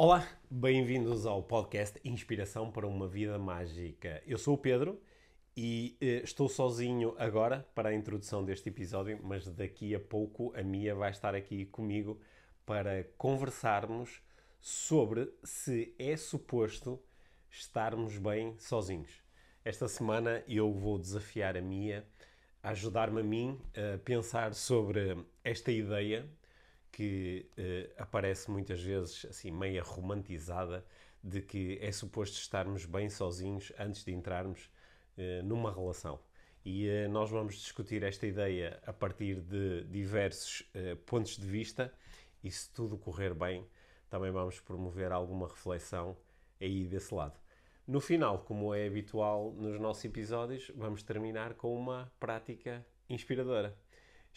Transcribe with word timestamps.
Olá, 0.00 0.24
bem-vindos 0.48 1.26
ao 1.26 1.42
podcast 1.42 1.98
Inspiração 2.04 2.70
para 2.70 2.86
uma 2.86 3.08
Vida 3.08 3.36
Mágica. 3.36 4.22
Eu 4.28 4.38
sou 4.38 4.54
o 4.54 4.56
Pedro 4.56 5.02
e 5.56 5.96
eh, 6.00 6.20
estou 6.22 6.48
sozinho 6.48 7.16
agora 7.18 7.68
para 7.74 7.88
a 7.88 7.94
introdução 7.94 8.44
deste 8.44 8.68
episódio, 8.68 9.18
mas 9.24 9.48
daqui 9.48 9.96
a 9.96 9.98
pouco 9.98 10.54
a 10.56 10.62
Mia 10.62 10.94
vai 10.94 11.10
estar 11.10 11.34
aqui 11.34 11.66
comigo 11.66 12.20
para 12.64 13.08
conversarmos 13.18 14.22
sobre 14.60 15.32
se 15.42 15.92
é 15.98 16.16
suposto 16.16 17.02
estarmos 17.50 18.18
bem 18.18 18.56
sozinhos. 18.56 19.20
Esta 19.64 19.88
semana 19.88 20.44
eu 20.46 20.72
vou 20.72 20.96
desafiar 20.96 21.56
a 21.56 21.60
Mia 21.60 22.06
a 22.62 22.70
ajudar-me 22.70 23.20
a 23.20 23.24
mim 23.24 23.60
a 23.74 23.98
pensar 23.98 24.54
sobre 24.54 25.16
esta 25.42 25.72
ideia 25.72 26.24
que 26.92 27.48
uh, 27.58 28.02
aparece 28.02 28.50
muitas 28.50 28.80
vezes 28.80 29.26
assim 29.28 29.50
meia 29.50 29.82
romantizada 29.82 30.84
de 31.22 31.42
que 31.42 31.78
é 31.80 31.90
suposto 31.92 32.36
estarmos 32.36 32.84
bem 32.84 33.08
sozinhos 33.08 33.72
antes 33.78 34.04
de 34.04 34.12
entrarmos 34.12 34.70
uh, 35.16 35.44
numa 35.44 35.72
relação. 35.72 36.18
E 36.64 36.88
uh, 36.88 37.08
nós 37.08 37.30
vamos 37.30 37.56
discutir 37.56 38.02
esta 38.02 38.26
ideia 38.26 38.80
a 38.86 38.92
partir 38.92 39.40
de 39.40 39.84
diversos 39.84 40.62
pontos 41.06 41.36
de 41.36 41.46
vista 41.46 41.92
e 42.42 42.50
se 42.50 42.72
tudo 42.72 42.96
correr 42.96 43.34
bem, 43.34 43.66
também 44.08 44.30
vamos 44.30 44.60
promover 44.60 45.12
alguma 45.12 45.48
reflexão 45.48 46.16
aí 46.60 46.86
desse 46.86 47.14
lado. 47.14 47.38
No 47.86 48.00
final, 48.00 48.40
como 48.40 48.74
é 48.74 48.86
habitual 48.86 49.52
nos 49.52 49.80
nossos 49.80 50.04
episódios, 50.04 50.70
vamos 50.76 51.02
terminar 51.02 51.54
com 51.54 51.74
uma 51.74 52.12
prática 52.20 52.86
inspiradora. 53.08 53.76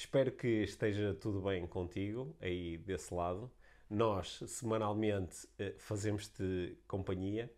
Espero 0.03 0.31
que 0.31 0.63
esteja 0.63 1.13
tudo 1.13 1.41
bem 1.41 1.67
contigo 1.67 2.35
aí 2.41 2.75
desse 2.79 3.13
lado. 3.13 3.51
Nós, 3.87 4.39
semanalmente, 4.47 5.47
eh, 5.59 5.75
fazemos-te 5.77 6.75
companhia 6.87 7.53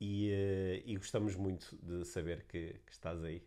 e, 0.00 0.30
eh, 0.30 0.82
e, 0.86 0.96
gostamos 0.96 1.36
muito 1.36 1.76
de 1.82 2.02
saber 2.06 2.46
que, 2.48 2.80
que 2.86 2.92
estás 2.92 3.22
aí. 3.22 3.46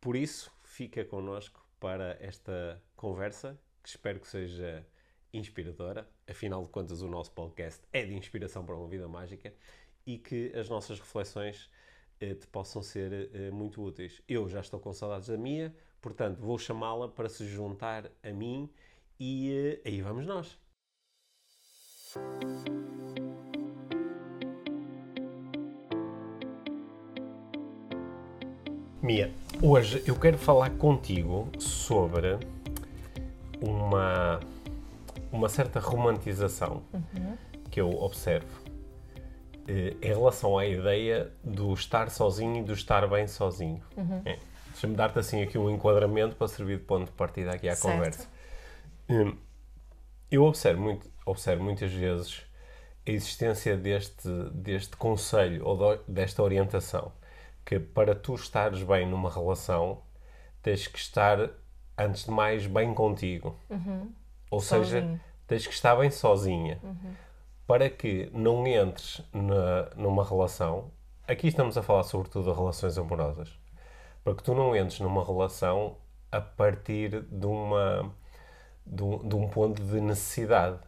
Por 0.00 0.16
isso, 0.16 0.50
fica 0.62 1.04
connosco 1.04 1.68
para 1.78 2.16
esta 2.18 2.82
conversa, 2.96 3.60
que 3.82 3.90
espero 3.90 4.20
que 4.20 4.26
seja 4.26 4.86
inspiradora. 5.30 6.08
Afinal 6.26 6.62
de 6.62 6.70
contas, 6.70 7.02
o 7.02 7.08
nosso 7.08 7.32
podcast 7.32 7.82
é 7.92 8.06
de 8.06 8.14
inspiração 8.14 8.64
para 8.64 8.74
uma 8.74 8.88
vida 8.88 9.06
mágica 9.06 9.52
e 10.06 10.16
que 10.16 10.50
as 10.56 10.70
nossas 10.70 10.98
reflexões 10.98 11.70
eh, 12.20 12.34
te 12.34 12.46
possam 12.46 12.82
ser 12.82 13.52
muito 13.52 13.82
úteis. 13.82 14.22
Eu 14.26 14.48
já 14.48 14.60
estou 14.60 14.80
com 14.80 14.94
saudades 14.94 15.28
da 15.28 15.36
minha, 15.36 15.74
portanto 16.06 16.38
vou 16.40 16.56
chamá-la 16.56 17.08
para 17.08 17.28
se 17.28 17.44
juntar 17.44 18.08
a 18.22 18.30
mim 18.30 18.70
e 19.18 19.80
eh, 19.84 19.88
aí 19.88 20.00
vamos 20.00 20.24
nós. 20.24 20.56
Mia, 29.02 29.32
hoje 29.60 30.00
eu 30.06 30.14
quero 30.14 30.38
falar 30.38 30.70
contigo 30.78 31.50
sobre 31.58 32.38
uma, 33.60 34.38
uma 35.32 35.48
certa 35.48 35.80
romantização 35.80 36.84
uhum. 36.92 37.36
que 37.68 37.80
eu 37.80 37.90
observo 37.90 38.62
eh, 39.66 39.96
em 40.00 40.06
relação 40.06 40.56
à 40.56 40.64
ideia 40.64 41.32
do 41.42 41.74
estar 41.74 42.10
sozinho 42.10 42.58
e 42.58 42.62
do 42.62 42.74
estar 42.74 43.08
bem 43.08 43.26
sozinho. 43.26 43.82
Uhum. 43.96 44.22
É. 44.24 44.38
Deixa-me 44.76 44.94
dar-te 44.94 45.18
assim 45.18 45.42
aqui 45.42 45.56
um 45.56 45.70
enquadramento 45.70 46.36
para 46.36 46.46
servir 46.48 46.76
de 46.76 46.84
ponto 46.84 47.06
de 47.06 47.12
partida 47.12 47.52
aqui 47.52 47.66
à 47.66 47.74
certo. 47.74 47.94
conversa. 47.94 48.28
Hum, 49.08 49.34
eu 50.30 50.44
observo, 50.44 50.82
muito, 50.82 51.10
observo 51.24 51.64
muitas 51.64 51.90
vezes 51.90 52.44
a 53.06 53.10
existência 53.10 53.74
deste, 53.74 54.28
deste 54.52 54.94
conselho 54.96 55.64
ou 55.66 55.96
desta 56.06 56.42
orientação 56.42 57.10
que 57.64 57.80
para 57.80 58.14
tu 58.14 58.34
estares 58.34 58.82
bem 58.82 59.08
numa 59.08 59.30
relação 59.30 60.02
tens 60.62 60.86
que 60.86 60.98
estar, 60.98 61.50
antes 61.96 62.24
de 62.24 62.30
mais, 62.30 62.66
bem 62.66 62.92
contigo. 62.92 63.58
Uhum. 63.70 64.12
Ou 64.50 64.60
Sozinho. 64.60 64.84
seja, 64.84 65.20
tens 65.46 65.66
que 65.66 65.72
estar 65.72 65.96
bem 65.96 66.10
sozinha. 66.10 66.78
Uhum 66.82 67.14
para 67.66 67.90
que 67.90 68.30
não 68.32 68.66
entres 68.66 69.20
na, 69.32 69.90
numa 69.96 70.24
relação. 70.24 70.90
Aqui 71.26 71.48
estamos 71.48 71.76
a 71.76 71.82
falar 71.82 72.04
sobretudo 72.04 72.50
de 72.50 72.56
relações 72.56 72.96
amorosas. 72.96 73.58
Para 74.26 74.34
que 74.34 74.42
tu 74.42 74.56
não 74.56 74.74
entres 74.74 74.98
numa 74.98 75.24
relação 75.24 75.98
a 76.32 76.40
partir 76.40 77.22
de, 77.30 77.46
uma, 77.46 78.12
de, 78.84 79.04
um, 79.04 79.28
de 79.28 79.36
um 79.36 79.48
ponto 79.48 79.80
de 79.80 80.00
necessidade. 80.00 80.80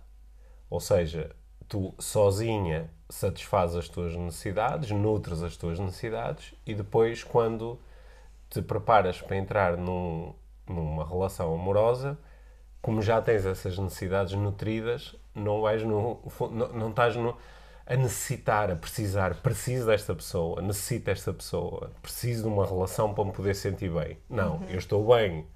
Ou 0.68 0.80
seja, 0.80 1.30
tu 1.68 1.94
sozinha 2.00 2.90
satisfazes 3.08 3.76
as 3.76 3.88
tuas 3.88 4.16
necessidades, 4.16 4.90
nutres 4.90 5.40
as 5.44 5.56
tuas 5.56 5.78
necessidades 5.78 6.52
e 6.66 6.74
depois, 6.74 7.22
quando 7.22 7.78
te 8.50 8.60
preparas 8.60 9.22
para 9.22 9.36
entrar 9.36 9.76
num, 9.76 10.34
numa 10.68 11.06
relação 11.06 11.54
amorosa, 11.54 12.18
como 12.82 13.00
já 13.00 13.22
tens 13.22 13.46
essas 13.46 13.78
necessidades 13.78 14.32
nutridas, 14.32 15.14
não 15.32 15.62
vais 15.62 15.84
no, 15.84 16.20
não, 16.50 16.72
não 16.72 16.90
estás 16.90 17.14
no, 17.14 17.36
a 17.88 17.96
necessitar, 17.96 18.70
a 18.70 18.76
precisar, 18.76 19.34
preciso 19.36 19.86
desta 19.86 20.14
pessoa, 20.14 20.60
necessito 20.60 21.06
desta 21.06 21.32
pessoa, 21.32 21.90
preciso 22.02 22.42
de 22.42 22.48
uma 22.48 22.66
relação 22.66 23.14
para 23.14 23.24
me 23.24 23.32
poder 23.32 23.54
sentir 23.54 23.90
bem. 23.90 24.18
Não, 24.28 24.56
uhum. 24.56 24.66
eu 24.68 24.78
estou 24.78 25.06
bem 25.16 25.46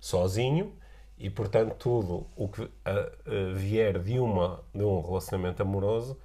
sozinho 0.00 0.72
e, 1.18 1.28
portanto, 1.28 1.74
tudo 1.74 2.26
o 2.34 2.48
que 2.48 2.66
a, 2.82 2.90
a 2.90 3.54
vier 3.54 3.98
de, 3.98 4.18
uma, 4.18 4.64
de 4.74 4.82
um 4.82 5.02
relacionamento 5.02 5.60
amoroso 5.60 6.18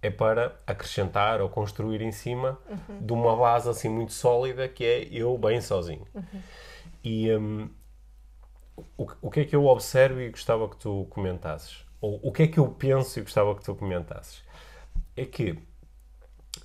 é 0.00 0.08
para 0.08 0.58
acrescentar 0.66 1.42
ou 1.42 1.50
construir 1.50 2.00
em 2.00 2.12
cima 2.12 2.58
uhum. 2.66 3.04
de 3.04 3.12
uma 3.12 3.36
base 3.36 3.68
assim 3.68 3.90
muito 3.90 4.14
sólida 4.14 4.66
que 4.68 4.82
é 4.82 5.06
eu 5.12 5.36
bem 5.36 5.60
sozinho. 5.60 6.06
Uhum. 6.14 6.42
E 7.04 7.30
um, 7.36 7.68
o, 8.96 9.06
o 9.20 9.30
que 9.30 9.40
é 9.40 9.44
que 9.44 9.54
eu 9.54 9.66
observo 9.66 10.18
e 10.18 10.30
gostava 10.30 10.66
que 10.66 10.78
tu 10.78 11.06
comentasses? 11.10 11.84
ou 12.00 12.18
o 12.22 12.32
que 12.32 12.44
é 12.44 12.46
que 12.48 12.58
eu 12.58 12.68
penso 12.68 13.18
e 13.18 13.22
gostava 13.22 13.54
que 13.54 13.62
tu 13.62 13.74
comentasses, 13.74 14.42
é 15.20 15.26
que 15.26 15.58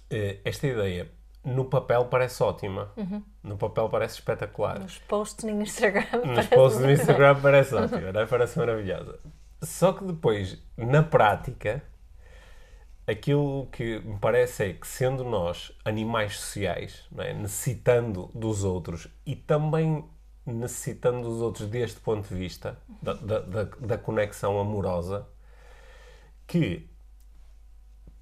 eh, 0.10 0.40
esta 0.46 0.66
ideia 0.66 1.12
no 1.44 1.66
papel 1.66 2.06
parece 2.06 2.42
ótima, 2.42 2.92
uhum. 2.96 3.22
no 3.44 3.58
papel 3.58 3.90
parece 3.90 4.16
espetacular. 4.16 4.80
Nos 4.80 4.98
posts 4.98 5.44
no 5.44 5.62
Instagram 5.62 6.06
Nos 6.26 6.48
posts 6.48 6.82
no 6.82 6.90
Instagram 6.90 7.40
parece 7.42 7.76
ótima, 7.76 8.12
não 8.12 8.22
é? 8.22 8.26
parece 8.26 8.58
maravilhosa. 8.58 9.20
Só 9.62 9.94
que 9.94 10.06
depois, 10.06 10.58
na 10.78 11.04
prática, 11.04 11.84
aquilo 13.06 13.68
que 13.72 14.00
me 14.00 14.18
parece 14.20 14.64
é 14.64 14.74
que, 14.74 14.88
sendo 14.88 15.24
nós 15.24 15.72
animais 15.84 16.38
sociais, 16.38 17.08
é? 17.18 17.34
necessitando 17.34 18.32
dos 18.34 18.64
outros 18.64 19.08
e 19.26 19.36
também 19.36 20.06
necessitando 20.46 21.28
dos 21.28 21.42
outros 21.42 21.68
deste 21.68 22.00
ponto 22.00 22.28
de 22.28 22.36
vista, 22.36 22.80
da, 23.02 23.14
da, 23.14 23.64
da 23.64 23.98
conexão 23.98 24.60
amorosa, 24.60 25.28
que 26.48 26.88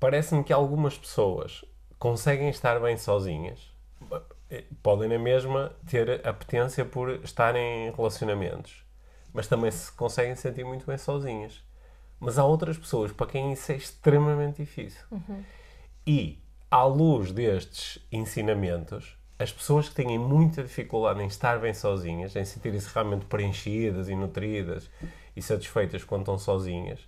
parece-me 0.03 0.43
que 0.43 0.51
algumas 0.51 0.97
pessoas 0.97 1.63
conseguem 1.97 2.49
estar 2.49 2.77
bem 2.81 2.97
sozinhas, 2.97 3.73
podem 4.81 5.07
na 5.07 5.17
mesma 5.17 5.71
ter 5.89 6.27
apetência 6.27 6.83
por 6.83 7.09
estarem 7.23 7.87
em 7.87 7.91
relacionamentos, 7.91 8.83
mas 9.33 9.47
também 9.47 9.71
se 9.71 9.89
conseguem 9.93 10.35
sentir 10.35 10.65
muito 10.65 10.85
bem 10.85 10.97
sozinhas. 10.97 11.63
Mas 12.19 12.37
há 12.37 12.43
outras 12.43 12.77
pessoas 12.77 13.13
para 13.13 13.27
quem 13.27 13.53
isso 13.53 13.71
é 13.71 13.77
extremamente 13.77 14.57
difícil. 14.57 15.05
Uhum. 15.09 15.41
E, 16.05 16.37
à 16.69 16.83
luz 16.83 17.31
destes 17.31 18.05
ensinamentos, 18.11 19.17
as 19.39 19.53
pessoas 19.53 19.87
que 19.87 19.95
têm 19.95 20.19
muita 20.19 20.63
dificuldade 20.63 21.23
em 21.23 21.27
estar 21.27 21.59
bem 21.59 21.73
sozinhas, 21.73 22.35
em 22.35 22.43
sentirem-se 22.43 22.93
realmente 22.93 23.25
preenchidas 23.25 24.09
e 24.09 24.15
nutridas 24.17 24.91
e 25.33 25.41
satisfeitas 25.41 26.03
quando 26.03 26.23
estão 26.23 26.37
sozinhas, 26.37 26.99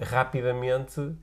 rapidamente 0.00 1.14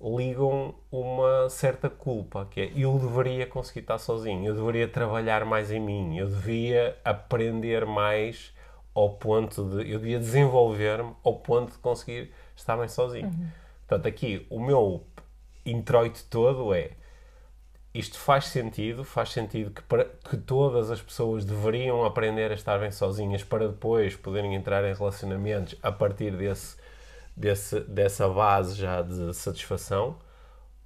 ligam 0.00 0.74
uma 0.90 1.48
certa 1.48 1.88
culpa, 1.88 2.46
que 2.50 2.60
é 2.60 2.72
eu 2.76 2.98
deveria 2.98 3.46
conseguir 3.46 3.80
estar 3.80 3.98
sozinho, 3.98 4.46
eu 4.46 4.54
deveria 4.54 4.86
trabalhar 4.86 5.44
mais 5.44 5.70
em 5.70 5.80
mim, 5.80 6.18
eu 6.18 6.28
devia 6.28 6.96
aprender 7.04 7.86
mais 7.86 8.52
ao 8.94 9.10
ponto 9.10 9.64
de. 9.64 9.90
eu 9.90 9.98
devia 9.98 10.18
desenvolver-me 10.18 11.14
ao 11.22 11.36
ponto 11.36 11.72
de 11.72 11.78
conseguir 11.78 12.32
estar 12.54 12.76
bem 12.76 12.88
sozinho. 12.88 13.26
Uhum. 13.26 13.48
Portanto, 13.86 14.06
aqui 14.06 14.46
o 14.50 14.60
meu 14.60 15.04
introito 15.64 16.24
todo 16.28 16.74
é 16.74 16.90
isto 17.98 18.18
faz 18.18 18.46
sentido, 18.46 19.04
faz 19.04 19.32
sentido 19.32 19.70
que, 19.70 19.82
para, 19.82 20.04
que 20.04 20.36
todas 20.36 20.90
as 20.90 21.00
pessoas 21.00 21.44
deveriam 21.46 22.04
aprender 22.04 22.50
a 22.50 22.54
estar 22.54 22.78
bem 22.78 22.90
sozinhas 22.90 23.42
para 23.42 23.68
depois 23.68 24.14
poderem 24.14 24.54
entrar 24.54 24.84
em 24.84 24.92
relacionamentos 24.92 25.74
a 25.82 25.90
partir 25.90 26.30
desse, 26.36 26.76
desse, 27.36 27.80
dessa 27.80 28.28
base 28.28 28.74
já 28.74 29.02
de 29.02 29.34
satisfação, 29.34 30.18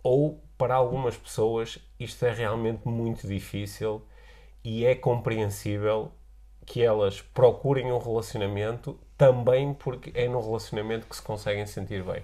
ou 0.02 0.42
para 0.58 0.74
algumas 0.74 1.16
pessoas 1.16 1.78
isto 1.98 2.24
é 2.24 2.32
realmente 2.32 2.86
muito 2.86 3.26
difícil 3.26 4.02
e 4.64 4.84
é 4.84 4.94
compreensível 4.94 6.12
que 6.66 6.82
elas 6.82 7.20
procurem 7.20 7.90
um 7.92 7.98
relacionamento 7.98 8.98
também 9.16 9.74
porque 9.74 10.12
é 10.14 10.28
no 10.28 10.40
relacionamento 10.40 11.06
que 11.06 11.16
se 11.16 11.22
conseguem 11.22 11.66
sentir 11.66 12.02
bem. 12.02 12.22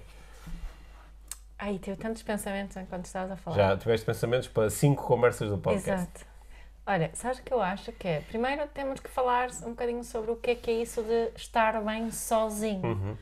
Ai, 1.59 1.79
tive 1.79 1.97
tantos 1.97 2.23
pensamentos 2.23 2.77
enquanto 2.77 3.07
estavas 3.07 3.33
a 3.33 3.37
falar. 3.37 3.57
Já 3.57 3.77
tiveste 3.77 4.05
pensamentos 4.05 4.49
para 4.49 4.69
cinco 4.69 5.05
conversas 5.05 5.49
do 5.49 5.57
podcast. 5.57 5.91
Exato. 5.91 6.27
Olha, 6.87 7.11
sabes 7.15 7.39
o 7.39 7.43
que 7.43 7.53
eu 7.53 7.61
acho 7.61 7.91
que 7.93 8.07
é? 8.07 8.21
Primeiro 8.21 8.67
temos 8.69 9.01
que 9.01 9.11
falar 9.11 9.49
um 9.65 9.71
bocadinho 9.71 10.05
sobre 10.05 10.31
o 10.31 10.37
que 10.37 10.51
é 10.53 10.55
que 10.55 10.71
é 10.71 10.75
isso 10.75 11.03
de 11.03 11.31
estar 11.35 11.83
bem 11.83 12.11
sozinho. 12.13 12.87
Uhum. 12.87 13.17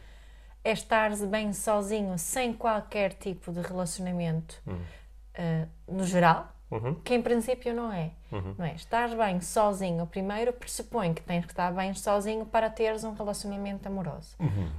É 0.64 0.72
estar 0.72 1.14
bem 1.26 1.52
sozinho, 1.52 2.18
sem 2.18 2.52
qualquer 2.54 3.12
tipo 3.12 3.52
de 3.52 3.60
relacionamento, 3.60 4.60
uh, 4.66 5.68
no 5.86 6.04
geral, 6.04 6.48
Uhum. 6.70 6.94
que 7.04 7.14
em 7.14 7.22
princípio 7.22 7.72
não 7.74 7.92
é. 7.92 8.10
Não 8.58 8.64
é? 8.64 8.74
Estar 8.74 9.08
bem 9.14 9.40
sozinho, 9.40 10.04
primeiro 10.06 10.52
pressupõe 10.52 11.12
que 11.14 11.22
tens 11.22 11.44
que 11.44 11.52
estar 11.52 11.70
bem 11.72 11.94
sozinho 11.94 12.44
para 12.46 12.68
teres 12.70 13.04
um 13.04 13.12
relacionamento 13.12 13.86
amoroso. 13.86 14.34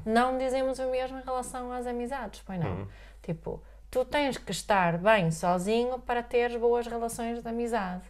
Não 0.06 0.38
dizemos 0.38 0.80
o 0.80 0.90
mesmo 0.92 1.20
em 1.20 1.22
relação 1.24 1.72
às 1.72 1.86
amizades, 1.88 2.42
pois 2.46 2.60
não? 2.60 2.88
Tipo, 3.22 3.62
tu 3.90 4.04
tens 4.04 4.38
que 4.38 4.52
estar 4.52 4.98
bem 4.98 5.32
sozinho 5.32 5.98
para 6.00 6.22
teres 6.22 6.60
boas 6.60 6.86
relações 6.88 7.42
de 7.42 7.48
amizade. 7.48 8.04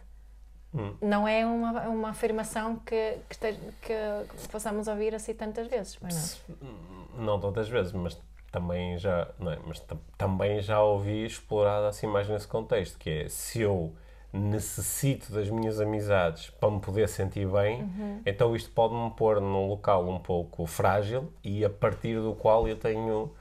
Não 1.00 1.26
é 1.28 1.46
uma, 1.46 1.82
uma 1.88 2.08
afirmação 2.10 2.76
que, 2.76 3.18
que, 3.30 3.46
este- 3.46 3.60
que 3.82 4.48
possamos 4.50 4.88
ouvir 4.88 5.14
assim 5.14 5.32
tantas 5.32 5.68
vezes, 5.68 5.94
pois 5.96 6.38
não? 6.48 7.05
Não 7.18 7.38
tantas 7.40 7.68
vezes, 7.68 7.92
mas 7.92 8.20
também 8.52 8.98
já, 8.98 9.28
não 9.38 9.52
é? 9.52 9.58
Mas 9.66 9.80
tam- 9.80 9.98
também 10.16 10.60
já 10.60 10.80
ouvi 10.82 11.24
explorado 11.24 11.86
assim 11.86 12.06
mais 12.06 12.28
nesse 12.28 12.46
contexto, 12.48 12.98
que 12.98 13.10
é 13.10 13.28
se 13.28 13.60
eu 13.62 13.94
necessito 14.32 15.32
das 15.32 15.48
minhas 15.48 15.80
amizades 15.80 16.50
para 16.50 16.70
me 16.70 16.80
poder 16.80 17.08
sentir 17.08 17.46
bem, 17.48 17.82
Uhum. 17.82 18.20
então 18.26 18.54
isto 18.54 18.70
pode-me 18.70 19.10
pôr 19.12 19.40
num 19.40 19.66
local 19.68 20.06
um 20.08 20.18
pouco 20.18 20.66
frágil 20.66 21.32
e 21.42 21.64
a 21.64 21.70
partir 21.70 22.20
do 22.20 22.34
qual 22.34 22.68
eu 22.68 22.76
tenho 22.76 23.32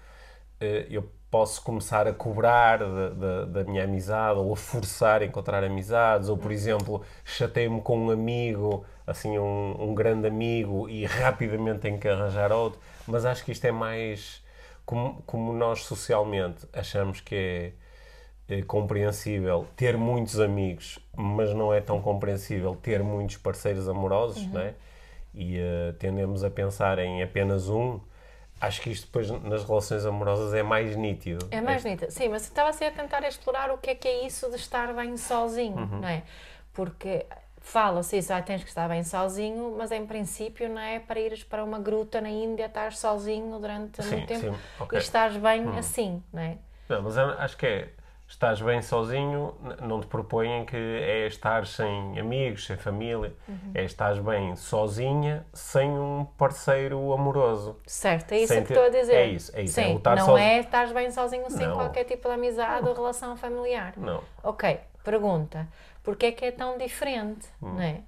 eu 0.90 1.10
posso 1.30 1.62
começar 1.64 2.08
a 2.08 2.14
cobrar 2.14 2.80
da, 2.80 3.10
da, 3.10 3.46
da 3.46 3.64
minha 3.66 3.84
amizade 3.84 4.40
ou 4.40 4.54
a 4.54 4.56
forçar 4.56 5.22
a 5.22 5.26
encontrar 5.26 5.64
amizades 5.64 6.30
ou 6.30 6.38
por 6.38 6.52
exemplo 6.52 7.02
chatei-me 7.26 7.82
com 7.82 7.98
um 7.98 8.10
amigo 8.12 8.86
assim 9.06 9.38
um, 9.38 9.76
um 9.80 9.94
grande 9.94 10.28
amigo 10.28 10.88
e 10.90 11.06
rapidamente 11.06 11.80
tenho 11.80 12.00
que 12.00 12.08
arranjar 12.08 12.52
outro 12.52 12.80
mas 13.08 13.26
acho 13.26 13.44
que 13.44 13.52
isto 13.52 13.66
é 13.66 13.72
mais 13.72 14.44
como, 14.86 15.22
como 15.26 15.52
nós 15.52 15.84
socialmente 15.84 16.66
achamos 16.74 17.20
que 17.20 17.36
é 18.48 18.58
eh, 18.60 18.62
compreensível 18.62 19.66
ter 19.76 19.98
muitos 19.98 20.40
amigos, 20.40 21.00
mas 21.16 21.54
não 21.54 21.74
é 21.74 21.82
tão 21.82 22.00
compreensível 22.02 22.76
ter 22.76 23.04
muitos 23.04 23.38
parceiros 23.38 23.90
amorosos, 23.90 24.44
Uhum. 24.44 24.50
não 24.54 24.62
é? 24.62 24.74
E 25.34 25.58
eh, 25.58 25.94
tendemos 26.00 26.44
a 26.44 26.50
pensar 26.52 27.00
em 27.00 27.22
apenas 27.24 27.68
um. 27.70 28.00
Acho 28.60 28.82
que 28.82 28.90
isto 28.90 29.06
depois 29.08 29.30
nas 29.44 29.64
relações 29.66 30.06
amorosas 30.06 30.54
é 30.54 30.64
mais 30.64 30.96
nítido. 30.96 31.48
É 31.52 31.60
mais 31.62 31.84
nítido. 31.84 32.12
Sim, 32.12 32.30
mas 32.30 32.44
estava 32.44 32.70
assim 32.70 32.86
a 32.86 32.92
tentar 32.92 33.24
explorar 33.28 33.70
o 33.72 33.78
que 33.78 33.90
é 33.92 33.96
que 33.96 34.08
é 34.08 34.26
isso 34.26 34.50
de 34.50 34.56
estar 34.56 34.94
bem 34.94 35.18
sozinho, 35.18 35.76
Uhum. 35.78 36.00
não 36.00 36.08
é? 36.08 36.24
Porque 36.74 37.26
fala-se 37.60 38.18
isso, 38.18 38.32
ah, 38.34 38.42
tens 38.42 38.64
que 38.64 38.70
estar 38.70 38.88
bem 38.88 39.04
sozinho, 39.04 39.76
mas 39.78 39.92
em 39.92 40.06
princípio 40.06 40.70
não 40.70 40.80
é 40.82 41.00
para 41.00 41.20
ires 41.20 41.44
para 41.44 41.64
uma 41.64 41.80
gruta 41.80 42.22
na 42.22 42.30
Índia, 42.30 42.66
estar 42.68 42.94
sozinho 42.94 43.60
durante 43.60 44.02
Sim, 44.04 44.16
muito 44.16 44.28
tempo 44.28 44.42
sim, 44.56 44.62
ok. 44.80 44.98
Hum. 44.98 45.02
e 45.02 45.04
estás 45.04 45.36
bem 45.38 45.78
assim, 45.78 46.24
não 46.32 46.42
é? 46.42 46.58
Não, 46.88 47.02
mas 47.02 47.18
acho 47.18 47.58
que 47.58 47.66
é. 47.66 47.90
Estás 48.28 48.60
bem 48.60 48.82
sozinho, 48.82 49.54
não 49.82 50.02
te 50.02 50.08
propõem 50.08 50.66
que 50.66 50.76
é 50.76 51.28
estar 51.28 51.66
sem 51.68 52.20
amigos, 52.20 52.66
sem 52.66 52.76
família. 52.76 53.34
Uhum. 53.48 53.72
É 53.76 53.84
estar 53.84 54.16
bem 54.20 54.56
sozinha, 54.56 55.46
sem 55.54 55.90
um 55.92 56.26
parceiro 56.38 57.14
amoroso. 57.14 57.78
Certo, 57.86 58.32
é 58.32 58.40
isso 58.40 58.48
Sem 58.54 58.64
que 58.64 58.70
ter- 58.70 58.74
estou 58.74 58.86
a 58.88 58.90
dizer. 58.90 59.14
é 59.16 59.28
isso, 59.28 59.52
é 59.56 59.62
isso, 59.62 59.80
é 59.80 59.84
Sim, 59.84 59.96
estar 59.98 60.16
não 60.18 60.26
sozinho. 60.26 60.48
é 60.48 60.60
estás 60.60 60.92
bem 60.92 61.12
sozinho 61.12 61.50
sem 61.52 61.68
Não. 61.68 61.76
qualquer 61.76 62.04
tipo 62.06 62.28
de 62.28 62.34
amizade 62.34 62.88
ou 62.88 62.96
relação 62.96 63.38
familiar. 63.38 63.94
Não. 63.96 64.22
Ok, 64.44 64.80
pergunta. 65.04 65.68
Porquê 66.04 66.26
é 66.28 66.32
que 66.32 66.46
é 66.46 66.52
tão 66.52 66.78
diferente, 66.80 67.48
não 67.62 67.80
é? 67.80 68.02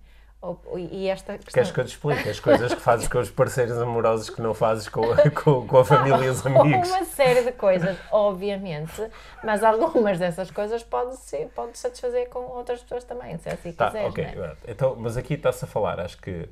E 0.77 1.07
esta 1.07 1.33
questão... 1.33 1.51
Queres 1.53 1.71
que 1.71 1.79
eu 1.79 1.85
te 1.85 1.87
explique 1.89 2.29
as 2.29 2.39
coisas 2.39 2.73
que 2.73 2.79
fazes 2.79 3.07
com 3.07 3.19
os 3.19 3.29
parceiros 3.29 3.77
amorosos 3.81 4.29
que 4.29 4.39
não 4.41 4.53
fazes 4.53 4.87
com, 4.87 5.01
a- 5.11 5.29
com, 5.43 5.67
com 5.67 5.77
a 5.79 5.83
família 5.83 6.25
e 6.25 6.29
os 6.29 6.45
amigos? 6.45 6.89
Uma 6.89 7.03
série 7.05 7.41
de 7.43 7.51
coisas, 7.53 7.97
obviamente, 8.11 9.09
mas 9.43 9.63
algumas 9.63 10.19
dessas 10.19 10.51
coisas 10.51 10.83
pode, 10.83 11.17
ser, 11.17 11.47
pode 11.55 11.77
satisfazer 11.77 12.29
com 12.29 12.39
outras 12.39 12.81
pessoas 12.83 13.03
também, 13.03 13.37
se 13.39 13.49
assim 13.49 13.71
Tá, 13.71 13.87
quiseres. 13.87 14.09
ok. 14.09 14.35
não 14.35 14.45
é? 14.45 14.55
Então, 14.67 14.95
mas 14.95 15.17
aqui 15.17 15.33
está-se 15.33 15.65
a 15.65 15.67
falar, 15.67 15.99
acho 15.99 16.17
que. 16.21 16.47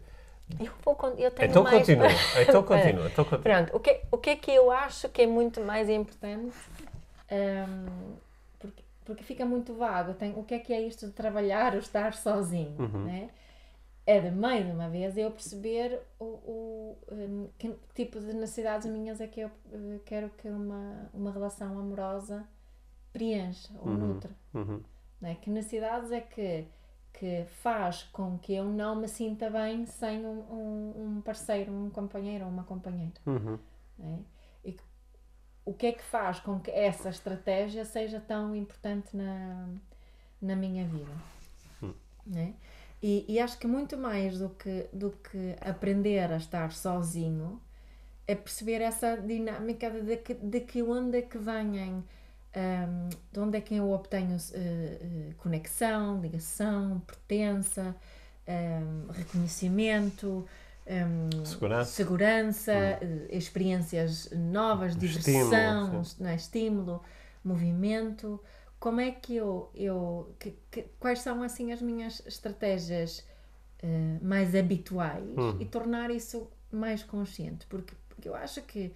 eu, 0.59 0.71
vou, 0.83 0.97
eu 1.17 1.29
tenho 1.31 1.49
Então 1.51 1.63
mais 1.63 1.77
continua, 1.77 2.07
então 2.41 2.63
continua, 2.63 3.05
então 3.07 3.23
continua. 3.25 3.55
Pronto, 3.55 3.75
o 3.77 3.79
que, 3.79 4.01
o 4.11 4.17
que 4.17 4.29
é 4.31 4.35
que 4.35 4.51
eu 4.51 4.71
acho 4.71 5.07
que 5.09 5.21
é 5.21 5.27
muito 5.27 5.61
mais 5.61 5.87
importante? 5.89 6.55
hum, 7.31 8.15
porque, 8.59 8.83
porque 9.05 9.23
fica 9.23 9.45
muito 9.45 9.73
vago. 9.75 10.15
Tem, 10.15 10.33
o 10.35 10.43
que 10.43 10.55
é 10.55 10.59
que 10.59 10.73
é 10.73 10.81
isto 10.81 11.05
de 11.05 11.11
trabalhar 11.13 11.73
ou 11.73 11.79
estar 11.79 12.13
sozinho? 12.15 12.75
Né? 13.05 13.29
É 14.07 14.19
de 14.19 14.29
mais 14.29 14.65
uma 14.67 14.87
vez 14.87 15.17
eu 15.17 15.31
perceber 15.31 15.99
o, 16.19 16.25
o, 16.25 16.97
hum, 17.11 17.49
que 17.57 17.75
tipo 17.95 18.19
de 18.19 18.33
necessidades 18.33 18.85
minhas 18.87 19.19
é 19.19 19.25
que 19.27 19.39
eu 19.41 19.51
eh, 19.73 19.99
quero 20.05 20.29
que 20.29 20.47
uma, 20.47 21.09
uma 21.11 21.31
relação 21.31 21.79
amorosa 21.79 22.47
preencha 23.11 23.69
ou 23.79 23.87
nutra. 23.89 24.29
Uhum. 24.53 24.81
né? 25.19 25.35
Que 25.41 25.49
necessidades 25.49 26.11
é 26.11 26.21
que, 26.21 26.67
que 27.13 27.45
faz 27.63 28.03
com 28.03 28.37
que 28.37 28.53
eu 28.53 28.65
não 28.65 28.95
me 28.95 29.07
sinta 29.07 29.49
bem 29.49 29.87
sem 29.87 30.23
um, 30.23 30.39
um, 30.51 30.93
um 31.17 31.21
parceiro, 31.21 31.71
um 31.71 31.89
companheiro 31.89 32.45
ou 32.45 32.51
uma 32.51 32.63
companheira? 32.63 33.13
Uhum. 33.25 33.57
né? 33.97 34.19
E 34.63 34.71
que- 34.73 34.83
o 35.65 35.73
que 35.73 35.87
é 35.87 35.91
que 35.93 36.03
faz 36.03 36.39
com 36.39 36.59
que 36.59 36.69
essa 36.69 37.09
estratégia 37.09 37.83
seja 37.85 38.19
tão 38.19 38.55
importante 38.55 39.17
na, 39.17 39.67
na 40.39 40.55
minha 40.55 40.85
vida? 40.85 41.11
né? 42.27 42.53
E, 43.01 43.25
e 43.27 43.39
acho 43.39 43.57
que 43.57 43.67
muito 43.67 43.97
mais 43.97 44.39
do 44.39 44.49
que, 44.49 44.87
do 44.91 45.11
que 45.11 45.55
aprender 45.61 46.31
a 46.31 46.37
estar 46.37 46.71
sozinho 46.71 47.61
é 48.27 48.35
perceber 48.35 48.81
essa 48.81 49.17
dinâmica 49.17 49.89
de, 49.89 50.01
de 50.01 50.17
que, 50.17 50.33
de 50.33 50.59
que 50.61 50.81
onde 50.81 51.19
é 51.19 51.21
que 51.21 51.37
vêm, 51.37 52.03
hum, 52.55 53.09
de 53.31 53.39
onde 53.39 53.57
é 53.57 53.61
que 53.61 53.75
eu 53.75 53.91
obtenho 53.91 54.37
eh, 54.53 55.33
conexão, 55.37 56.19
ligação, 56.21 57.01
pertença, 57.05 57.95
hum, 58.47 59.07
reconhecimento, 59.11 60.45
hum, 60.87 61.45
Segurança. 61.45 61.91
segurança, 61.91 62.73
eh, 62.73 63.27
experiências 63.29 64.31
novas, 64.31 64.95
diversão, 64.95 66.03
sim. 66.03 66.23
não 66.23 66.29
é? 66.29 66.35
estímulo, 66.35 67.03
movimento. 67.43 68.41
Como 68.79 68.99
é 69.01 69.11
que 69.11 69.35
eu, 69.35 69.69
eu 69.73 70.33
que- 70.39 70.55
que- 70.71 70.85
quais 70.99 71.19
são 71.19 71.41
assim 71.41 71.71
as 71.71 71.81
minhas 71.81 72.21
estratégias 72.27 73.25
eh, 73.81 74.17
mais 74.21 74.53
habituais 74.55 75.23
e 75.59 75.65
tornar 75.65 76.11
isso 76.11 76.47
mais 76.71 77.03
consciente? 77.03 77.65
Porque, 77.67 77.93
porque 78.09 78.27
eu 78.29 78.35
acho 78.35 78.61
que 78.61 78.93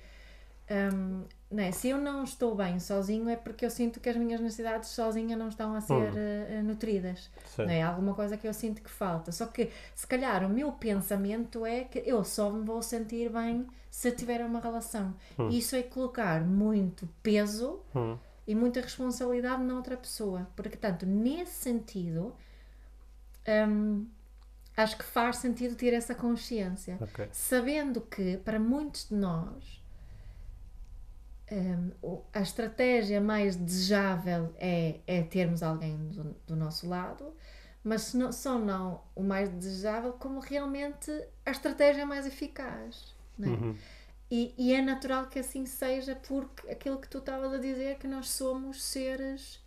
hum, 0.94 1.24
não 1.50 1.63
é? 1.63 1.72
se 1.72 1.89
eu 1.89 1.98
não 1.98 2.24
estou 2.24 2.53
bem 2.56 2.80
sozinho 2.80 3.27
é 3.30 3.36
porque 3.36 3.65
eu 3.65 3.72
sinto 3.72 4.00
que 4.00 4.08
as 4.10 4.15
minhas 4.15 4.39
necessidades 4.39 4.89
sozinha 4.89 5.36
não 5.36 5.48
estão 5.48 5.74
a 5.74 5.82
ser 5.82 6.13
eh, 6.15 6.62
nutridas. 6.63 7.30
Sim. 7.46 7.63
Não 7.63 7.72
é 7.72 7.82
alguma 7.82 8.13
coisa 8.13 8.38
que 8.38 8.48
eu 8.48 8.53
sinto 8.53 8.82
que 8.84 8.89
falta. 8.89 9.32
Só 9.32 9.48
que 9.48 9.72
se 9.96 10.06
calhar 10.06 10.46
o 10.46 10.50
meu 10.50 10.72
pensamento 10.74 11.65
é 11.65 11.86
que 11.86 12.00
eu 12.06 12.24
só 12.24 12.51
me 12.51 12.63
vou 12.63 12.82
sentir 12.84 13.30
bem 13.32 13.65
se 13.89 14.12
tiver 14.12 14.46
uma 14.46 14.60
relação. 14.60 15.15
E 15.50 15.58
Isso 15.58 15.75
é 15.75 15.82
colocar 15.82 16.42
muito 16.46 17.10
peso 17.24 17.80
Hum. 17.96 18.18
E 18.50 18.56
muita 18.56 18.82
responsabilidade 18.82 19.62
na 19.62 19.75
outra 19.75 19.96
pessoa. 19.96 20.50
Porque, 20.56 20.75
tanto, 20.75 21.06
nesse 21.06 21.51
sentido, 21.51 22.36
hum, 23.48 24.08
acho 24.75 24.98
que 24.98 25.03
faz 25.03 25.38
sentido 25.38 25.75
ter 25.75 25.94
essa 25.94 26.15
consciência. 26.15 26.98
Ok. 27.00 27.29
Sabendo 27.32 28.01
que, 28.01 28.38
para 28.38 28.60
muitos 28.60 29.08
de 29.10 29.13
nós, 29.13 29.84
hum, 31.51 32.22
a 32.34 32.41
estratégia 32.41 33.22
mais 33.22 33.56
desejável 33.56 34.51
é, 34.58 35.00
é 35.06 35.22
termos 35.22 35.62
alguém 35.62 35.96
do, 36.10 36.36
do 36.48 36.56
nosso 36.56 36.88
lado, 36.89 37.32
mas 37.84 38.01
se 38.01 38.18
não- 38.18 38.32
só 38.32 38.58
não 38.58 39.03
o 39.15 39.22
mais 39.22 39.48
desejável, 39.50 40.13
como 40.13 40.39
realmente 40.39 41.12
a 41.46 41.51
estratégia 41.51 42.03
mais 42.03 42.25
eficaz. 42.25 43.15
Não 43.38 43.53
é? 43.53 43.75
E, 44.31 44.53
e 44.57 44.74
é 44.74 44.81
natural 44.81 45.25
que 45.27 45.39
assim 45.39 45.65
seja, 45.65 46.15
porque 46.15 46.69
aquilo 46.69 47.00
que 47.00 47.07
tu 47.07 47.17
estavas 47.17 47.51
a 47.51 47.57
dizer, 47.57 47.98
que 47.98 48.07
nós 48.07 48.29
somos 48.29 48.83
seres 48.83 49.59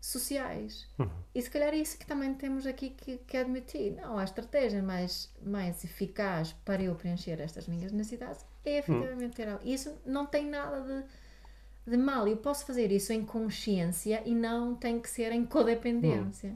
sociais. 0.00 0.86
E 1.34 1.42
se 1.42 1.50
calhar 1.50 1.72
é 1.72 1.76
isso 1.76 1.98
que 1.98 2.06
também 2.06 2.34
temos 2.34 2.66
aqui 2.66 2.90
que, 2.90 3.18
que 3.18 3.36
admitir. 3.36 3.92
Não, 3.92 4.18
a 4.18 4.24
estratégia 4.24 4.82
mais, 4.82 5.32
mais 5.42 5.82
eficaz 5.84 6.52
para 6.64 6.82
eu 6.82 6.94
preencher 6.94 7.40
estas 7.40 7.66
minhas 7.66 7.90
necessidades 7.90 8.44
é 8.64 8.78
efetivamente 8.78 9.34
ter 9.34 9.48
algo. 9.48 9.66
Isso 9.66 9.96
não 10.04 10.26
tem 10.26 10.46
nada 10.46 10.80
de, 10.82 11.90
de 11.90 11.96
mal. 11.96 12.28
Eu 12.28 12.36
posso 12.36 12.66
fazer 12.66 12.92
isso 12.92 13.12
em 13.12 13.24
consciência 13.24 14.22
e 14.24 14.34
não 14.34 14.74
tem 14.74 15.00
que 15.00 15.08
ser 15.08 15.32
em 15.32 15.44
codependência. 15.44 16.54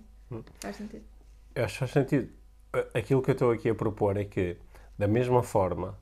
Faz 0.61 0.77
sentido? 0.77 1.05
Eu 1.55 1.65
acho 1.65 1.75
que 1.75 1.79
faz 1.79 1.91
sentido. 1.91 2.31
Aquilo 2.95 3.21
que 3.21 3.31
eu 3.31 3.35
estou 3.35 3.51
aqui 3.51 3.69
a 3.69 3.75
propor 3.75 4.17
é 4.17 4.25
que, 4.25 4.57
da 4.97 5.07
mesma 5.07 5.43
forma 5.43 5.99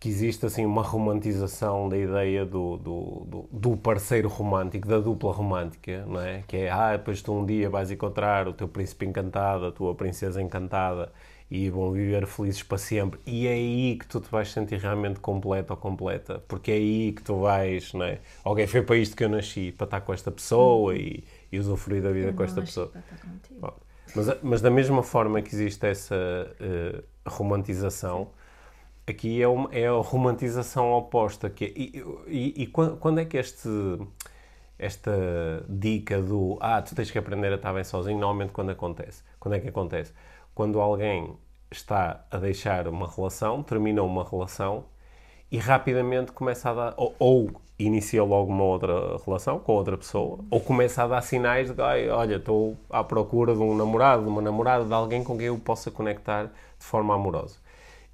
que 0.00 0.08
existe 0.08 0.46
assim 0.46 0.64
uma 0.64 0.82
romantização 0.82 1.86
da 1.86 1.98
ideia 1.98 2.46
do, 2.46 2.78
do, 2.78 3.48
do, 3.52 3.76
parceiro 3.76 4.30
romântico, 4.30 4.88
da 4.88 4.98
dupla 4.98 5.30
romântica, 5.30 6.06
não 6.06 6.18
é? 6.18 6.42
Que 6.48 6.56
é, 6.56 6.70
ah, 6.70 6.96
depois 6.96 7.20
tu 7.20 7.34
um 7.34 7.44
dia 7.44 7.68
vais 7.68 7.90
encontrar 7.90 8.48
o 8.48 8.54
teu 8.54 8.66
príncipe 8.66 9.04
encantado, 9.04 9.66
a 9.66 9.70
tua 9.70 9.94
princesa 9.94 10.40
encantada 10.40 11.12
e 11.50 11.68
vão 11.68 11.92
viver 11.92 12.26
felizes 12.26 12.62
para 12.62 12.78
sempre. 12.78 13.20
E 13.26 13.46
é 13.46 13.52
aí 13.52 13.96
que 14.00 14.06
tu 14.06 14.20
te 14.20 14.30
vais 14.30 14.50
sentir 14.50 14.78
realmente 14.78 15.20
completo 15.20 15.74
ou 15.74 15.76
completa, 15.76 16.42
porque 16.48 16.70
é 16.70 16.74
aí 16.76 17.12
que 17.12 17.22
tu 17.22 17.40
vais, 17.40 17.92
não 17.92 18.04
é? 18.04 18.20
Alguém 18.42 18.66
foi 18.66 18.80
para 18.80 18.96
isto 18.96 19.14
que 19.14 19.22
eu 19.22 19.28
nasci, 19.28 19.70
para 19.70 19.84
estar 19.84 20.00
com 20.00 20.14
esta 20.14 20.30
pessoa 20.30 20.96
e, 20.96 21.24
e 21.52 21.58
usufruir 21.58 22.02
da 22.02 22.10
vida 22.10 22.28
eu 22.28 22.34
com 22.34 22.42
esta 22.42 22.62
pessoa. 22.62 22.86
para 22.86 23.00
estar 23.00 23.16
contigo. 23.18 23.60
Bom, 23.60 23.74
mas, 24.16 24.42
mas 24.42 24.60
da 24.62 24.70
mesma 24.70 25.02
forma 25.02 25.42
que 25.42 25.54
existe 25.54 25.86
essa 25.86 26.16
eh, 26.58 27.02
romantização, 27.26 28.28
aqui 29.10 29.42
é, 29.42 29.48
uma, 29.48 29.68
é 29.72 29.86
a 29.88 29.92
romantização 29.92 30.92
oposta. 30.92 31.50
Que 31.50 31.64
é- 31.66 31.72
e, 31.76 32.04
e, 32.26 32.62
e 32.62 32.66
quan- 32.66 32.96
quando 32.96 33.20
é 33.20 33.24
que 33.24 33.36
este, 33.36 33.68
esta 34.78 35.12
dica 35.68 36.20
do 36.22 36.56
ah, 36.60 36.80
tu 36.82 36.94
tens 36.94 37.10
que 37.10 37.18
aprender 37.18 37.52
a 37.52 37.56
estar 37.56 37.72
bem 37.72 37.84
sozinho, 37.84 38.18
normalmente 38.18 38.52
quando 38.52 38.70
acontece? 38.70 39.22
Quando 39.38 39.54
é 39.54 39.60
que 39.60 39.68
acontece? 39.68 40.12
Quando 40.54 40.80
alguém 40.80 41.34
está 41.70 42.24
a 42.30 42.36
deixar 42.38 42.88
uma 42.88 43.08
relação, 43.08 43.62
terminou 43.62 44.06
uma 44.06 44.24
relação 44.28 44.84
e 45.50 45.58
rapidamente 45.58 46.32
começa 46.32 46.70
a 46.70 46.74
dar, 46.74 46.94
ou, 46.96 47.14
ou 47.18 47.50
inicia 47.78 48.22
logo 48.22 48.50
uma 48.52 48.64
outra 48.64 49.16
relação 49.24 49.58
com 49.58 49.72
outra 49.72 49.96
pessoa, 49.96 50.38
ou 50.50 50.60
começa 50.60 51.02
a 51.02 51.06
dar 51.08 51.22
sinais 51.22 51.68
de 51.68 51.74
que, 51.74 51.80
"Ai, 51.82 52.08
olha, 52.08 52.36
estou 52.36 52.76
à 52.90 53.02
procura 53.02 53.54
de 53.54 53.60
um 53.60 53.74
namorado, 53.76 54.22
de 54.22 54.28
uma 54.28 54.42
namorada, 54.42 54.84
de 54.84 54.92
alguém 54.92 55.24
com 55.24 55.36
quem 55.36 55.46
eu 55.46 55.58
possa 55.58 55.90
conectar 55.90 56.44
de 56.46 56.84
forma 56.84 57.14
amorosa. 57.14 57.58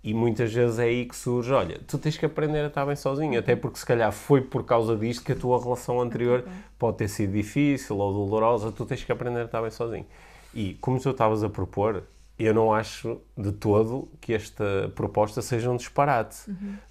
E 0.07 0.15
muitas 0.15 0.53
vezes 0.55 0.79
é 0.79 0.85
aí 0.85 1.05
que 1.05 1.17
surge, 1.17 1.53
olha, 1.53 1.81
tu 1.85 1.99
tens 1.99 2.17
que 2.17 2.25
aprender 2.25 2.61
a 2.61 2.69
estar 2.69 2.87
bem 2.87 2.95
sozinho, 2.95 3.37
até 3.41 3.57
porque 3.57 3.77
se 3.77 3.85
calhar 3.85 4.13
foi 4.13 4.41
por 4.41 4.63
causa 4.63 4.95
disto 4.95 5.25
que 5.25 5.33
a 5.33 5.35
tua 5.35 5.61
relação 5.61 6.01
anterior 6.01 6.45
pode 6.79 6.99
ter 6.99 7.09
sido 7.09 7.33
difícil 7.33 7.99
ou 7.99 8.13
dolorosa, 8.13 8.71
tu 8.71 8.87
tens 8.87 9.03
que 9.03 9.11
aprender 9.11 9.41
a 9.41 9.45
estar 9.47 9.61
bem 9.61 9.71
sozinho. 9.73 10.07
E 10.55 10.75
como 10.75 11.01
tu 11.01 11.11
estavas 11.11 11.43
a 11.43 11.49
propor, 11.49 12.05
eu 12.39 12.55
não 12.55 12.73
acho 12.73 13.21
de 13.37 13.51
todo 13.51 14.09
que 14.21 14.33
esta 14.33 14.93
proposta 14.95 15.43
seja 15.43 15.69
um 15.71 15.77
disparate. 15.77 16.37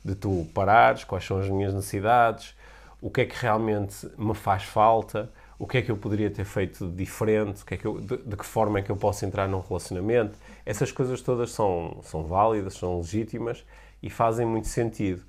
De 0.03 0.13
tu 0.13 0.45
parares, 0.53 1.05
quais 1.05 1.24
são 1.24 1.39
as 1.39 1.48
minhas 1.48 1.74
necessidades, 1.74 2.53
o 3.01 3.10
que 3.10 3.22
é 3.22 3.25
que 3.25 3.36
realmente 3.41 3.95
me 4.17 4.36
faz 4.36 4.63
falta, 4.63 5.31
o 5.57 5.65
que 5.65 5.77
é 5.77 5.81
que 5.81 5.89
eu 5.89 5.95
poderia 5.95 6.29
ter 6.29 6.43
feito 6.43 6.86
diferente, 6.89 7.63
o 7.63 7.65
que 7.65 7.75
é 7.75 7.77
que 7.77 7.86
eu- 7.86 8.01
de, 8.01 8.17
de 8.17 8.36
que 8.36 8.45
forma 8.45 8.79
é 8.79 8.81
que 8.81 8.91
eu 8.91 8.98
posso 8.98 9.25
entrar 9.25 9.48
num 9.48 9.62
relacionamento. 9.62 10.38
Essas 10.65 10.91
coisas 10.91 11.22
todas 11.22 11.51
são, 11.51 12.00
são 12.03 12.24
válidas, 12.25 12.75
são 12.75 12.98
legítimas 12.98 13.65
e 14.01 14.10
fazem 14.10 14.45
muito 14.45 14.67
sentido. 14.67 15.24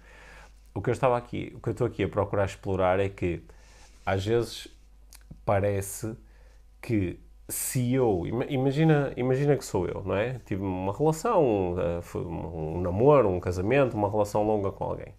O 0.75 0.83
que 0.83 0.91
eu 0.91 0.95
estava 0.95 1.17
aqui, 1.17 1.53
o 1.57 1.61
que 1.61 1.69
eu 1.71 1.73
estou 1.73 1.87
aqui 1.87 2.05
a 2.05 2.09
procurar 2.09 2.45
explorar 2.47 3.01
é 3.01 3.09
que 3.09 3.43
às 4.05 4.25
vezes 4.27 4.69
parece 5.45 6.17
que 6.83 7.19
se 7.49 7.93
eu 7.95 8.27
ima- 8.27 8.47
imagina 8.47 9.13
imagina 9.17 9.57
que 9.57 9.65
sou 9.65 9.87
eu 9.87 10.03
não 10.05 10.17
é? 10.17 10.41
Tive 10.47 10.63
uma 10.63 10.97
relação 10.97 11.77
eh, 11.79 12.19
um, 12.19 12.79
um 12.79 12.81
namoro 12.81 13.29
um 13.31 13.41
casamento 13.41 13.95
uma 13.97 14.11
relação 14.11 14.45
longa 14.45 14.71
com 14.73 14.85
alguém. 14.85 15.15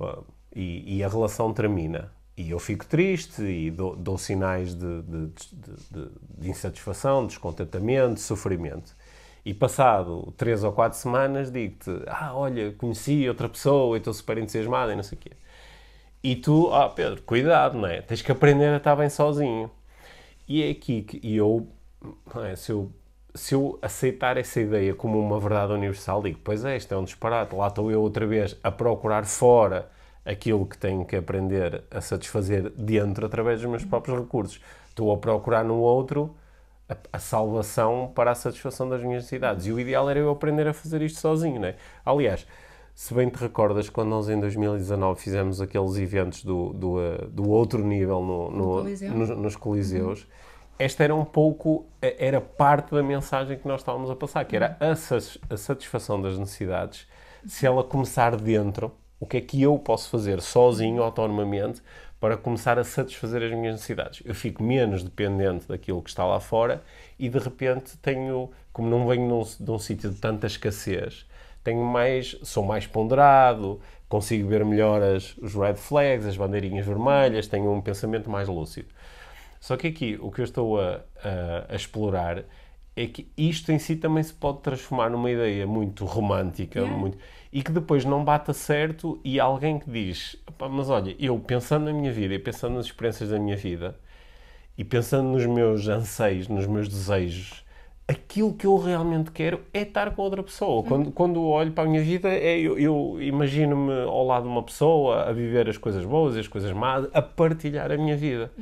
Uh, 0.00 0.24
e, 0.54 0.98
e 0.98 1.04
a 1.04 1.08
relação 1.08 1.52
termina. 1.52 2.12
E 2.36 2.50
eu 2.50 2.58
fico 2.58 2.86
triste 2.86 3.42
e 3.42 3.70
dou, 3.70 3.96
dou 3.96 4.18
sinais 4.18 4.74
de, 4.74 5.02
de, 5.02 5.26
de, 5.28 6.10
de- 6.40 6.50
insatisfação 6.50 7.26
descontentamento 7.26 8.14
de 8.14 8.20
sofrimento 8.20 8.94
e 9.46 9.54
passado 9.54 10.34
três 10.36 10.62
ou 10.62 10.72
quatro 10.72 10.98
semanas 10.98 11.50
digo-te 11.50 11.90
ah 12.06 12.34
olha 12.34 12.72
conheci 12.72 13.26
outra 13.28 13.48
pessoa 13.48 13.96
estou 13.96 14.12
super 14.12 14.36
entusiasmado 14.36 14.92
e 14.92 14.96
não 14.96 15.02
sei 15.02 15.16
o 15.16 15.20
quê 15.20 15.30
e 16.28 16.34
tu, 16.34 16.72
ah 16.72 16.88
Pedro, 16.88 17.22
cuidado, 17.22 17.78
não 17.78 17.86
é? 17.86 18.02
Tens 18.02 18.20
que 18.20 18.32
aprender 18.32 18.66
a 18.74 18.78
estar 18.78 18.96
bem 18.96 19.08
sozinho. 19.08 19.70
E 20.48 20.60
é 20.60 20.70
aqui 20.70 21.02
que 21.02 21.20
eu, 21.36 21.68
é? 22.44 22.56
se 22.56 22.72
eu, 22.72 22.90
se 23.32 23.54
eu 23.54 23.78
aceitar 23.80 24.36
essa 24.36 24.60
ideia 24.60 24.92
como 24.92 25.20
uma 25.20 25.38
verdade 25.38 25.72
universal, 25.72 26.20
digo, 26.20 26.40
pois 26.42 26.64
é, 26.64 26.76
isto 26.76 26.92
é 26.92 26.96
um 26.96 27.04
disparate. 27.04 27.54
Lá 27.54 27.68
estou 27.68 27.92
eu 27.92 28.02
outra 28.02 28.26
vez 28.26 28.56
a 28.60 28.72
procurar 28.72 29.24
fora 29.24 29.88
aquilo 30.24 30.66
que 30.66 30.76
tenho 30.76 31.04
que 31.04 31.14
aprender 31.14 31.84
a 31.92 32.00
satisfazer 32.00 32.70
dentro 32.70 33.24
através 33.24 33.60
dos 33.60 33.70
meus 33.70 33.84
próprios 33.84 34.18
recursos. 34.18 34.60
Estou 34.88 35.12
a 35.12 35.18
procurar 35.18 35.62
no 35.62 35.78
outro 35.78 36.34
a, 36.88 36.96
a 37.14 37.18
salvação 37.18 38.12
para 38.14 38.30
a 38.30 38.34
satisfação 38.34 38.88
das 38.88 39.00
minhas 39.02 39.22
necessidades. 39.24 39.66
E 39.66 39.72
o 39.72 39.80
ideal 39.80 40.08
era 40.08 40.18
eu 40.18 40.30
aprender 40.30 40.66
a 40.68 40.72
fazer 40.74 41.02
isto 41.02 41.18
sozinho, 41.20 41.60
não 41.60 41.68
é? 41.68 41.76
Aliás, 42.04 42.46
se 42.94 43.12
bem 43.12 43.28
te 43.28 43.36
recordas, 43.36 43.90
quando 43.90 44.08
nós 44.08 44.28
em 44.28 44.38
2019 44.40 45.20
fizemos 45.20 45.60
aqueles 45.60 45.96
eventos 45.96 46.42
do, 46.44 46.72
do, 46.72 47.00
eh, 47.00 47.26
do 47.30 47.48
outro 47.50 47.84
nível 47.84 48.22
no, 48.22 48.50
no- 48.50 48.82
Coliseu. 48.82 49.12
nos, 49.12 49.28
nos 49.30 49.56
coliseus, 49.56 50.26
esta 50.78 51.04
era 51.04 51.14
um 51.14 51.24
pouco, 51.24 51.86
eh, 52.00 52.16
era 52.18 52.40
parte 52.40 52.94
da 52.94 53.02
mensagem 53.02 53.58
que 53.58 53.68
nós 53.68 53.80
estávamos 53.80 54.10
a 54.10 54.16
passar, 54.16 54.44
que 54.46 54.56
era 54.56 54.76
a, 54.80 54.92
a 54.92 55.56
satisfação 55.56 56.20
das 56.20 56.38
necessidades, 56.38 57.06
se 57.46 57.66
ela 57.66 57.84
começar 57.84 58.34
dentro, 58.36 58.92
o 59.20 59.26
que 59.26 59.36
é 59.38 59.40
que 59.40 59.60
eu 59.62 59.78
posso 59.78 60.10
fazer 60.10 60.40
sozinho, 60.42 61.02
autonomamente, 61.02 61.82
para 62.26 62.36
começar 62.36 62.76
a 62.76 62.82
satisfazer 62.82 63.40
as 63.40 63.52
minhas 63.52 63.74
necessidades. 63.76 64.20
Eu 64.24 64.34
fico 64.34 64.60
menos 64.60 65.04
dependente 65.04 65.68
daquilo 65.68 66.02
que 66.02 66.10
está 66.10 66.24
lá 66.26 66.40
fora 66.40 66.82
e 67.16 67.28
de 67.28 67.38
repente 67.38 67.96
tenho, 67.98 68.50
como 68.72 68.88
não 68.90 69.06
venho 69.06 69.28
num, 69.28 69.42
de 69.44 69.70
um 69.70 69.78
sítio 69.78 70.10
de 70.10 70.16
tanta 70.20 70.48
escassez, 70.48 71.24
tenho 71.62 71.84
mais, 71.84 72.36
sou 72.42 72.64
mais 72.64 72.84
ponderado, 72.84 73.80
consigo 74.08 74.48
ver 74.48 74.64
melhor 74.64 75.00
as, 75.00 75.36
os 75.36 75.54
red 75.54 75.76
flags, 75.76 76.26
as 76.26 76.36
bandeirinhas 76.36 76.84
vermelhas, 76.84 77.46
tenho 77.46 77.72
um 77.72 77.80
pensamento 77.80 78.28
mais 78.28 78.48
lúcido. 78.48 78.88
Só 79.60 79.76
que 79.76 79.86
aqui 79.86 80.18
o 80.20 80.32
que 80.32 80.40
eu 80.40 80.44
estou 80.44 80.80
a, 80.80 81.02
a- 81.22 81.66
a 81.68 81.76
explorar 81.76 82.42
é 82.96 83.06
que 83.06 83.28
isto 83.36 83.70
em 83.70 83.78
si 83.78 83.94
também 83.96 84.22
se 84.22 84.32
pode 84.32 84.60
transformar 84.60 85.10
numa 85.10 85.30
ideia 85.30 85.66
muito 85.66 86.04
romântica 86.06 86.80
Yeah. 86.80 86.96
muito, 86.98 87.18
e 87.52 87.62
que 87.62 87.70
depois 87.70 88.04
não 88.04 88.24
bata 88.24 88.52
certo 88.52 89.20
e 89.24 89.38
alguém 89.38 89.78
que 89.78 89.90
diz, 89.90 90.36
"Epá, 90.48 90.68
mas 90.68 90.88
olha, 90.90 91.14
eu 91.18 91.38
pensando 91.38 91.84
na 91.84 91.92
minha 91.92 92.10
vida 92.12 92.34
e 92.34 92.38
pensando 92.38 92.74
nas 92.76 92.86
experiências 92.86 93.28
da 93.30 93.38
minha 93.38 93.56
vida 93.56 93.96
e 94.78 94.84
pensando 94.84 95.28
nos 95.28 95.46
meus 95.46 95.88
anseios, 95.88 96.48
nos 96.48 96.66
meus 96.66 96.88
desejos, 96.88 97.64
aquilo 98.08 98.52
que 98.54 98.66
eu 98.66 98.76
realmente 98.76 99.30
quero 99.32 99.60
é 99.74 99.82
estar 99.82 100.10
com 100.14 100.22
outra 100.22 100.42
pessoa. 100.42 100.82
Quando, 100.84 101.10
quando 101.10 101.42
olho 101.42 101.72
para 101.72 101.84
a 101.84 101.86
minha 101.88 102.02
vida, 102.02 102.28
é, 102.28 102.58
eu, 102.58 102.78
eu 102.78 103.16
imagino-me 103.20 104.02
ao 104.04 104.24
lado 104.26 104.44
de 104.44 104.48
uma 104.48 104.62
pessoa, 104.62 105.24
a 105.28 105.32
viver 105.32 105.68
as 105.68 105.76
coisas 105.78 106.04
boas 106.04 106.36
e 106.36 106.40
as 106.40 106.46
coisas 106.48 106.70
más, 106.72 107.08
a 107.12 107.20
partilhar 107.22 107.90
a 107.90 107.96
minha 107.96 108.16
vida. 108.16 108.52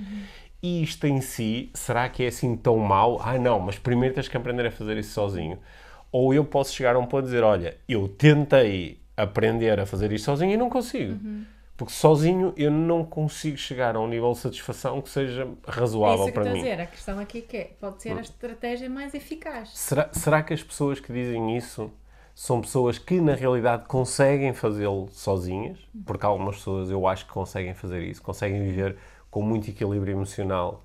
E 0.66 0.83
isto 0.83 1.06
em 1.06 1.21
si, 1.21 1.68
será 1.75 2.09
que 2.09 2.23
é 2.25 2.28
assim 2.28 2.56
tão 2.56 2.78
mau? 2.78 3.21
Ah, 3.23 3.38
não, 3.38 3.61
mas 3.61 3.78
primeiro 3.78 4.14
tens 4.14 4.28
que 4.28 4.37
aprender 4.38 4.64
a 4.64 4.71
fazer 4.71 4.97
isso 4.97 5.12
sozinho. 5.12 5.59
Ou 6.11 6.33
eu 6.33 6.42
posso 6.42 6.73
chegar 6.73 6.97
a 6.97 6.99
um 6.99 7.04
ponto 7.04 7.25
de 7.25 7.33
dizer, 7.33 7.42
olha, 7.42 7.76
eu 7.87 8.09
tentei 8.09 8.99
aprender 9.14 9.78
a 9.78 9.85
fazer 9.85 10.11
isto 10.11 10.25
sozinho 10.25 10.52
e 10.52 10.56
não 10.56 10.71
consigo. 10.71 11.18
Porque 11.76 11.92
sozinho 11.92 12.54
eu 12.56 12.71
não 12.71 13.04
consigo 13.04 13.59
chegar 13.59 13.94
a 13.94 14.00
um 14.00 14.09
nível 14.09 14.33
de 14.33 14.38
satisfação 14.38 15.02
que 15.02 15.11
seja 15.11 15.42
É 15.42 15.71
razoável 15.71 16.25
que 16.25 16.33
para 16.33 16.44
mim. 16.44 16.62
dizer. 16.62 16.80
A 16.80 16.87
questão 16.87 17.18
aqui 17.18 17.42
que 17.42 17.56
é, 17.59 17.64
pode 17.78 18.00
ser 18.00 18.16
a 18.16 18.23
estratégia 18.23 18.88
mais 18.88 19.12
eficaz. 19.12 19.68
Será, 19.75 20.09
será 20.12 20.42
que 20.42 20.54
as 20.54 20.62
pessoas 20.62 20.99
que 20.99 21.12
dizem 21.12 21.59
isso 21.59 21.90
são 22.35 22.62
pessoas 22.62 22.97
que 22.99 23.21
na 23.21 23.35
realidade 23.35 23.85
conseguem 23.87 24.54
fazê-lo 24.54 25.09
sozinhas? 25.11 25.76
Porque 26.06 26.25
algumas 26.25 26.56
pessoas 26.56 26.90
eu 26.90 27.06
acho 27.06 27.26
que 27.26 27.33
conseguem 27.33 27.75
fazer 27.75 28.02
isso, 28.02 28.23
conseguem 28.23 28.62
viver 28.62 28.97
com 29.35 29.43
muito 29.43 29.69
equilíbrio 29.69 30.12
emocional. 30.12 30.81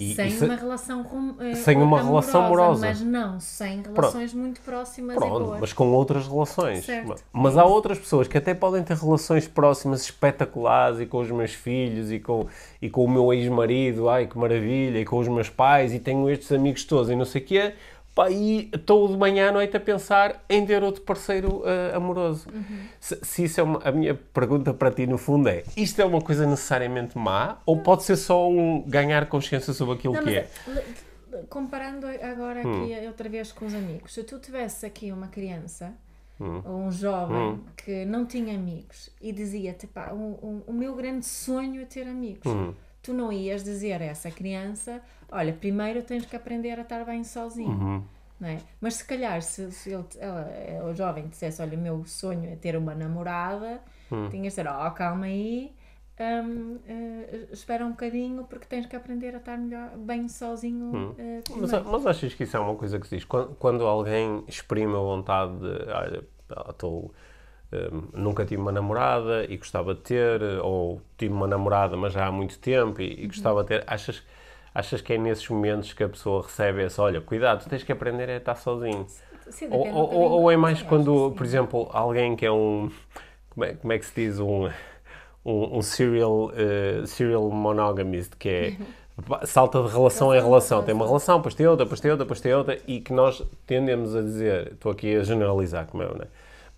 E, 0.00 0.14
sem 0.14 0.28
e 0.28 0.30
se- 0.30 0.44
uma 0.44 0.54
relação 0.54 1.02
rom- 1.02 1.34
eh, 1.40 1.56
sem 1.56 1.76
uma 1.82 2.00
relação 2.00 2.44
amorosa. 2.46 2.86
Mas 2.86 3.00
não, 3.00 3.40
sem 3.40 3.82
relações 3.82 4.32
muito 4.32 4.60
próximas 4.60 5.16
e 5.16 5.18
Pronto, 5.18 5.44
boas. 5.46 5.60
mas 5.60 5.72
com 5.72 5.88
outras 5.92 6.28
relações. 6.28 6.84
Certo. 6.84 7.16
Mas 7.32 7.56
há 7.58 7.64
outras 7.64 7.98
pessoas 7.98 8.28
que 8.28 8.38
até 8.38 8.54
podem 8.54 8.84
ter 8.84 8.96
relações 8.96 9.48
próximas 9.48 10.02
espetaculares 10.02 11.00
e 11.00 11.06
com 11.06 11.18
os 11.18 11.28
meus 11.32 11.52
filhos 11.52 12.12
e 12.12 12.20
com, 12.20 12.46
e 12.80 12.88
com 12.88 13.04
o 13.04 13.10
meu 13.10 13.32
ex-marido, 13.32 14.08
ai 14.08 14.28
que 14.28 14.38
maravilha, 14.38 15.00
e 15.00 15.04
com 15.04 15.18
os 15.18 15.26
meus 15.26 15.50
pais 15.50 15.92
e 15.92 15.98
tenho 15.98 16.30
estes 16.30 16.52
amigos 16.52 16.84
todos 16.84 17.10
e 17.10 17.16
não 17.16 17.24
sei 17.24 17.42
o 17.42 17.44
quê. 17.44 17.74
Pá, 18.18 18.28
e 18.32 18.68
estou 18.74 19.06
de 19.06 19.16
manhã 19.16 19.50
à 19.50 19.52
noite 19.52 19.76
a 19.76 19.80
pensar 19.80 20.44
em 20.50 20.66
ter 20.66 20.82
outro 20.82 21.02
parceiro 21.02 21.62
ah, 21.64 21.96
amoroso. 21.96 22.48
Uhum. 22.52 22.80
Se, 22.98 23.16
se 23.22 23.44
isso 23.44 23.60
é 23.60 23.62
uma, 23.62 23.78
a 23.84 23.92
minha 23.92 24.12
pergunta 24.12 24.74
para 24.74 24.90
ti, 24.90 25.06
no 25.06 25.16
fundo, 25.16 25.48
é: 25.48 25.62
isto 25.76 26.02
é 26.02 26.04
uma 26.04 26.20
coisa 26.20 26.44
necessariamente 26.44 27.16
má 27.16 27.58
ou 27.64 27.78
pode 27.78 28.02
ser 28.02 28.16
só 28.16 28.50
um 28.50 28.82
ganhar 28.82 29.26
consciência 29.26 29.72
sobre 29.72 29.94
aquilo 29.94 30.14
Não, 30.14 30.24
que 30.24 30.30
é? 30.30 30.48
le- 30.66 31.44
Comparando 31.48 32.08
agora 32.08 32.66
Hum. 32.66 32.82
aqui 32.86 33.06
outra 33.06 33.28
vez 33.28 33.52
com 33.52 33.66
os 33.66 33.74
amigos, 33.74 34.12
se 34.12 34.24
tu 34.24 34.40
tivesse 34.40 34.84
aqui 34.84 35.12
uma 35.12 35.28
criança 35.28 35.94
Hum. 36.40 36.60
ou 36.64 36.74
um 36.86 36.90
jovem 36.90 37.60
que 37.76 38.04
não 38.04 38.26
tinha 38.26 38.52
amigos 38.56 39.10
e 39.22 39.30
dizia-te, 39.30 39.86
pá, 39.86 40.10
o, 40.12 40.16
o- 40.16 40.64
o 40.66 40.72
meu 40.72 40.96
grande 40.96 41.24
sonho 41.24 41.80
é 41.82 41.84
ter 41.84 42.08
amigos, 42.08 42.46
Hum. 42.52 42.74
Tu 43.08 43.14
não 43.14 43.32
ias 43.32 43.64
dizer 43.64 44.02
a 44.02 44.04
essa 44.04 44.30
criança, 44.30 45.00
olha, 45.32 45.50
primeiro 45.50 46.02
tens 46.02 46.26
que 46.26 46.36
aprender 46.36 46.78
a 46.78 46.82
estar 46.82 47.06
bem 47.06 47.24
sozinho. 47.24 47.70
Uhum. 47.70 48.02
Não 48.38 48.48
é? 48.48 48.58
Mas 48.82 48.96
se 48.96 49.04
calhar, 49.06 49.40
se, 49.40 49.72
se 49.72 49.90
ele, 49.90 50.04
ela, 50.18 50.90
o 50.90 50.94
jovem 50.94 51.26
dissesse: 51.26 51.62
Olha, 51.62 51.76
o 51.76 51.80
meu 51.80 52.04
sonho 52.04 52.52
é 52.52 52.54
ter 52.54 52.76
uma 52.76 52.94
namorada, 52.94 53.80
hum. 54.12 54.28
tinhas 54.28 54.54
de 54.54 54.62
dizer: 54.62 54.68
Oh, 54.68 54.90
calma 54.90 55.24
aí, 55.24 55.72
um, 56.20 56.74
uh, 56.74 56.80
eh, 56.86 57.48
espera 57.50 57.84
um 57.84 57.92
bocadinho 57.92 58.44
porque 58.44 58.66
tens 58.66 58.84
que 58.84 58.94
aprender 58.94 59.34
a 59.34 59.38
estar 59.38 59.56
melhor, 59.56 59.96
bem 59.96 60.28
sozinho. 60.28 60.94
Hum. 60.94 61.10
Uh, 61.12 61.60
mas, 61.60 61.72
mas 61.72 62.06
achas 62.06 62.34
que 62.34 62.44
isso 62.44 62.56
é 62.58 62.60
uma 62.60 62.76
coisa 62.76 63.00
que 63.00 63.08
se 63.08 63.16
diz? 63.16 63.24
Quando, 63.24 63.54
quando 63.54 63.86
alguém 63.86 64.44
exprime 64.46 64.94
a 64.94 65.00
vontade 65.00 65.58
de. 65.58 65.90
Olha, 65.90 66.24
estou. 66.68 67.12
Um, 67.70 68.20
nunca 68.22 68.46
tive 68.46 68.62
uma 68.62 68.72
namorada 68.72 69.44
e 69.48 69.56
gostava 69.56 69.94
de 69.94 70.00
ter, 70.00 70.42
ou 70.62 71.02
tive 71.18 71.34
uma 71.34 71.46
namorada, 71.46 71.96
mas 71.96 72.14
já 72.14 72.26
há 72.26 72.32
muito 72.32 72.58
tempo 72.58 73.02
e, 73.02 73.12
e 73.12 73.22
uhum. 73.22 73.28
gostava 73.28 73.62
de 73.62 73.68
ter. 73.68 73.84
Achas, 73.86 74.22
achas 74.74 75.00
que 75.00 75.12
é 75.12 75.18
nesses 75.18 75.48
momentos 75.48 75.92
que 75.92 76.02
a 76.02 76.08
pessoa 76.08 76.42
recebe 76.42 76.84
esse: 76.84 77.00
olha, 77.00 77.20
cuidado, 77.20 77.62
tu 77.62 77.68
tens 77.68 77.82
que 77.82 77.92
aprender 77.92 78.30
a 78.30 78.36
estar 78.36 78.54
sozinho? 78.54 79.06
Sim, 79.50 79.68
ou, 79.70 79.86
ou, 79.86 80.30
ou, 80.30 80.50
é 80.50 80.56
mais 80.56 80.82
quando, 80.82 81.32
por 81.32 81.44
exemplo, 81.44 81.88
alguém 81.92 82.36
que 82.36 82.46
é 82.46 82.52
um. 82.52 82.90
Como 83.50 83.64
é, 83.64 83.74
como 83.74 83.92
é 83.92 83.98
que 83.98 84.06
se 84.06 84.14
diz? 84.14 84.38
Um 84.38 84.68
um, 85.48 85.78
um 85.78 85.82
serial, 85.82 86.50
uh, 86.50 87.06
serial 87.06 87.48
monogamist, 87.50 88.36
que 88.36 88.48
é 88.48 88.76
salta 89.46 89.82
de 89.82 89.88
relação 89.88 90.34
em 90.34 90.40
relação. 90.40 90.82
Tem 90.82 90.94
uma 90.94 91.06
relação, 91.06 91.38
depois 91.38 91.54
tem 91.54 91.66
outra, 91.66 91.84
depois 91.84 92.00
tem 92.00 92.10
outra, 92.10 92.24
depois 92.24 92.40
tem 92.40 92.54
outra, 92.54 92.78
e 92.86 93.00
que 93.00 93.12
nós 93.12 93.42
tendemos 93.66 94.14
a 94.14 94.20
dizer, 94.20 94.72
estou 94.72 94.92
aqui 94.92 95.16
a 95.16 95.22
generalizar, 95.22 95.86
como 95.86 96.02
é, 96.02 96.06
né? 96.06 96.26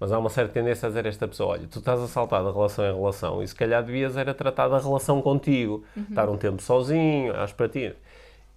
Mas 0.00 0.10
há 0.10 0.18
uma 0.18 0.30
certa 0.30 0.54
tendência 0.54 0.86
a 0.86 0.88
dizer 0.88 1.04
a 1.04 1.08
esta 1.10 1.28
pessoa, 1.28 1.50
olha, 1.50 1.68
tu 1.70 1.78
estás 1.78 2.00
a 2.00 2.08
saltar 2.08 2.42
de 2.42 2.50
relação 2.50 2.84
em 2.86 2.94
relação 2.94 3.42
e 3.42 3.46
se 3.46 3.54
calhar 3.54 3.84
devias 3.84 4.16
era 4.16 4.32
tratar 4.32 4.68
da 4.68 4.78
relação 4.78 5.20
contigo, 5.20 5.84
uhum. 5.94 6.06
estar 6.08 6.28
um 6.30 6.38
tempo 6.38 6.62
sozinho, 6.62 7.38
às 7.38 7.52
para 7.52 7.68
ti. 7.68 7.94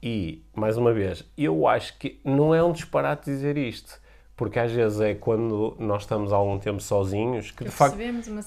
E, 0.02 0.42
mais 0.56 0.78
uma 0.78 0.94
vez, 0.94 1.30
eu 1.38 1.68
acho 1.68 1.98
que 2.00 2.20
não 2.24 2.56
é 2.56 2.64
um 2.64 2.72
disparate 2.72 3.26
dizer 3.26 3.58
isto 3.58 4.02
porque 4.36 4.60
às 4.60 4.72
vezes 4.72 5.00
é 5.00 5.14
quando 5.14 5.76
nós 5.80 6.04
estamos 6.04 6.34
há 6.34 6.36
algum 6.36 6.58
tempo 6.58 6.82
sozinhos 6.82 7.52
que, 7.52 7.66
de 7.66 7.72
facto 7.72 7.98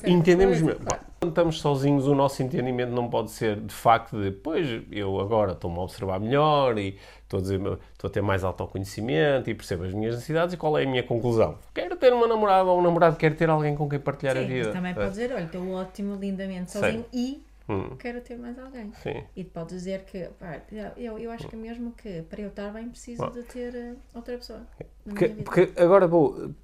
entendemos 0.04 0.60
mesmo. 0.60 0.80
Claro. 0.80 1.04
Quando 1.20 1.30
estamos 1.30 1.60
sozinhos, 1.60 2.06
o 2.06 2.14
nosso 2.14 2.42
entendimento 2.42 2.90
não 2.90 3.08
pode 3.08 3.30
ser 3.30 3.58
de 3.60 3.72
facto 3.72 4.20
de, 4.20 4.30
pois 4.30 4.82
eu 4.90 5.18
agora 5.20 5.52
estou-me 5.52 5.78
a 5.78 5.82
observar 5.82 6.20
melhor 6.20 6.76
e 6.76 6.98
estou 7.22 7.38
a, 7.38 7.40
dizer, 7.42 7.60
estou 7.92 8.08
a 8.08 8.10
ter 8.10 8.20
mais 8.20 8.44
autoconhecimento 8.44 9.48
e 9.48 9.54
percebo 9.54 9.84
as 9.84 9.94
minhas 9.94 10.14
necessidades 10.16 10.54
e 10.54 10.56
qual 10.56 10.76
é 10.76 10.82
a 10.82 10.86
minha 10.86 11.02
conclusão? 11.02 11.56
Quero 11.72 11.96
ter 11.96 12.12
uma 12.12 12.26
namorada 12.26 12.68
ou 12.68 12.78
um 12.78 12.82
namorado, 12.82 13.16
quero 13.16 13.34
ter 13.34 13.48
alguém 13.48 13.74
com 13.74 13.88
quem 13.88 13.98
partilhar 13.98 14.36
Sim, 14.36 14.44
a 14.44 14.46
vida. 14.46 14.64
Mas 14.66 14.74
também 14.74 14.90
é. 14.90 14.94
pode 14.94 15.10
dizer, 15.10 15.32
olha, 15.32 15.44
estou 15.44 15.70
ótimo, 15.70 16.16
lindamente 16.16 16.72
sozinho 16.72 17.04
Sim. 17.12 17.18
e 17.18 17.45
Hum. 17.68 17.96
quero 17.98 18.20
ter 18.20 18.38
mais 18.38 18.56
alguém. 18.58 18.92
Sim. 19.02 19.24
E 19.34 19.42
pode 19.42 19.70
dizer 19.70 20.04
que, 20.04 20.28
pá, 20.38 20.60
eu, 20.96 21.18
eu 21.18 21.30
acho 21.32 21.48
que 21.48 21.56
mesmo 21.56 21.92
que 21.92 22.22
para 22.22 22.40
eu 22.40 22.48
estar 22.48 22.72
bem 22.72 22.88
preciso 22.88 23.26
Bom. 23.26 23.32
de 23.32 23.42
ter 23.42 23.74
uh, 23.74 23.96
outra 24.14 24.36
pessoa. 24.36 24.60
Porque, 25.02 25.28
porque, 25.28 25.72
agora 25.76 26.06
vou, 26.06 26.54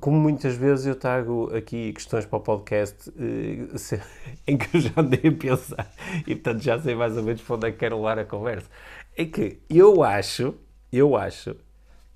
como 0.00 0.18
muitas 0.18 0.54
vezes 0.56 0.86
eu 0.86 0.94
trago 0.94 1.54
aqui 1.54 1.92
questões 1.92 2.24
para 2.24 2.38
o 2.38 2.40
podcast 2.40 3.10
uh, 3.10 3.78
se, 3.78 4.00
em 4.46 4.56
que 4.56 4.74
eu 4.74 4.80
já 4.80 4.92
andei 4.96 5.20
a 5.30 5.32
pensar 5.32 5.92
e 6.26 6.34
portanto 6.34 6.62
já 6.62 6.80
sei 6.80 6.94
mais 6.94 7.14
ou 7.14 7.22
menos 7.22 7.42
para 7.42 7.56
onde 7.56 7.68
é 7.68 7.72
que 7.72 7.78
quero 7.78 7.96
levar 7.96 8.18
a 8.18 8.24
conversa. 8.24 8.70
É 9.14 9.26
que 9.26 9.60
eu 9.68 10.02
acho, 10.02 10.54
eu 10.90 11.14
acho 11.14 11.56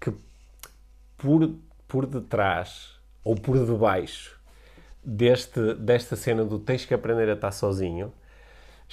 que 0.01 0.11
por, 1.19 1.55
por 1.87 2.07
detrás 2.07 2.99
ou 3.23 3.35
por 3.35 3.62
debaixo 3.62 4.41
deste, 5.05 5.75
desta 5.75 6.17
cena 6.17 6.45
do 6.47 6.59
tens 6.59 6.87
que 6.87 6.95
aprender 6.95 7.29
a 7.29 7.35
estar 7.35 7.53
sozinho 7.53 8.12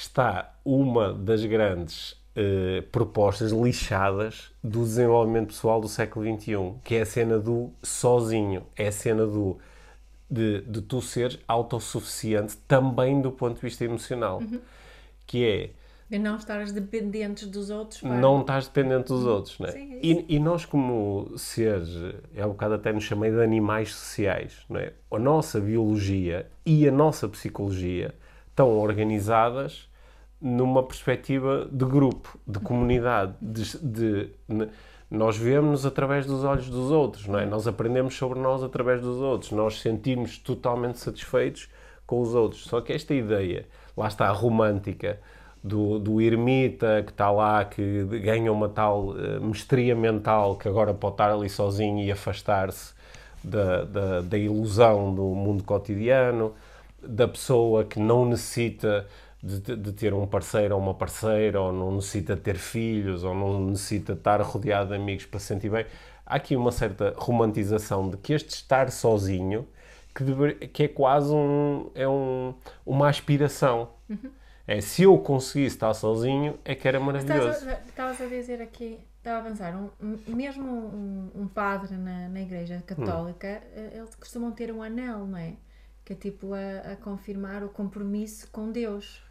está 0.02 0.56
uma 0.64 1.14
das 1.14 1.44
grandes 1.44 2.12
uh, 2.12 2.82
propostas 2.92 3.52
lixadas 3.52 4.52
do 4.64 4.84
desenvolvimento 4.84 5.48
pessoal 5.48 5.82
do 5.82 5.90
século 5.90 6.26
XXI, 6.26 6.74
que 6.84 6.96
é 6.96 7.02
a 7.02 7.06
cena 7.06 7.38
do 7.38 7.72
sozinho, 7.84 8.66
é 8.78 8.88
a 8.88 8.92
cena 8.92 9.26
do 9.26 9.58
de, 10.32 10.62
de 10.62 10.82
tu 10.82 11.02
seres 11.02 11.40
autossuficiente 11.48 12.56
também 12.68 13.20
do 13.20 13.32
ponto 13.32 13.56
de 13.56 13.62
vista 13.62 13.84
emocional, 13.84 14.40
uhum. 14.40 14.60
que 15.26 15.46
é 15.46 15.70
de 16.08 16.18
não 16.18 16.38
estares 16.38 16.72
dependentes 16.72 17.48
dos 17.48 17.70
outros. 17.70 18.02
Para... 18.02 18.18
Não 18.18 18.42
estás 18.42 18.68
dependente 18.68 19.10
dos 19.10 19.26
outros, 19.26 19.60
não 19.60 19.68
é? 19.68 19.72
Sim, 19.72 19.94
é 19.94 20.00
e, 20.02 20.26
e, 20.28 20.40
nós, 20.40 20.66
como 20.66 21.32
seres, 21.38 21.90
é 22.34 22.44
um 22.44 22.50
bocado 22.50 22.76
até 22.76 22.92
nos 22.92 23.04
chamei 23.04 23.30
de 23.30 23.40
animais 23.40 23.94
sociais, 23.94 24.66
não 24.68 24.80
é? 24.80 24.94
A 25.12 25.20
nossa 25.20 25.60
biologia 25.60 26.48
e 26.66 26.88
a 26.88 26.92
nossa 26.92 27.30
psicologia 27.30 28.16
estão 28.50 28.76
organizadas 28.80 29.89
numa 30.42 30.84
perspectiva 30.84 31.68
de 31.72 31.86
grupo, 31.86 32.38
de 32.48 32.60
comunidade, 32.60 33.34
de, 33.42 33.78
de, 33.82 34.30
nós 35.10 35.36
vemos-nos 35.36 35.86
através 35.86 36.26
dos 36.26 36.44
olhos 36.44 36.70
dos 36.70 36.92
outros, 36.92 37.28
não 37.28 37.40
é? 37.40 37.46
Nós 37.46 37.68
aprendemos 37.68 38.16
sobre 38.16 38.40
nós 38.40 38.64
através 38.64 39.02
dos 39.02 39.20
outros, 39.20 39.52
nós 39.52 39.82
sentimos 39.82 40.38
totalmente 40.38 41.00
satisfeitos 41.00 41.70
com 42.06 42.22
os 42.22 42.34
outros. 42.34 42.64
Só 42.64 42.80
que 42.80 42.94
esta 42.94 43.14
ideia, 43.14 43.68
lá 43.98 44.08
está 44.08 44.28
a 44.28 44.32
romântica, 44.32 45.20
do, 45.64 46.00
do 46.00 46.22
ermita 46.22 47.04
que 47.06 47.12
está 47.12 47.30
lá, 47.30 47.66
que 47.66 48.04
ganha 48.24 48.52
uma 48.52 48.70
tal 48.70 49.10
uh, 49.10 49.42
mestria 49.42 49.96
mental 49.96 50.56
que 50.56 50.68
agora 50.68 50.94
pode 50.94 51.16
estar 51.16 51.32
ali 51.32 51.50
sozinho 51.50 52.00
e 52.00 52.12
afastar-se 52.12 52.94
da, 53.44 53.84
da, 53.84 54.22
da 54.22 54.38
ilusão 54.38 55.14
do 55.14 55.24
mundo 55.24 55.64
cotidiano, 55.64 56.54
da 57.02 57.28
pessoa 57.28 57.84
que 57.84 58.00
não 58.00 58.26
necessita 58.26 59.06
de, 59.42 59.76
de, 59.76 59.94
ter 59.94 60.14
um 60.14 60.28
parceiro 60.28 60.76
ou 60.76 60.82
uma 60.82 60.94
parceira, 60.94 61.62
ou 61.62 61.72
não 61.72 61.96
necessita 61.96 62.36
ter 62.36 62.58
filhos, 62.58 63.24
ou 63.24 63.34
não 63.34 63.68
necessita 63.68 64.14
estar 64.14 64.42
rodeado 64.42 64.90
de 64.90 64.96
amigos 64.96 65.26
para 65.26 65.40
se 65.40 65.48
sentir 65.48 65.70
bem. 65.70 65.86
Há 66.26 66.36
aqui 66.36 66.56
uma 66.56 66.72
certa 66.72 67.14
romantização 67.18 68.10
de 68.10 68.18
que 68.18 68.34
este 68.34 68.50
estar 68.50 68.92
sozinho, 68.92 69.68
que, 70.14 70.24
deve, 70.24 70.54
que 70.68 70.84
é 70.84 70.88
quase 70.88 71.34
um, 71.34 71.90
é 71.96 72.08
um, 72.08 72.54
uma 72.86 73.08
aspiração. 73.08 73.90
Uhum. 74.10 74.30
É, 74.68 74.82
se 74.82 75.04
eu 75.04 75.18
conseguisse 75.18 75.76
estar 75.76 75.94
sozinho, 75.94 76.60
é 76.64 76.76
que 76.76 76.88
era 76.88 77.00
maravilhoso. 77.00 77.68
Estavas 77.88 78.22
a, 78.22 78.26
a, 78.26 78.28
dizer 78.28 78.62
aqui, 78.62 79.00
estava 79.18 79.38
a 79.38 79.40
avançar, 79.40 79.76
um, 79.76 80.18
mesmo 80.28 80.70
um, 80.70 81.32
um, 81.34 81.48
padre 81.48 81.96
na, 81.98 82.28
na 82.28 82.42
igreja 82.42 82.84
católica, 82.86 83.64
hum. 83.76 83.90
eles 83.94 84.14
costumam 84.14 84.52
ter 84.52 84.72
um 84.72 84.84
anel, 84.84 85.26
não 85.26 85.38
é? 85.38 85.54
Que 86.06 86.14
é 86.14 86.16
tipo 86.16 86.54
a, 86.54 86.92
a 86.92 86.96
confirmar 86.98 87.64
o 87.64 87.70
compromisso 87.70 88.48
com 88.52 88.72
Deus. 88.72 89.29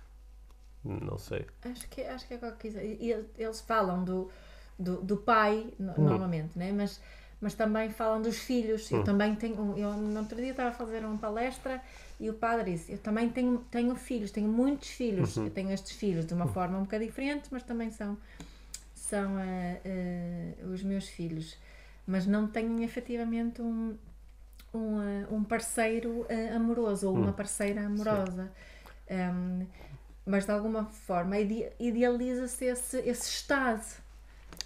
Não 0.84 1.18
sei. 1.18 1.46
Acho 1.64 1.88
que, 1.88 2.02
acho 2.02 2.26
que 2.26 2.34
é 2.34 2.38
qualquer 2.38 2.72
coisa. 2.72 2.82
Eles 2.82 3.60
falam 3.60 4.04
do, 4.04 4.30
do, 4.78 5.02
do 5.02 5.16
pai, 5.16 5.66
hum. 5.78 5.92
normalmente, 5.96 6.58
né? 6.58 6.72
mas, 6.72 7.00
mas 7.40 7.54
também 7.54 7.90
falam 7.90 8.22
dos 8.22 8.38
filhos. 8.38 8.90
Hum. 8.90 8.98
Eu 8.98 9.04
também 9.04 9.34
tenho. 9.34 9.76
Eu 9.76 9.92
no 9.92 10.20
outro 10.20 10.36
dia 10.36 10.50
estava 10.50 10.70
a 10.70 10.72
fazer 10.72 11.04
uma 11.04 11.18
palestra 11.18 11.82
e 12.20 12.28
o 12.30 12.34
padre 12.34 12.72
disse: 12.72 12.92
Eu 12.92 12.98
também 12.98 13.28
tenho, 13.28 13.58
tenho 13.70 13.94
filhos, 13.94 14.30
tenho 14.30 14.48
muitos 14.48 14.88
filhos. 14.88 15.36
Uhum. 15.36 15.44
Eu 15.44 15.50
tenho 15.50 15.70
estes 15.70 15.92
filhos 15.92 16.26
de 16.26 16.34
uma 16.34 16.46
uhum. 16.46 16.52
forma 16.52 16.78
um 16.78 16.82
bocado 16.82 17.04
diferente, 17.04 17.48
mas 17.50 17.62
também 17.62 17.90
são, 17.90 18.16
são 18.94 19.36
uh, 19.36 20.66
uh, 20.66 20.72
os 20.72 20.82
meus 20.82 21.08
filhos. 21.08 21.56
Mas 22.06 22.26
não 22.26 22.46
tenho 22.46 22.82
efetivamente 22.82 23.60
um, 23.60 23.96
um, 24.72 24.98
uh, 24.98 25.34
um 25.34 25.44
parceiro 25.44 26.26
amoroso 26.54 27.08
ou 27.08 27.14
uma 27.14 27.30
hum. 27.30 27.32
parceira 27.32 27.84
amorosa. 27.84 28.50
Um, 29.10 29.66
mas 30.28 30.44
de 30.44 30.52
alguma 30.52 30.84
forma 30.84 31.36
idealiza-se 31.38 32.66
esse, 32.66 32.98
esse 32.98 33.28
estado. 33.30 33.82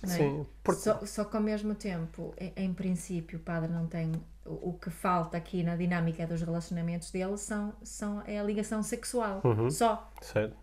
É? 0.02 0.06
Sim. 0.06 0.46
Porque... 0.62 0.80
Só, 0.80 1.06
só 1.06 1.24
que 1.24 1.36
ao 1.36 1.42
mesmo 1.42 1.74
tempo, 1.74 2.34
em, 2.36 2.52
em, 2.56 2.74
princípio, 2.74 3.38
o 3.38 3.42
padre 3.42 3.70
não 3.70 3.86
tem. 3.86 4.12
O, 4.44 4.70
o, 4.70 4.72
que 4.72 4.90
falta 4.90 5.36
aqui 5.36 5.62
na 5.62 5.76
dinâmica 5.76 6.26
dos 6.26 6.42
relacionamentos 6.42 7.12
dele 7.12 7.38
são, 7.38 7.72
são, 7.80 8.20
é 8.26 8.40
a 8.40 8.42
ligação 8.42 8.82
sexual. 8.82 9.40
Uhum. 9.44 9.70
Só. 9.70 10.10
Certo. 10.20 10.56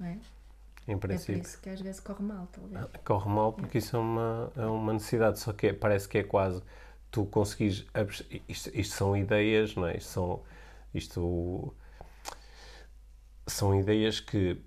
É? 0.00 0.16
Em 0.86 0.96
princípio. 0.96 1.34
É 1.34 1.38
por 1.38 1.44
isso 1.44 1.60
que 1.60 1.70
às 1.70 1.80
vezes 1.80 2.00
corre 2.00 2.22
mal, 2.22 2.48
talvez. 2.52 2.84
Ah, 2.84 2.98
corre 3.04 3.28
mal 3.28 3.52
porque 3.52 3.78
é. 3.78 3.80
isso 3.80 3.96
é 3.96 3.98
uma, 3.98 4.52
é 4.56 4.66
uma 4.66 4.92
necessidade, 4.92 5.40
só 5.40 5.52
que 5.52 5.66
é, 5.66 5.72
parece 5.72 6.08
que 6.08 6.18
é 6.18 6.22
quase 6.22 6.62
tu 7.10 7.26
conseguires. 7.26 7.84
Isto, 8.48 8.70
isto 8.72 8.94
são 8.94 9.16
ideias, 9.16 9.74
não 9.74 9.88
é? 9.88 9.96
Isto 9.96 10.10
são. 10.10 10.42
Isto 10.94 11.74
são 13.48 13.78
ideias 13.78 14.20
que 14.20 14.60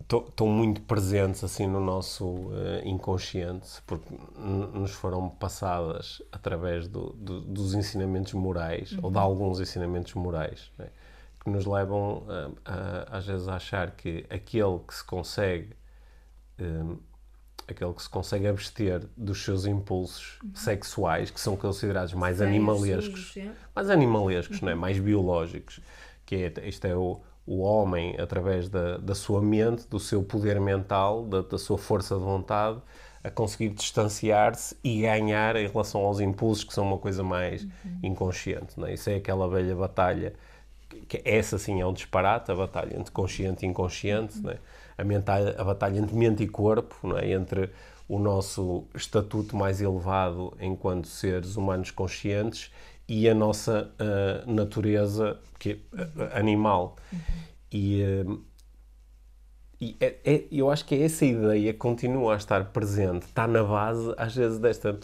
estão 0.00 0.46
eh, 0.46 0.50
muito 0.50 0.80
presentes 0.82 1.44
assim 1.44 1.66
no 1.66 1.80
nosso 1.80 2.24
uh, 2.24 2.80
inconsciente 2.84 3.82
porque 3.86 4.08
nos 4.36 4.92
foram 4.92 5.28
passadas 5.28 6.22
através 6.32 6.88
do, 6.88 7.12
do, 7.12 7.40
dos 7.40 7.74
ensinamentos 7.74 8.32
morais 8.32 8.92
uhum. 8.92 9.00
ou 9.02 9.10
de 9.10 9.16
uhum. 9.16 9.22
alguns 9.22 9.60
ensinamentos 9.60 10.14
morais 10.14 10.72
né? 10.78 10.88
que 11.40 11.50
nos 11.50 11.66
levam 11.66 12.24
a, 12.64 12.72
a, 12.72 13.18
às 13.18 13.26
vezes 13.26 13.46
a 13.48 13.56
achar 13.56 13.90
que 13.92 14.24
aquele 14.30 14.78
que 14.86 14.94
se 14.94 15.04
consegue 15.04 15.76
um, 16.58 16.98
aquele 17.68 17.92
que 17.92 18.02
se 18.02 18.08
consegue 18.08 18.46
abster 18.46 19.06
dos 19.16 19.44
seus 19.44 19.66
impulsos 19.66 20.38
uhum. 20.42 20.54
sexuais 20.54 21.30
que 21.30 21.40
são 21.40 21.56
considerados 21.56 22.14
mais 22.14 22.40
animalescos 22.40 23.34
mais 23.74 23.90
animalescos 23.90 24.60
uhum. 24.60 24.68
né? 24.68 24.74
mais 24.74 24.98
biológicos 24.98 25.80
que 26.24 26.36
é, 26.36 26.68
isto 26.68 26.86
é 26.86 26.96
o 26.96 27.20
o 27.48 27.60
homem, 27.60 28.16
através 28.20 28.68
da, 28.68 28.98
da 28.98 29.14
sua 29.14 29.40
mente, 29.42 29.88
do 29.88 29.98
seu 30.00 30.22
poder 30.22 30.60
mental, 30.60 31.24
da, 31.26 31.42
da 31.42 31.58
sua 31.58 31.78
força 31.78 32.14
de 32.16 32.22
vontade, 32.22 32.80
a 33.24 33.30
conseguir 33.30 33.70
distanciar-se 33.70 34.76
e 34.84 35.02
ganhar 35.02 35.56
em 35.56 35.66
relação 35.68 36.02
aos 36.02 36.20
impulsos 36.20 36.64
que 36.64 36.74
são 36.74 36.86
uma 36.86 36.98
coisa 36.98 37.22
mais 37.24 37.64
Uhum. 37.84 37.98
inconsciente. 38.02 38.78
Não 38.78 38.86
é? 38.86 38.94
Isso 38.94 39.10
é 39.10 39.16
aquela 39.16 39.48
velha 39.48 39.74
batalha, 39.74 40.34
que- 41.08 41.22
essa 41.24 41.58
sim 41.58 41.80
é 41.80 41.86
um 41.86 41.92
disparate, 41.92 42.50
a 42.50 42.54
batalha 42.54 42.96
entre 42.98 43.12
consciente 43.12 43.64
e 43.64 43.68
inconsciente, 43.68 44.40
é? 44.48 44.58
a, 44.96 45.04
mental, 45.04 45.38
a 45.56 45.64
batalha 45.64 45.98
entre 45.98 46.14
mente 46.16 46.42
e 46.42 46.48
corpo, 46.48 46.96
não 47.06 47.18
é? 47.18 47.30
entre 47.32 47.70
o 48.08 48.18
nosso 48.18 48.84
estatuto 48.94 49.54
mais 49.56 49.80
elevado 49.82 50.56
enquanto 50.60 51.06
seres 51.08 51.56
humanos 51.56 51.90
conscientes 51.90 52.72
e 53.08 53.28
a 53.28 53.34
nossa 53.34 53.92
ah, 53.98 54.44
natureza 54.46 55.40
que, 55.58 55.82
é, 55.96 56.38
animal. 56.38 56.96
E, 57.72 58.02
ah, 58.04 58.38
e 59.80 59.96
é- 60.00 60.18
é- 60.24 60.48
eu 60.50 60.70
acho 60.70 60.84
que 60.84 60.94
é 60.94 61.02
essa 61.04 61.24
ideia 61.24 61.72
continua 61.72 62.34
a 62.34 62.36
estar 62.36 62.72
presente, 62.72 63.22
está 63.26 63.46
na 63.46 63.62
base, 63.62 64.12
às 64.16 64.34
vezes, 64.34 64.58
desta. 64.58 64.98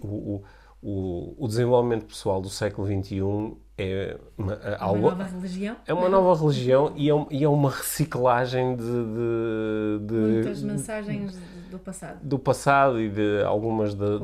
O, 0.00 0.06
o, 0.42 0.44
o, 0.82 1.44
o 1.44 1.48
desenvolvimento 1.48 2.06
pessoal 2.06 2.40
do 2.40 2.50
século 2.50 2.86
XXI 2.86 3.56
é 3.76 4.16
uma, 4.38 4.54
Uma 4.54 4.76
algo. 4.78 5.00
nova 5.10 5.24
religião. 5.24 5.76
É 5.86 5.92
uma 5.92 6.08
nova 6.08 6.40
religião 6.40 6.92
e 6.94 7.10
é, 7.10 7.26
e 7.30 7.42
é 7.44 7.48
uma 7.48 7.70
reciclagem 7.70 8.76
de, 8.76 8.82
de- 8.84 10.06
de- 10.06 10.14
Muitas 10.14 10.62
mensagens 10.62 11.36
do 11.70 11.78
passado. 11.80 12.18
do 12.22 12.38
passado 12.38 13.00
e 13.00 13.08
de 13.08 13.42
algumas 13.44 13.94
da- 13.94 14.18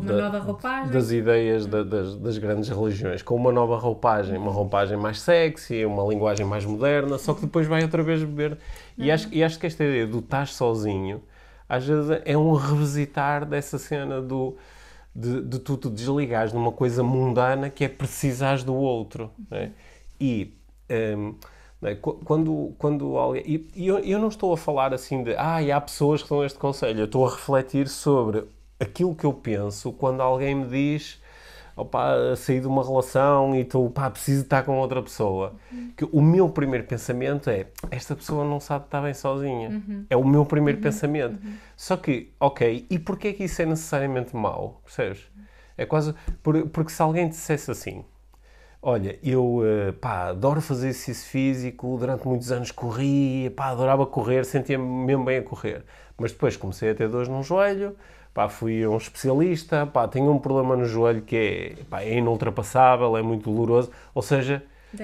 das 0.93 1.11
ideias 1.11 1.67
da- 1.67 1.83
das, 1.83 2.15
das 2.17 2.39
grandes 2.39 2.69
religiões, 2.69 3.23
com 3.23 3.35
uma 3.35 3.51
nova 3.51 3.77
roupagem, 3.77 4.39
uma 4.39 4.53
roupagem 4.53 4.97
mais 4.97 5.21
sexy, 5.21 5.85
uma 5.85 6.05
linguagem 6.05 6.47
mais 6.47 6.65
moderna, 6.65 7.19
só 7.19 7.35
que 7.35 7.41
depois 7.43 7.67
vai 7.67 7.83
outra 7.83 8.03
vez 8.05 8.23
beber. 8.23 8.57
E 8.97 9.11
acho, 9.11 9.29
e 9.33 9.43
acho 9.43 9.59
que 9.59 9.67
esta 9.67 9.83
ideia 9.83 10.07
do 10.07 10.21
estás 10.21 10.55
sozinho, 10.55 11.21
às 11.69 11.85
vezes 11.87 12.21
é 12.25 12.37
um 12.39 12.53
revisitar 12.53 13.45
dessa 13.45 13.79
cena 13.79 14.21
do. 14.23 14.57
De, 15.14 15.40
de 15.42 15.59
tu 15.59 15.77
te 15.77 15.88
desligares 15.90 16.53
numa 16.53 16.70
coisa 16.73 17.03
mundana 17.03 17.68
que 17.70 17.85
é 17.85 17.88
precisares 17.88 18.62
do 18.64 18.75
outro. 18.75 19.31
não 19.51 19.59
é? 19.59 19.73
E 20.20 20.55
não 21.81 21.88
é? 21.88 21.94
Qu- 21.94 22.20
quando, 22.25 22.75
quando 22.79 23.16
alguém. 23.16 23.42
E 23.46 23.68
e 23.75 23.87
eu, 23.87 23.99
eu 24.01 24.18
não 24.18 24.29
estou 24.29 24.53
a 24.53 24.57
falar 24.57 24.92
assim 24.94 25.23
de. 25.23 25.35
Ah, 25.37 25.59
há 25.77 25.81
pessoas 25.81 26.23
que 26.23 26.29
dão 26.29 26.44
este 26.44 26.59
conselho. 26.59 27.01
Eu 27.01 27.05
estou 27.07 27.27
a 27.27 27.31
refletir 27.31 27.88
sobre 27.88 28.44
aquilo 28.79 29.14
que 29.14 29.25
eu 29.25 29.33
penso 29.33 29.92
quando 29.92 30.20
alguém 30.20 30.55
me 30.55 30.66
diz. 30.66 31.20
Opa, 31.77 32.35
saí 32.37 32.61
de 32.61 32.67
uma 32.67 32.85
relação 32.85 33.55
e 33.55 33.61
estou, 33.61 33.89
pá, 33.91 34.11
preciso 34.11 34.43
estar 34.43 34.63
com 34.65 34.79
outra 34.79 35.03
pessoa. 35.03 35.55
Que 35.97 36.05
o 36.13 36.21
meu 36.21 36.49
primeiro 36.49 36.85
pensamento 36.87 37.49
é: 37.49 37.67
esta 37.91 38.15
pessoa 38.15 38.45
não 38.45 38.61
sabe 38.61 38.85
estar 38.87 39.01
bem 39.01 39.15
sozinha. 39.15 39.83
É 40.11 40.17
o 40.17 40.25
meu 40.25 40.45
primeiro 40.45 40.81
pensamento. 40.81 41.39
Só 41.77 41.97
que, 41.97 42.33
ok, 42.39 42.87
e 42.91 42.99
porquê 42.99 43.33
que 43.33 43.45
isso 43.45 43.63
é 43.63 43.67
necessariamente 43.67 44.35
mau? 44.37 44.81
Percebes? 44.85 45.23
É 45.79 45.87
quase. 45.87 46.15
por- 46.43 46.67
porque 46.69 46.91
se 46.93 47.01
alguém 47.01 47.29
dissesse 47.29 47.71
assim: 47.71 48.05
Olha, 48.83 49.19
eu 49.23 49.61
eh, 49.65 49.93
pá, 49.93 50.29
adoro 50.29 50.61
fazer 50.61 50.89
exercício 50.89 51.29
físico, 51.31 51.97
durante 51.99 52.27
muitos 52.27 52.51
anos 52.51 52.71
corri, 52.71 53.51
pá, 53.57 53.67
adorava 53.69 54.07
correr, 54.07 54.45
sentia-me 54.45 54.85
mesmo 54.85 55.25
bem 55.25 55.39
a 55.39 55.43
correr. 55.43 55.85
Mas 56.19 56.33
depois 56.33 56.57
comecei 56.57 56.91
a 56.91 56.95
ter 56.95 57.09
dores 57.09 57.29
num 57.29 57.43
joelho, 57.43 57.95
pá, 58.35 58.49
fui 58.49 58.83
a 58.85 58.90
um 58.90 58.97
especialista, 58.97 59.87
pá, 59.87 60.07
tenho 60.09 60.31
um 60.31 60.38
problema 60.38 60.77
no 60.77 60.85
joelho 60.85 61.23
que 61.23 61.37
é, 61.81 61.85
pá, 61.85 62.03
é 62.03 62.19
inultrapassável, 62.19 63.16
é 63.16 63.23
muito 63.23 63.51
doloroso, 63.51 63.90
ou 64.14 64.23
seja, 64.23 64.62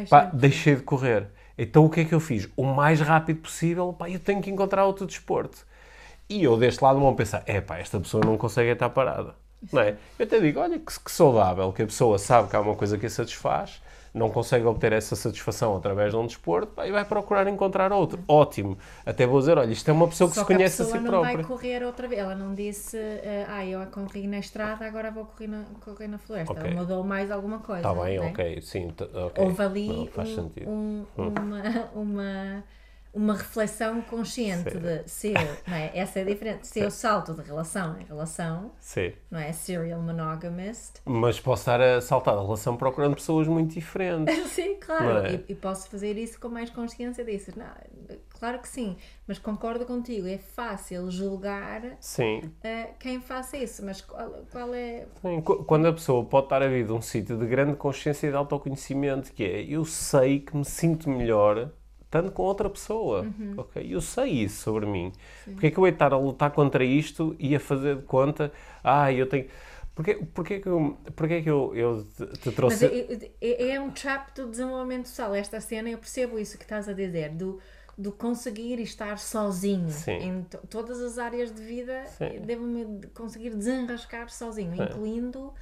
pá, 0.09 0.25
de- 0.25 0.37
deixei 0.37 0.77
de 0.77 0.83
correr. 0.83 1.29
Então 1.59 1.85
o 1.87 1.91
que 1.91 2.01
é 2.01 2.05
que 2.05 2.15
eu 2.15 2.21
fiz? 2.21 2.49
O 2.57 2.65
mais 2.65 3.01
rápido 3.01 3.41
possível, 3.41 3.93
pá, 3.93 4.09
eu 4.11 4.19
tenho 4.21 4.43
que 4.43 4.51
encontrar 4.51 4.85
outro 4.87 5.07
desporto. 5.07 5.67
E 6.29 6.43
eu 6.45 6.57
deste 6.57 6.83
lado 6.83 6.99
vão 7.01 7.15
pensar, 7.15 7.43
é 7.47 7.61
pá, 7.61 7.79
esta 7.79 8.01
pessoa 8.01 8.25
não 8.25 8.37
consegue 8.37 8.71
estar 8.71 8.91
parada. 8.91 9.35
Não 9.73 9.81
é? 9.83 9.97
Eu 10.19 10.27
até 10.27 10.41
digo, 10.41 10.61
olha 10.61 10.79
que, 10.79 11.01
que 11.01 11.11
saudável, 11.11 11.73
que 11.73 11.83
a 11.83 11.87
pessoa 11.87 12.19
sabe 12.19 12.49
que 12.51 12.57
há 12.57 12.61
uma 12.61 12.75
coisa 12.77 12.99
que 12.99 13.07
a 13.07 13.11
satisfaz, 13.11 13.83
não 14.17 14.31
consegue 14.31 14.65
obter 14.65 14.93
essa 14.93 15.15
satisfação 15.15 15.77
através 15.77 16.11
de 16.13 16.17
um 16.17 16.27
desporto 16.27 16.73
pá, 16.73 16.87
e 16.87 16.91
vai 16.91 17.05
procurar 17.05 17.47
encontrar 17.47 17.93
outro. 17.93 18.19
Ótimo. 18.27 18.77
Até 19.05 19.27
vou 19.27 19.39
dizer, 19.39 19.59
olha, 19.59 19.71
isto 19.71 19.89
é 19.89 19.93
uma 19.93 20.09
pessoa 20.09 20.29
que 20.31 20.35
Só 20.35 20.41
se 20.41 20.47
que 20.47 20.53
a 20.53 20.57
conhece 20.57 20.83
a 20.83 20.85
pessoa 20.85 20.99
si 20.99 21.05
não 21.05 21.11
própria. 21.13 21.35
vai 21.37 21.45
correr 21.45 21.85
outra 21.85 22.09
vez. 22.09 22.21
Ela 22.21 22.35
não 22.35 22.55
disse, 22.55 22.99
ah, 23.49 23.65
eu 23.67 23.85
corri 23.89 24.27
na 24.27 24.39
estrada, 24.39 24.87
agora 24.87 25.11
vou 25.11 25.27
correr 25.27 25.47
na, 25.49 25.65
correr 25.85 26.09
na 26.09 26.19
floresta. 26.19 26.53
Ok. 26.53 26.71
Ela 26.71 26.81
mudou 26.81 27.05
mais 27.05 27.31
alguma 27.31 27.59
coisa. 27.59 27.89
Está 27.89 28.03
bem, 28.03 28.19
né? 28.19 28.27
ok, 28.31 28.61
sim. 28.63 28.89
t- 28.89 29.05
ok. 29.05 29.45
Houve 29.45 29.63
ali 29.63 29.89
Não, 29.89 30.07
faz 30.07 30.29
um- 30.31 30.35
sentido. 30.35 30.69
um- 30.71 31.07
uma, 31.17 31.63
uma, 31.95 32.65
uma 33.17 33.35
reflexão 33.35 34.03
consciente 34.03 34.71
Sim. 34.73 34.79
de 34.79 35.09
se 35.11 35.29
eu, 35.29 35.57
não 35.67 35.75
é? 35.77 35.91
Essa 35.95 36.21
é 36.21 36.25
diferente. 36.25 36.67
Se 36.69 36.81
eu 36.81 36.91
salto 36.91 37.33
de 37.35 37.41
relação 37.43 37.99
em 37.99 38.05
relação, 38.05 38.73
Sim. 38.79 39.13
não 39.31 39.39
é? 39.41 39.53
Serial 39.53 40.01
monogamist. 40.03 41.01
Mas 41.05 41.41
posso 41.41 41.63
estar 41.63 41.81
a 41.81 42.01
saltar 42.01 42.35
da 42.37 42.43
relação 42.43 42.77
procurando 42.77 43.15
pessoas 43.15 43.49
muito 43.49 43.73
diferentes. 43.75 44.37
Sim, 44.53 44.77
claro. 44.79 45.27
é? 45.27 45.35
E, 45.35 45.45
e 45.49 45.55
posso 45.55 45.89
fazer 45.89 46.17
isso 46.19 46.39
com 46.39 46.49
mais 46.49 46.69
consciência 46.71 47.25
disso. 47.25 47.53
Não, 47.57 47.67
claro 48.39 48.59
que 48.59 48.69
sim. 48.69 48.97
Mas 49.27 49.39
concordo 49.39 49.87
contigo. 49.87 50.27
É 50.29 50.39
fácil 50.39 51.11
julgar 51.11 51.83
Sim. 52.01 52.53
eh, 52.63 52.91
quem 53.01 53.21
faça 53.21 53.57
isso. 53.57 53.85
Mas 53.85 54.01
qual, 54.03 54.31
qual 54.53 54.75
é. 54.75 55.07
Sim, 55.23 55.41
qu- 55.41 55.65
Quando 55.65 55.87
a 55.87 55.93
pessoa 55.93 56.25
pode 56.25 56.47
estar 56.47 56.63
a 56.63 56.69
vir 56.69 56.87
de 56.87 56.93
um 56.93 57.01
sítio 57.01 57.37
de 57.39 57.47
grande 57.47 57.77
consciência 57.77 58.27
e 58.27 58.31
de 58.31 58.37
autoconhecimento, 58.37 59.33
que 59.33 59.43
é 59.43 59.63
eu 59.63 59.85
sei 59.85 60.41
que 60.41 60.57
me 60.57 60.65
sinto 60.65 61.09
melhor 61.09 61.71
com 62.31 62.43
outra 62.43 62.69
pessoa. 62.71 63.23
Uhum. 63.23 63.55
ok? 63.57 63.87
Eu 63.89 64.01
sei 64.01 64.31
isso 64.45 64.63
sobre 64.63 64.87
mim. 64.87 65.13
Porque 65.45 65.67
é 65.69 65.71
que 65.71 65.79
eu 65.79 65.85
de 65.85 65.91
estar 65.91 66.13
a 66.13 66.19
lutar 66.19 66.51
contra 66.51 66.85
isto 66.85 67.35
e 67.39 67.55
a 67.57 67.61
fazer 67.61 67.97
de 67.97 68.03
conta, 68.03 68.53
ah, 68.83 69.13
eu 69.13 69.27
tenho. 69.29 69.47
Porquê, 69.95 70.15
porquê 70.35 70.59
que 70.61 70.69
eu, 70.69 70.97
porquê 71.17 71.41
que 71.43 71.51
eu, 71.51 71.75
eu 71.75 72.05
te, 72.05 72.27
te 72.39 72.47
Mas 72.47 72.55
trouxe. 72.55 72.85
é, 72.87 73.31
é- 73.41 73.69
é 73.71 73.81
um 73.81 73.91
trap 73.91 74.35
do 74.35 74.47
desenvolvimento 74.51 75.05
pessoal. 75.05 75.35
Esta 75.35 75.59
cena, 75.61 75.89
eu 75.89 75.97
percebo 75.99 76.39
isso 76.39 76.59
que 76.59 76.65
estás 76.65 76.87
a 76.87 76.93
dizer, 76.93 77.31
do, 77.31 77.59
do 77.97 78.13
conseguir 78.13 78.79
estar 78.81 79.19
sozinho 79.19 79.89
Sim. 79.89 80.13
em 80.19 80.43
to- 80.43 80.61
todas 80.69 81.01
as 81.01 81.17
áreas 81.19 81.51
de 81.51 81.63
vida. 81.63 82.05
Sim. 82.19 82.41
Devo-me 82.45 83.07
conseguir 83.15 83.51
desenrascar 83.55 84.29
sozinho, 84.29 84.75
incluindo 84.75 85.55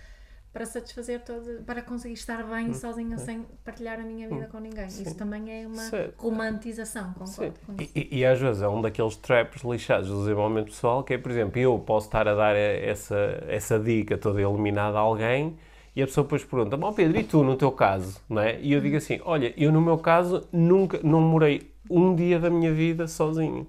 para 0.55 0.65
satisfazer 0.65 1.21
todo, 1.25 1.65
para 1.67 1.83
conseguir 1.83 2.15
estar 2.15 2.45
bem 2.45 2.69
Hum. 2.69 2.75
sozinho 2.75 3.19
sem 3.19 3.45
partilhar 3.65 3.99
a 3.99 4.05
minha 4.05 4.29
vida 4.29 4.47
com 4.47 4.61
ninguém. 4.61 4.87
Isso 4.87 5.17
também 5.17 5.51
é 5.63 5.67
uma 5.67 5.77
Sim. 5.77 6.11
romantização, 6.17 7.13
Sim. 7.25 7.51
concordo 7.51 7.59
com 7.67 7.73
E, 7.73 7.83
isso. 7.85 7.93
e- 7.97 8.19
e 8.21 8.25
às 8.25 8.39
vezes 8.41 8.63
é 8.63 8.69
um 8.69 8.81
daqueles 8.81 9.17
traps 9.17 9.63
lixados 9.65 10.09
do 10.09 10.21
desenvolvimento 10.21 10.67
pessoal 10.67 11.03
que 11.03 11.13
é, 11.15 11.19
por 11.19 11.33
exemplo, 11.33 11.59
eu 11.59 11.77
posso 11.81 12.07
estar 12.07 12.29
a 12.29 12.35
dar 12.37 12.55
essa, 12.55 13.45
essa 13.49 13.81
dica 13.81 14.17
toda 14.17 14.41
iluminada 14.41 14.97
a 14.97 15.01
alguém 15.01 15.57
e 15.97 16.01
a 16.03 16.07
pessoa 16.07 16.23
depois 16.25 16.45
pergunta, 16.45 16.77
bom 16.77 16.93
Pedro, 16.93 17.19
e 17.19 17.25
tu 17.25 17.43
no 17.43 17.57
teu 17.57 17.73
caso? 17.73 18.21
Não 18.29 18.41
é? 18.41 18.61
E 18.61 18.73
eu 18.73 18.81
digo 18.81 18.97
assim, 18.97 19.21
olha, 19.25 19.53
eu 19.57 19.73
no 19.73 19.81
meu 19.81 19.99
caso 19.99 20.47
nunca, 20.53 21.01
não 21.03 21.21
morei 21.21 21.69
um 21.91 22.15
dia 22.15 22.39
da 22.39 22.49
minha 22.49 22.73
vida 22.73 23.09
sozinho. 23.09 23.67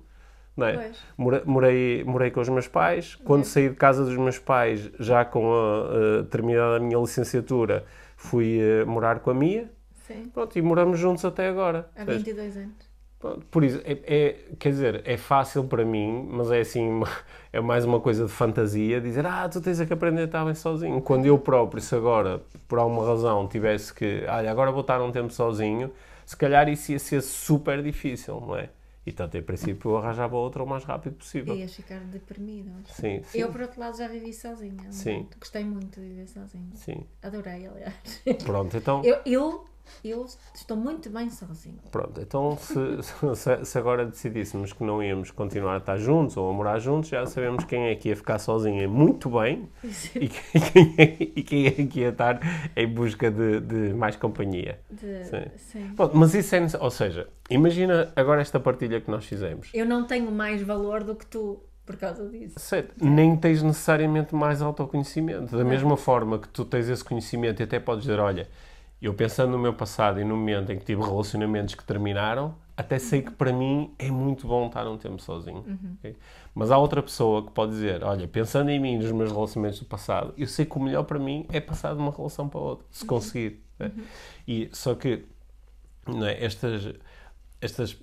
Não 0.56 0.68
é? 0.68 0.92
Morei, 1.46 2.04
morei 2.06 2.32
com 2.32 2.40
os 2.40 2.50
meus 2.50 2.68
pais. 2.68 3.16
Quando 3.16 3.44
saí 3.44 3.70
de 3.70 3.76
casa 3.76 4.06
dos 4.06 4.16
meus 4.16 4.40
pais, 4.40 4.90
já 5.00 5.26
com 5.26 5.54
a, 5.54 6.22
a 6.22 6.24
terminada 6.24 6.78
a 6.78 6.80
minha 6.80 6.98
licenciatura, 6.98 7.86
fui 8.16 8.60
eh, 8.60 8.86
morar 8.86 9.20
com 9.20 9.32
a 9.32 9.34
Mia. 9.34 9.70
Sim. 10.08 10.30
Pronto, 10.34 10.58
e 10.58 10.62
moramos 10.62 11.00
juntos 11.00 11.26
até 11.26 11.48
agora. 11.48 11.90
Há 11.96 12.00
Sabes? 12.00 12.18
22 12.18 12.58
anos. 12.58 12.96
Pronto, 13.20 13.46
Por 13.48 13.64
isso, 13.64 13.82
é, 13.84 14.00
é- 14.06 14.36
quer 14.60 14.70
dizer, 14.70 15.02
é 15.06 15.18
fácil 15.18 15.64
para 15.66 15.84
mim, 15.84 16.28
mas 16.32 16.52
é 16.52 16.60
assim, 16.60 17.02
é 17.52 17.60
mais 17.60 17.84
uma 17.84 18.00
coisa 18.00 18.26
de 18.26 18.32
fantasia, 18.32 19.02
dizer, 19.02 19.26
ah, 19.26 19.50
tu 19.50 19.60
tens 19.60 19.80
é 19.80 19.86
que 19.86 19.94
aprender 19.94 20.22
a 20.22 20.26
estar 20.26 20.46
bem 20.46 20.54
sozinho. 20.54 21.02
Quando 21.02 21.26
eu 21.26 21.38
próprio, 21.40 21.82
se 21.82 21.96
agora, 21.96 22.42
por 22.68 22.78
alguma 22.78 23.06
razão, 23.06 23.48
tivesse 23.48 23.94
que, 23.94 24.24
olha, 24.28 24.52
agora 24.52 24.72
vou 24.72 24.82
estar 24.82 25.02
um 25.02 25.12
tempo 25.12 25.32
sozinho, 25.34 25.92
se 26.26 26.38
calhar 26.38 26.70
isso 26.70 26.92
ia 26.92 27.00
ser 27.00 27.22
super 27.22 27.82
difícil, 27.82 28.40
não 28.40 28.56
é? 28.56 28.70
E 29.06 29.12
tanto, 29.12 29.38
em 29.38 29.44
princípio, 29.44 29.92
eu 29.92 29.98
arranjava 29.98 30.36
outra 30.36 30.64
o 30.64 30.68
mais 30.68 30.84
rápido 30.84 31.16
possível. 31.16 31.56
Ias 31.56 31.76
ficar 31.76 32.00
deprimido. 32.00 32.72
Sim, 32.88 33.22
sim, 33.24 33.40
Eu, 33.40 33.52
por 33.52 33.62
outro 33.62 33.80
lado, 33.80 33.96
já 33.98 34.08
vivi 34.08 34.34
sozinha. 34.34 34.92
Sim. 34.92 35.18
muito. 35.18 35.38
Gostei 35.38 35.64
muito 35.64 36.02
de 36.02 36.08
viver 36.08 36.28
sozinha. 36.28 36.76
sim. 36.76 37.06
Adorei, 37.22 37.68
aliás. 37.68 38.24
Pronto, 38.44 38.76
então... 38.76 39.04
Eu, 39.04 39.20
eu, 39.24 39.66
eu 40.04 40.26
estou 40.54 40.78
muito 40.78 41.10
bem 41.10 41.30
sozinha. 41.30 41.80
Pronto, 41.92 42.20
então 42.22 42.58
se, 42.58 43.66
se, 43.66 43.78
agora 43.78 44.06
decidíssemos 44.06 44.74
que 44.74 44.84
não 44.84 45.02
íamos 45.02 45.32
continuar 45.32 45.76
a 45.76 45.78
estar 45.78 45.98
juntos 45.98 46.38
ou 46.38 46.50
a 46.50 46.54
morar 46.54 46.80
juntos, 46.80 47.10
já 47.10 47.26
sabemos 47.26 47.64
quem 47.64 47.88
é 47.88 47.96
que 47.96 48.10
ia 48.10 48.16
ficar 48.16 48.40
sozinha 48.40 48.88
muito 48.88 49.30
bem 49.30 49.70
e 50.16 50.28
quem, 50.28 50.96
é, 50.98 51.18
e 51.20 51.44
quem 51.44 51.68
é 51.68 51.72
que 51.72 52.00
ia 52.02 52.10
estar 52.10 52.40
em 52.76 52.88
busca 52.88 53.30
de, 53.32 53.60
de 53.62 53.94
mais 53.94 54.16
companhia. 54.16 54.80
De- 54.90 55.26
Sim. 55.26 55.46
sim. 55.58 55.92
Pronto, 55.96 56.16
mas 56.16 56.34
isso 56.34 56.56
é. 56.56 56.66
Ou 56.80 56.92
seja, 56.92 57.28
imagina 57.50 58.12
agora 58.16 58.42
esta 58.42 58.60
partilha 58.60 59.02
que 59.02 59.10
nós 59.10 59.26
fizemos. 59.26 59.70
Eu 59.74 59.86
não 59.86 60.06
tenho 60.06 60.32
mais 60.32 60.62
valor 60.62 61.04
do 61.04 61.16
que 61.16 61.26
tu 61.26 61.62
por 61.86 61.96
causa 61.98 62.28
disso. 62.28 62.56
Certo, 62.58 62.94
nem 63.00 63.38
tens 63.38 63.62
necessariamente 63.62 64.34
mais 64.34 64.62
autoconhecimento. 64.62 65.56
Da 65.56 65.64
mesma 65.64 65.96
forma 65.96 66.40
que 66.40 66.50
tu 66.50 66.66
tens 66.66 66.90
esse 66.90 67.04
conhecimento 67.04 67.62
e 67.62 67.64
até 67.64 67.80
podes 67.80 68.06
dizer, 68.06 68.20
olha, 68.20 68.48
eu 69.08 69.14
pensando 69.14 69.52
no 69.52 69.60
meu 69.60 69.74
passado 69.74 70.20
e 70.20 70.24
no 70.24 70.36
momento 70.36 70.72
em 70.72 70.78
que 70.80 70.86
tive 70.86 71.02
relacionamentos 71.02 71.76
que 71.76 71.84
terminaram, 71.84 72.56
até 72.78 73.00
sei 73.00 73.22
que 73.22 73.32
para 73.32 73.54
mim 73.54 73.94
é 73.98 74.10
muito 74.12 74.48
bom 74.48 74.68
estar 74.68 74.86
um 74.88 74.98
tempo 74.98 75.22
sozinho. 75.22 75.64
ok? 76.00 76.16
Mas 76.54 76.72
há 76.72 76.78
outra 76.78 77.02
pessoa 77.04 77.46
que 77.46 77.52
pode 77.52 77.72
dizer: 77.72 78.04
Olha, 78.04 78.28
pensando 78.28 78.70
em 78.70 78.80
mim, 78.80 78.98
nos 78.98 79.12
meus 79.12 79.32
relacionamentos 79.32 79.80
do 79.80 79.86
passado, 79.86 80.34
eu 80.38 80.48
sei 80.48 80.66
que 80.66 80.78
o 80.78 80.82
melhor 80.82 81.04
para 81.04 81.20
mim 81.20 81.46
é 81.52 81.60
passar 81.62 81.94
de 81.94 82.00
uma 82.00 82.12
relação 82.12 82.50
para 82.50 82.60
outra, 82.60 82.86
se 82.92 83.06
conseguir. 83.06 83.64
né? 83.80 83.92
E, 84.48 84.70
só 84.74 84.94
que 84.96 85.24
não 86.08 86.26
é, 86.26 86.44
estas. 86.44 86.94
estas 87.62 87.98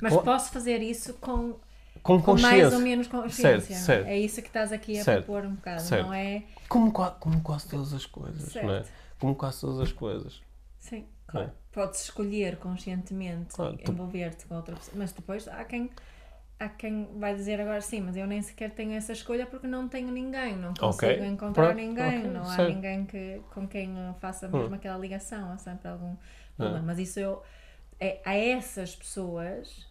Mas 0.00 0.12
Cla- 0.12 0.22
posso 0.22 0.50
fazer 0.52 0.78
isso 0.82 1.14
com, 1.14 1.54
com 2.02 2.20
com 2.20 2.40
mais 2.40 2.72
ou 2.72 2.80
menos 2.80 3.06
consciência. 3.06 3.76
Certo, 3.76 3.84
certo. 3.84 4.08
É 4.08 4.18
isso 4.18 4.40
que 4.42 4.48
estás 4.48 4.72
aqui 4.72 4.98
a 4.98 5.04
Certo, 5.04 5.26
propor 5.26 5.44
um 5.46 5.54
bocado, 5.54 5.82
certo. 5.82 6.06
não 6.06 6.12
é? 6.14 6.42
Como, 6.68 6.90
como 6.92 7.40
quase 7.42 7.68
todas 7.68 7.92
as 7.92 8.04
coisas, 8.06 8.50
Certo. 8.52 8.66
não 8.66 8.74
é? 8.74 8.84
Como 9.22 9.34
quase 9.36 9.60
todas 9.62 9.80
as 9.80 9.92
coisas. 9.92 10.42
Sim, 10.78 11.06
é? 11.28 11.30
claro. 11.30 11.52
Podes 11.72 12.02
escolher 12.02 12.56
conscientemente 12.58 13.54
Claro, 13.54 13.78
tu- 13.78 13.92
envolver-te 13.92 14.46
com 14.46 14.56
outra 14.56 14.76
pessoa, 14.76 14.96
mas 14.98 15.12
depois 15.12 15.48
há 15.48 15.64
quem, 15.64 15.90
há 16.58 16.68
quem 16.68 17.08
vai 17.18 17.34
dizer 17.34 17.60
agora 17.60 17.80
sim, 17.80 18.00
mas 18.02 18.16
eu 18.16 18.26
nem 18.26 18.42
sequer 18.42 18.70
tenho 18.72 18.92
essa 18.92 19.12
escolha 19.12 19.46
porque 19.46 19.66
não 19.66 19.88
tenho 19.88 20.10
ninguém, 20.10 20.56
não 20.56 20.74
consigo 20.74 21.22
Ok, 21.22 21.24
encontrar 21.24 21.74
pronto, 21.74 21.76
ninguém, 21.76 22.18
ok, 22.18 22.30
não 22.30 22.42
há 22.50 22.58
ninguém 22.58 23.06
que, 23.06 23.40
com 23.54 23.66
quem 23.66 23.96
eu 23.98 24.14
faça 24.14 24.48
Hum. 24.48 24.58
mesmo 24.58 24.74
aquela 24.74 24.98
ligação, 24.98 25.50
há 25.52 25.58
sempre 25.58 25.88
algum 25.88 26.16
problema. 26.56 26.86
Mas 26.86 26.98
isso 26.98 27.18
eu, 27.20 27.42
é, 28.00 28.20
a 28.24 28.34
essas 28.36 28.94
pessoas 28.94 29.86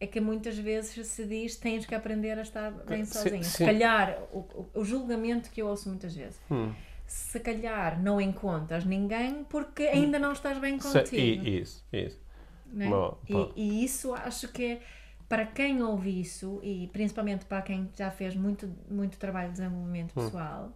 é 0.00 0.06
que 0.06 0.20
muitas 0.20 0.56
vezes 0.56 1.06
se 1.08 1.24
diz 1.26 1.56
tens 1.56 1.84
que 1.84 1.94
aprender 1.94 2.38
a 2.38 2.42
estar 2.42 2.70
bem 2.70 3.04
Sim, 3.04 3.12
sozinha. 3.12 3.42
Se 3.42 3.64
calhar, 3.64 4.18
o, 4.32 4.38
o- 4.38 4.70
o 4.80 4.84
julgamento 4.84 5.50
que 5.50 5.60
eu 5.60 5.66
ouço 5.66 5.88
muitas 5.88 6.14
vezes. 6.14 6.40
Hum. 6.50 6.72
Se 7.08 7.40
calhar 7.40 8.00
não 8.00 8.20
encontras 8.20 8.84
ninguém 8.84 9.42
porque 9.44 9.84
ainda 9.84 10.18
não 10.18 10.32
estás 10.32 10.58
bem 10.58 10.78
contigo. 10.78 11.42
e, 11.44 11.58
isso, 11.60 11.84
isso. 11.92 12.20
né? 12.66 12.90
Bom, 12.90 13.18
E- 13.28 13.32
bom. 13.32 13.52
E, 13.56 13.84
isso 13.84 14.14
acho 14.14 14.48
que 14.48 14.64
é 14.64 14.80
para 15.28 15.44
quem 15.46 15.82
ouve 15.82 16.20
isso 16.20 16.60
e 16.62 16.88
principalmente 16.92 17.44
para 17.44 17.62
quem 17.62 17.90
já 17.96 18.10
fez 18.10 18.34
muito, 18.34 18.66
muito 18.90 19.18
trabalho 19.18 19.48
de 19.48 19.58
desenvolvimento 19.58 20.14
Hum. 20.16 20.24
pessoal, 20.24 20.72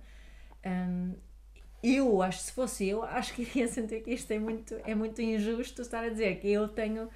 hum, 0.67 1.15
eu 1.83 2.23
acho, 2.23 2.41
se 2.41 2.53
fosse 2.53 2.89
eu, 2.89 3.03
acho 3.05 3.35
que 3.35 3.43
iria 3.43 3.69
sentir 3.69 4.03
que 4.03 4.13
isto 4.13 4.31
é 4.33 4.39
muito, 4.39 4.75
é 4.87 4.95
muito 4.95 5.21
injusto 5.23 5.83
estar 5.83 6.05
a 6.05 6.09
dizer 6.11 6.41
que 6.41 6.49
eu 6.51 6.69
tenho 6.69 7.09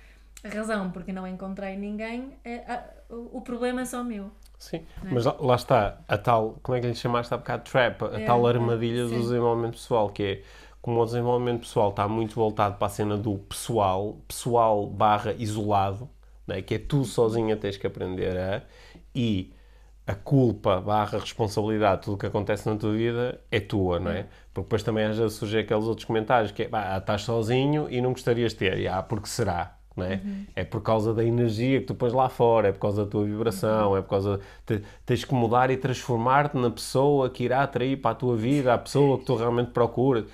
razão 0.44 0.90
porque 0.90 1.12
não 1.12 1.26
encontrei 1.26 1.76
ninguém, 1.76 2.32
é, 2.44 2.56
a- 2.72 2.90
o 3.10 3.40
problema 3.42 3.82
é 3.82 3.84
só 3.84 4.02
meu. 4.04 4.30
Sim, 4.58 4.86
é? 5.02 5.08
mas 5.10 5.24
lá, 5.26 5.36
lá 5.38 5.54
está, 5.54 6.02
a 6.08 6.16
tal, 6.18 6.58
como 6.62 6.76
é 6.76 6.80
que 6.80 6.86
lhe 6.86 6.94
chamaste 6.94 7.32
há 7.32 7.36
bocado? 7.36 7.64
Trap, 7.70 8.02
a 8.04 8.18
É, 8.18 8.20
tal 8.20 8.48
é, 8.48 8.48
armadilha 8.48 9.06
do 9.06 9.20
sim. 9.20 9.20
desenvolvimento 9.20 9.72
pessoal, 9.74 10.10
que 10.10 10.22
é 10.22 10.42
como 10.80 11.00
o 11.00 11.04
desenvolvimento 11.04 11.60
pessoal 11.60 11.90
está 11.90 12.08
muito 12.08 12.34
voltado 12.34 12.76
para 12.76 12.86
a 12.86 12.90
cena 12.90 13.16
do 13.18 13.38
pessoal, 13.38 14.14
pessoal 14.26 14.86
barra 14.88 15.32
isolado, 15.34 16.08
né, 16.46 16.62
que 16.62 16.74
é 16.74 16.78
tu 16.78 17.04
sozinha 17.04 17.56
tens 17.56 17.76
que 17.76 17.86
aprender 17.86 18.36
a, 18.38 18.62
e 19.14 19.52
a 20.06 20.14
culpa 20.14 20.80
barra 20.80 21.18
responsabilidade, 21.18 22.02
tudo 22.02 22.14
o 22.14 22.18
que 22.18 22.26
acontece 22.26 22.68
na 22.68 22.76
tua 22.76 22.92
vida 22.94 23.40
é 23.50 23.60
tua, 23.60 24.00
não 24.00 24.10
é? 24.12 24.24
Porque 24.54 24.62
depois 24.66 24.82
também 24.82 25.04
às 25.06 25.18
vezes 25.18 25.36
surgem 25.38 25.60
aqueles 25.60 25.84
outros 25.84 26.04
comentários 26.06 26.52
que 26.52 26.62
é, 26.64 26.68
pá, 26.68 26.96
estás 26.98 27.22
sozinho 27.22 27.90
e 27.90 28.00
não 28.00 28.12
gostarias 28.12 28.52
de 28.52 28.58
ter, 28.58 28.78
e, 28.78 28.88
ah, 28.88 29.02
porque 29.02 29.28
será? 29.28 29.75
É? 29.98 30.20
é 30.56 30.64
por 30.64 30.82
causa 30.82 31.14
da 31.14 31.24
energia 31.24 31.80
que 31.80 31.86
tu 31.86 31.94
pões 31.94 32.12
lá 32.12 32.28
fora, 32.28 32.68
é 32.68 32.72
por 32.72 32.80
causa 32.80 33.04
da 33.04 33.10
tua 33.10 33.24
vibração, 33.24 33.96
é 33.96 34.02
por 34.02 34.10
causa. 34.10 34.40
te- 34.66 34.82
tens 35.06 35.24
que 35.24 35.34
mudar 35.34 35.70
e 35.70 35.76
transformar-te 35.76 36.56
na 36.56 36.70
pessoa 36.70 37.30
que 37.30 37.44
irá 37.44 37.62
atrair 37.62 37.96
para 37.96 38.10
a 38.10 38.14
tua 38.14 38.36
vida, 38.36 38.74
a 38.74 38.78
pessoa 38.78 39.18
que 39.18 39.24
tu 39.24 39.34
realmente 39.36 39.70
procuras. 39.70 40.24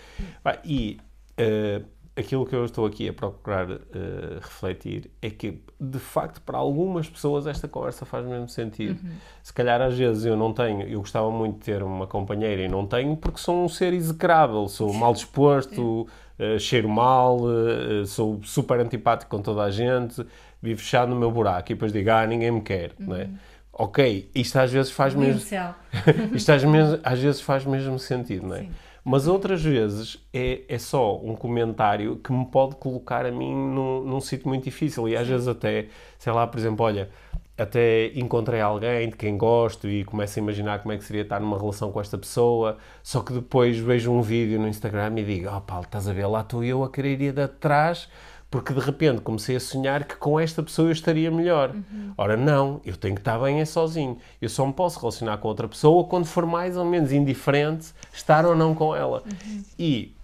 Pá, 0.42 0.58
E 0.64 0.98
eh, 1.36 1.82
aquilo 2.16 2.44
que 2.44 2.54
eu 2.54 2.64
estou 2.64 2.84
aqui 2.86 3.08
a 3.08 3.12
procurar 3.12 3.70
eh, 3.70 4.38
refletir 4.40 5.10
é 5.22 5.30
que, 5.30 5.62
de 5.80 5.98
facto, 5.98 6.42
para 6.42 6.58
algumas 6.58 7.08
pessoas 7.08 7.46
esta 7.46 7.66
conversa 7.68 8.04
faz 8.04 8.26
mesmo 8.26 8.48
sentido. 8.48 9.00
Se 9.42 9.52
calhar 9.52 9.80
às 9.80 9.96
vezes 9.96 10.24
eu 10.24 10.36
não 10.36 10.52
tenho, 10.52 10.82
eu 10.82 11.00
gostava 11.00 11.30
muito 11.30 11.58
de 11.58 11.64
ter 11.64 11.82
uma 11.82 12.06
companheira 12.06 12.62
e 12.62 12.68
não 12.68 12.86
tenho 12.86 13.16
porque 13.16 13.38
sou 13.38 13.64
um 13.64 13.68
ser 13.68 13.92
execrável, 13.94 14.68
sou 14.68 14.92
mal 14.94 15.12
disposto, 15.14 16.06
eh, 16.38 16.58
cheiro 16.58 16.88
mal, 16.88 17.38
eh, 17.40 18.04
sou 18.06 18.40
super 18.42 18.80
antipático 18.80 19.30
com 19.30 19.42
toda 19.42 19.62
a 19.62 19.70
gente, 19.70 20.24
vivo 20.60 20.80
fechado 20.80 21.08
no 21.10 21.16
meu 21.16 21.30
buraco 21.30 21.72
e 21.72 21.74
depois 21.74 21.92
digo, 21.92 22.10
ah, 22.10 22.26
ninguém 22.26 22.50
me 22.50 22.60
quer, 22.60 22.92
não 22.98 23.16
é? 23.16 23.28
Ok, 23.72 24.30
isto 24.34 24.58
às 24.58 24.70
vezes 24.70 24.92
faz 24.92 25.14
mesmo 25.14 25.40
isto 26.34 26.52
às, 26.52 26.62
às 27.02 27.18
vezes 27.18 27.40
faz 27.40 27.64
mesmo 27.64 27.98
sentido, 27.98 28.46
não 28.46 28.56
é? 28.56 28.60
Sim. 28.60 28.70
Mas 29.04 29.26
outras 29.26 29.62
vezes 29.62 30.18
é, 30.32 30.62
é 30.68 30.78
só 30.78 31.16
um 31.18 31.34
comentário 31.34 32.16
que 32.16 32.32
me 32.32 32.46
pode 32.46 32.76
colocar 32.76 33.26
a 33.26 33.32
mim 33.32 33.52
num, 33.52 34.04
num 34.04 34.20
sítio 34.20 34.48
muito 34.48 34.62
difícil. 34.64 35.08
E 35.08 35.16
às 35.16 35.26
vezes 35.26 35.48
até, 35.48 35.86
sei 36.18 36.32
lá, 36.32 36.46
por 36.46 36.58
exemplo, 36.58 36.84
olha, 36.86 37.10
até 37.62 38.06
encontrei 38.14 38.60
alguém 38.60 39.08
de 39.08 39.16
quem 39.16 39.36
gosto 39.36 39.88
e 39.88 40.04
começo 40.04 40.38
a 40.38 40.42
imaginar 40.42 40.80
como 40.80 40.92
é 40.92 40.98
que 40.98 41.04
seria 41.04 41.22
estar 41.22 41.40
numa 41.40 41.58
relação 41.58 41.90
com 41.90 42.00
esta 42.00 42.18
pessoa, 42.18 42.78
só 43.02 43.20
que 43.20 43.32
depois 43.32 43.78
vejo 43.78 44.12
um 44.12 44.22
vídeo 44.22 44.60
no 44.60 44.68
Instagram 44.68 45.14
e 45.18 45.24
digo, 45.24 45.48
oh 45.54 45.60
Paulo, 45.60 45.84
estás 45.84 46.08
a 46.08 46.12
ver, 46.12 46.26
lá 46.26 46.40
estou 46.40 46.62
eu 46.64 46.84
a 46.84 46.90
querer 46.90 47.20
ir 47.20 47.32
de 47.32 47.42
atrás 47.42 48.08
porque 48.52 48.74
de 48.74 48.80
repente 48.80 49.22
comecei 49.22 49.56
a 49.56 49.60
sonhar 49.60 50.04
que 50.04 50.14
com 50.14 50.38
esta 50.38 50.62
pessoa 50.62 50.88
eu 50.88 50.92
estaria 50.92 51.30
melhor. 51.30 51.74
Ora, 52.18 52.36
não, 52.36 52.82
eu 52.84 52.94
tenho 52.98 53.14
que 53.14 53.22
estar 53.22 53.38
bem 53.38 53.62
é 53.62 53.64
sozinho. 53.64 54.18
Eu 54.42 54.48
só 54.50 54.66
me 54.66 54.74
posso 54.74 55.00
relacionar 55.00 55.38
com 55.38 55.48
outra 55.48 55.66
pessoa 55.66 56.04
quando 56.04 56.26
for 56.26 56.44
mais 56.44 56.76
ou 56.76 56.84
menos 56.84 57.12
indiferente 57.12 57.94
estar 58.12 58.44
ou 58.44 58.54
não 58.54 58.74
com 58.74 58.94
ela. 58.94 59.22
E, 59.78 60.14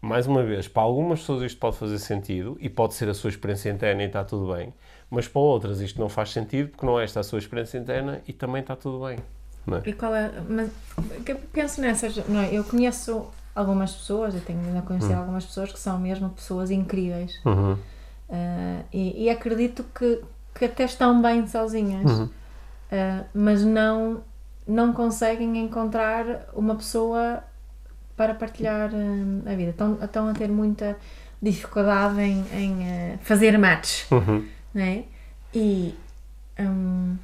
mais 0.00 0.26
uma 0.26 0.42
vez, 0.42 0.66
para 0.66 0.82
algumas 0.82 1.20
pessoas 1.20 1.42
isto 1.42 1.60
pode 1.60 1.76
fazer 1.76 1.98
sentido 1.98 2.56
e 2.58 2.70
pode 2.70 2.94
ser 2.94 3.06
a 3.10 3.14
sua 3.14 3.28
experiência 3.28 3.68
interna 3.68 4.02
e 4.02 4.06
está 4.06 4.24
tudo 4.24 4.54
bem, 4.54 4.72
mas 5.10 5.28
para 5.28 5.40
outras 5.40 5.80
isto 5.80 6.00
não 6.00 6.08
faz 6.08 6.30
sentido 6.30 6.70
porque 6.70 6.84
não 6.86 6.98
é 6.98 7.04
esta 7.04 7.20
a 7.20 7.22
sua 7.22 7.38
experiência 7.38 7.78
interna 7.78 8.20
e 8.26 8.32
também 8.32 8.60
está 8.60 8.74
tudo 8.74 9.04
bem. 9.06 9.18
Não 9.66 9.78
é? 9.78 9.82
E 9.86 9.92
qual 9.92 10.14
é. 10.14 10.30
Mas 10.48 10.70
penso 11.52 11.80
nessas. 11.80 12.16
Não 12.28 12.40
é? 12.40 12.52
Eu 12.52 12.64
conheço 12.64 13.26
algumas 13.54 13.92
pessoas, 13.92 14.34
eu 14.34 14.40
tenho 14.40 14.60
ainda 14.60 14.82
conhecido 14.82 15.14
algumas 15.14 15.44
pessoas 15.44 15.72
que 15.72 15.78
são 15.78 15.98
mesmo 15.98 16.30
pessoas 16.30 16.70
incríveis. 16.70 17.40
Uhum. 17.44 17.76
Ah, 18.28 18.80
e, 18.92 19.24
e 19.24 19.30
acredito 19.30 19.84
que, 19.94 20.20
que 20.54 20.64
até 20.64 20.84
estão 20.84 21.20
bem 21.22 21.46
sozinhas, 21.46 22.10
Uhum. 22.10 22.28
Ah, 22.90 23.24
mas 23.32 23.64
não, 23.64 24.22
não 24.66 24.92
conseguem 24.92 25.58
encontrar 25.58 26.48
uma 26.54 26.74
pessoa 26.74 27.42
para 28.16 28.34
partilhar 28.34 28.90
ah, 28.92 29.50
a 29.50 29.54
vida. 29.54 29.70
Estão, 29.70 29.98
estão 30.02 30.28
a 30.28 30.32
ter 30.32 30.48
muita 30.48 30.96
dificuldade 31.40 32.20
em, 32.20 32.44
em 32.52 33.18
fazer 33.22 33.56
match, 33.58 34.10
Uhum. 34.10 34.46
Não 34.74 34.82
é? 34.82 35.04
E 35.54 35.94
hum, 36.58 37.16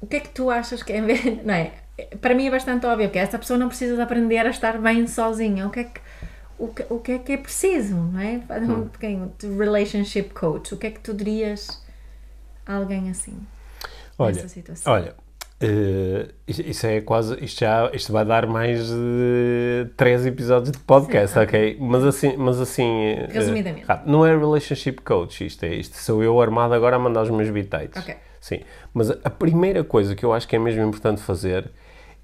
o 0.00 0.06
que 0.06 0.16
é 0.16 0.20
que 0.20 0.28
tu 0.30 0.50
achas 0.50 0.82
que 0.82 0.92
é, 0.92 1.00
não 1.44 1.54
é? 1.54 1.72
Para 2.20 2.34
mim 2.34 2.46
é 2.46 2.50
bastante 2.50 2.86
óbvio 2.86 3.10
que 3.10 3.18
essa 3.18 3.38
pessoa 3.38 3.58
não 3.58 3.68
precisa 3.68 3.96
de 3.96 4.02
aprender 4.02 4.46
a 4.46 4.50
estar 4.50 4.78
bem 4.78 5.06
sozinha. 5.06 5.66
O 5.66 5.70
que 5.70 5.80
é 5.80 5.84
que 5.84 6.00
o 6.58 6.68
que, 6.68 6.86
o 6.90 6.98
que 6.98 7.12
é 7.12 7.18
que 7.18 7.32
é 7.32 7.36
preciso, 7.36 7.94
não 7.94 8.20
é? 8.20 8.40
Fazer 8.40 8.70
um 8.70 8.88
pequeno 8.88 9.32
relationship 9.56 10.30
coach. 10.30 10.74
O 10.74 10.76
que 10.76 10.88
é 10.88 10.90
que 10.90 11.00
tu 11.00 11.14
dirias 11.14 11.80
a 12.66 12.74
alguém 12.74 13.10
assim? 13.10 13.38
Olha, 14.18 14.34
nessa 14.34 14.48
situação? 14.48 14.92
Olha, 14.92 15.14
eh, 15.60 16.28
isso 16.46 16.86
é 16.86 17.00
quase. 17.00 17.36
Isto, 17.44 17.60
já, 17.60 17.90
isto 17.92 18.12
vai 18.12 18.24
dar 18.24 18.46
mais 18.46 18.88
de 18.88 19.86
três 19.96 20.24
episódios 20.24 20.70
de 20.70 20.78
podcast, 20.78 21.34
Sim, 21.34 21.40
ok? 21.40 21.76
Mas 21.80 22.04
assim. 22.04 22.36
Mas 22.36 22.60
assim 22.60 23.04
eh, 23.04 23.28
Resumidamente. 23.30 23.86
rápido. 23.86 24.10
não 24.10 24.24
é 24.24 24.36
relationship 24.36 25.00
coach, 25.02 25.44
isto 25.44 25.64
é 25.64 25.74
isto. 25.74 25.96
Sou 25.96 26.22
eu 26.22 26.40
armado 26.40 26.74
agora 26.74 26.96
a 26.96 26.98
mandar 26.98 27.22
os 27.22 27.30
meus 27.30 27.50
bitites. 27.50 28.00
Ok. 28.00 28.14
Sim. 28.40 28.60
Mas 28.94 29.10
a 29.10 29.30
primeira 29.30 29.82
coisa 29.82 30.14
que 30.14 30.24
eu 30.24 30.32
acho 30.32 30.46
que 30.46 30.54
é 30.54 30.58
mesmo 30.58 30.82
importante 30.86 31.20
fazer 31.20 31.68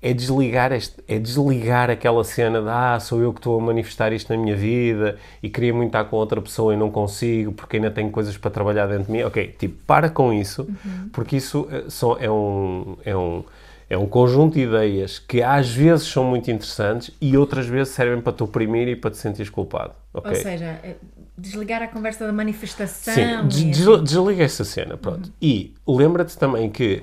é 0.05 0.13
desligar, 0.13 0.71
este, 0.71 1.03
é 1.09 1.19
desligar 1.19 1.89
aquela 1.89 2.23
cena 2.25 2.61
de 2.61 2.69
ah, 2.69 3.01
sou 3.01 3.23
eu 3.23 3.33
que 3.33 3.39
estou 3.39 3.59
a 3.59 3.63
manifestar 3.63 4.13
isto 4.13 4.31
na 4.31 4.39
minha 4.39 4.55
vida 4.55 5.17
e 5.43 5.49
queria 5.49 5.73
muito 5.73 5.89
estar 5.89 6.05
com 6.05 6.17
outra 6.17 6.43
pessoa 6.43 6.75
e 6.75 6.77
não 6.77 6.91
consigo 6.91 7.53
porque 7.53 7.77
ainda 7.77 7.91
tenho 7.91 8.11
coisas 8.11 8.37
para 8.37 8.51
trabalhar 8.51 8.87
dentro 8.87 9.05
de 9.05 9.13
mim. 9.13 9.23
Ok, 9.23 9.55
tipo, 9.59 9.83
para 9.87 10.11
com 10.11 10.31
isso, 10.31 10.69
porque 11.11 11.37
isso 11.37 11.67
eh, 11.73 11.85
só 11.89 12.19
é 12.21 12.31
um, 12.31 12.99
é 13.03 13.17
um 13.17 13.45
é 13.89 13.99
um 13.99 14.07
conjunto 14.07 14.55
de 14.55 14.61
ideias 14.63 15.19
que 15.19 15.43
às 15.43 15.71
vezes 15.71 16.07
são 16.07 16.25
muito 16.25 16.51
interessantes 16.51 17.11
e 17.21 17.37
outras 17.37 17.67
vezes 17.67 17.95
servem 17.95 18.21
para 18.21 18.33
te 18.33 18.43
oprimir 18.43 18.89
e 18.89 18.97
para 18.97 19.11
te 19.11 19.19
sentires 19.19 19.51
culpado. 19.51 19.93
ok? 20.13 20.31
Ou 20.31 20.37
seja, 20.37 20.65
é 20.83 20.97
desligar 21.37 21.83
a 21.83 21.89
conversa 21.89 22.27
da 22.27 22.33
manifestação. 22.33 23.15
Sim, 23.15 23.47
des- 23.71 23.85
des- 23.85 24.03
desliga 24.03 24.45
essa 24.45 24.63
cena, 24.65 24.97
pronto. 24.97 25.33
E 25.43 25.75
lembra-te 25.87 26.39
também 26.39 26.71
que 26.71 27.03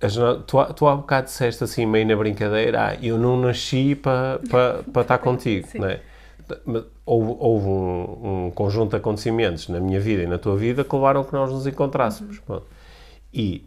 as 0.00 0.16
no- 0.16 0.40
tu, 0.42 0.58
há- 0.58 0.72
tu 0.72 0.86
há 0.86 0.94
bocado 0.96 1.26
disseste 1.26 1.64
assim, 1.64 1.86
meio 1.86 2.06
na 2.06 2.14
brincadeira, 2.16 2.88
ah, 2.88 2.94
eu 3.02 3.16
não 3.18 3.40
nasci 3.40 3.94
para 3.94 4.38
pa, 4.50 4.80
pa 4.92 5.00
estar 5.00 5.18
contigo, 5.18 5.66
Sim. 5.66 5.78
não 5.78 5.88
é? 5.88 6.00
Houve, 7.04 7.36
houve 7.38 7.66
um, 7.66 8.46
um 8.46 8.50
conjunto 8.50 8.90
de 8.90 8.96
acontecimentos 8.96 9.68
na 9.68 9.80
minha 9.80 10.00
vida 10.00 10.22
e 10.22 10.26
na 10.26 10.38
tua 10.38 10.56
vida 10.56 10.82
que 10.84 10.94
levaram 10.94 11.20
a 11.20 11.24
que 11.24 11.32
nós 11.32 11.50
nos 11.52 11.66
encontrássemos. 11.66 12.38
pronto. 12.40 12.66
E 13.32 13.64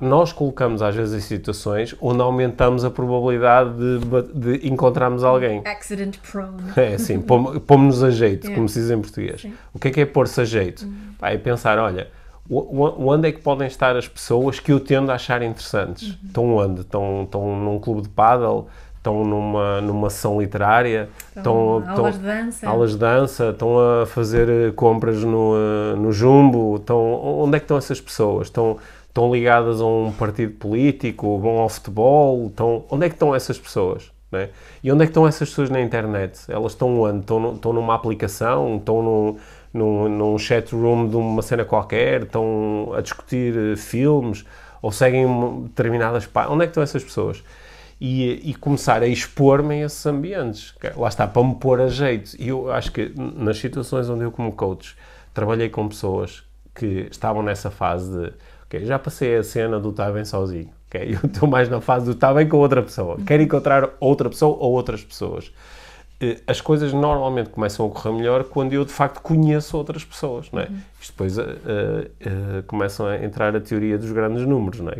nós 0.00 0.32
colocamos 0.32 0.82
às 0.82 0.94
vezes 0.94 1.14
em 1.14 1.26
situações 1.26 1.94
onde 2.00 2.20
aumentamos 2.20 2.84
a 2.84 2.90
probabilidade 2.90 3.70
de, 3.78 4.58
de 4.58 4.68
encontrarmos 4.68 5.24
alguém. 5.24 5.62
Accident 5.64 6.16
prone. 6.30 6.62
É 6.76 7.18
pom- 7.26 7.58
pomos-nos 7.60 8.02
a 8.04 8.10
jeito, 8.10 8.44
Yeah. 8.44 8.56
como 8.56 8.68
se 8.68 8.78
diz 8.80 8.90
em 8.90 9.00
português. 9.00 9.40
Sim. 9.42 9.48
Uhum. 9.48 9.54
O 9.74 9.78
que 9.78 9.88
é 9.88 9.90
que 9.90 10.00
é 10.00 10.06
pôr-se 10.06 10.40
a 10.40 10.44
jeito? 10.44 10.86
Pá, 11.18 11.30
é 11.30 11.38
pensar, 11.38 11.78
olha, 11.78 12.08
onde 12.50 13.28
é 13.28 13.32
que 13.32 13.40
podem 13.40 13.66
estar 13.68 13.96
as 13.96 14.08
pessoas 14.08 14.58
que 14.60 14.72
eu 14.72 14.80
tendo 14.80 15.10
a 15.10 15.14
achar 15.14 15.42
interessantes? 15.42 16.08
Uhum. 16.08 16.16
Estão 16.26 16.54
onde? 16.56 16.80
Estão, 16.80 17.22
estão 17.24 17.56
num 17.56 17.78
clube 17.78 18.02
de 18.02 18.08
paddle? 18.08 18.66
Estão 18.98 19.24
numa, 19.24 19.80
numa 19.80 20.10
sessão 20.10 20.38
literária? 20.38 21.08
Então, 21.34 21.78
Estão, 21.78 21.94
aulas 21.96 22.14
estão- 22.16 22.20
de 22.20 22.42
dança. 22.42 22.68
aulas 22.68 22.90
de 22.90 22.98
dança? 22.98 23.48
Estão 23.50 23.78
a 24.02 24.06
fazer 24.06 24.46
eh, 24.48 24.70
compras 24.72 25.24
no, 25.24 25.54
eh, 25.56 25.96
no 25.96 26.12
Jumbo? 26.12 26.76
Estão, 26.76 26.98
onde 27.14 27.56
é 27.56 27.58
que 27.60 27.64
estão 27.64 27.78
essas 27.78 27.98
pessoas? 27.98 28.48
Estão, 28.48 28.76
estão 29.10 29.32
ligadas 29.32 29.80
a 29.80 29.84
um 29.84 30.12
partido 30.12 30.54
político? 30.54 31.38
Vão 31.38 31.58
ao 31.58 31.68
futebol? 31.68 32.46
Estão, 32.46 32.84
onde 32.90 33.06
é 33.06 33.08
que 33.08 33.14
estão 33.14 33.34
essas 33.34 33.58
pessoas? 33.58 34.10
né? 34.30 34.50
E 34.82 34.90
onde 34.92 35.02
é 35.02 35.06
que 35.06 35.10
estão 35.10 35.26
essas 35.26 35.48
pessoas 35.48 35.70
na 35.70 35.80
internet? 35.80 36.40
Elas 36.48 36.72
estão 36.72 37.00
onde? 37.00 37.20
Estão, 37.20 37.54
estão 37.54 37.72
numa 37.72 37.94
aplicação? 37.94 38.76
Estão 38.76 39.02
num, 39.02 39.36
num, 39.72 40.08
num 40.08 40.38
chat 40.38 40.72
room 40.74 41.08
de 41.08 41.16
uma 41.16 41.42
cena 41.42 41.64
qualquer? 41.64 42.22
Estão 42.22 42.92
a 42.94 43.00
discutir 43.00 43.54
eh, 43.56 43.76
filmes? 43.76 44.44
Ou 44.80 44.92
seguem 44.92 45.26
determinadas? 45.64 46.28
Onde 46.48 46.64
é 46.64 46.66
que 46.66 46.70
estão 46.70 46.82
essas 46.82 47.04
pessoas? 47.04 47.42
E, 48.00 48.50
e 48.50 48.54
começar 48.54 49.02
a 49.02 49.06
expor-me 49.06 49.82
a 49.82 49.86
esses 49.86 50.06
ambientes. 50.06 50.70
que 50.80 50.88
Lá 50.98 51.08
está, 51.08 51.26
para 51.26 51.44
me 51.44 51.54
pôr 51.56 51.80
a 51.80 51.88
jeito. 51.88 52.34
E 52.38 52.48
eu 52.48 52.72
acho 52.72 52.90
que 52.92 53.12
nas 53.16 53.58
situações 53.58 54.08
onde 54.08 54.24
eu, 54.24 54.32
como 54.32 54.52
coach, 54.52 54.96
trabalhei 55.34 55.68
com 55.68 55.86
pessoas 55.86 56.42
que 56.74 57.08
estavam 57.10 57.42
nessa 57.42 57.70
fase 57.70 58.10
de 58.10 58.32
ok, 58.70 58.84
já 58.86 58.98
passei 58.98 59.36
a 59.36 59.42
cena 59.42 59.80
do 59.80 59.90
estar 59.90 60.12
bem 60.12 60.24
sozinho. 60.24 60.68
ok, 60.88 61.18
Eu 61.22 61.28
estou 61.28 61.48
mais 61.48 61.68
na 61.68 61.80
fase 61.80 62.04
do 62.06 62.12
estar 62.12 62.32
bem 62.32 62.48
com 62.48 62.56
outra 62.58 62.82
pessoa. 62.82 63.18
Quero 63.26 63.42
encontrar 63.42 63.90
outra 63.98 64.28
pessoa 64.30 64.56
ou 64.58 64.72
outras 64.72 65.02
pessoas. 65.02 65.52
Eh, 66.20 66.38
As 66.46 66.60
coisas 66.60 66.92
normalmente 66.92 67.50
começam 67.50 67.86
a 67.86 67.90
correr 67.90 68.14
melhor 68.14 68.44
quando 68.44 68.72
eu 68.72 68.84
de 68.84 68.92
facto 68.92 69.20
conheço 69.20 69.76
outras 69.76 70.04
pessoas, 70.04 70.50
não 70.52 70.60
é? 70.60 70.68
Isto 71.00 71.12
depois 71.12 71.38
eh, 71.38 71.44
eh, 72.20 72.62
começam 72.66 73.06
a 73.06 73.16
entrar 73.24 73.54
a 73.56 73.60
teoria 73.60 73.98
dos 73.98 74.12
grandes 74.12 74.46
números, 74.46 74.80
não 74.80 74.92
é? 74.92 74.96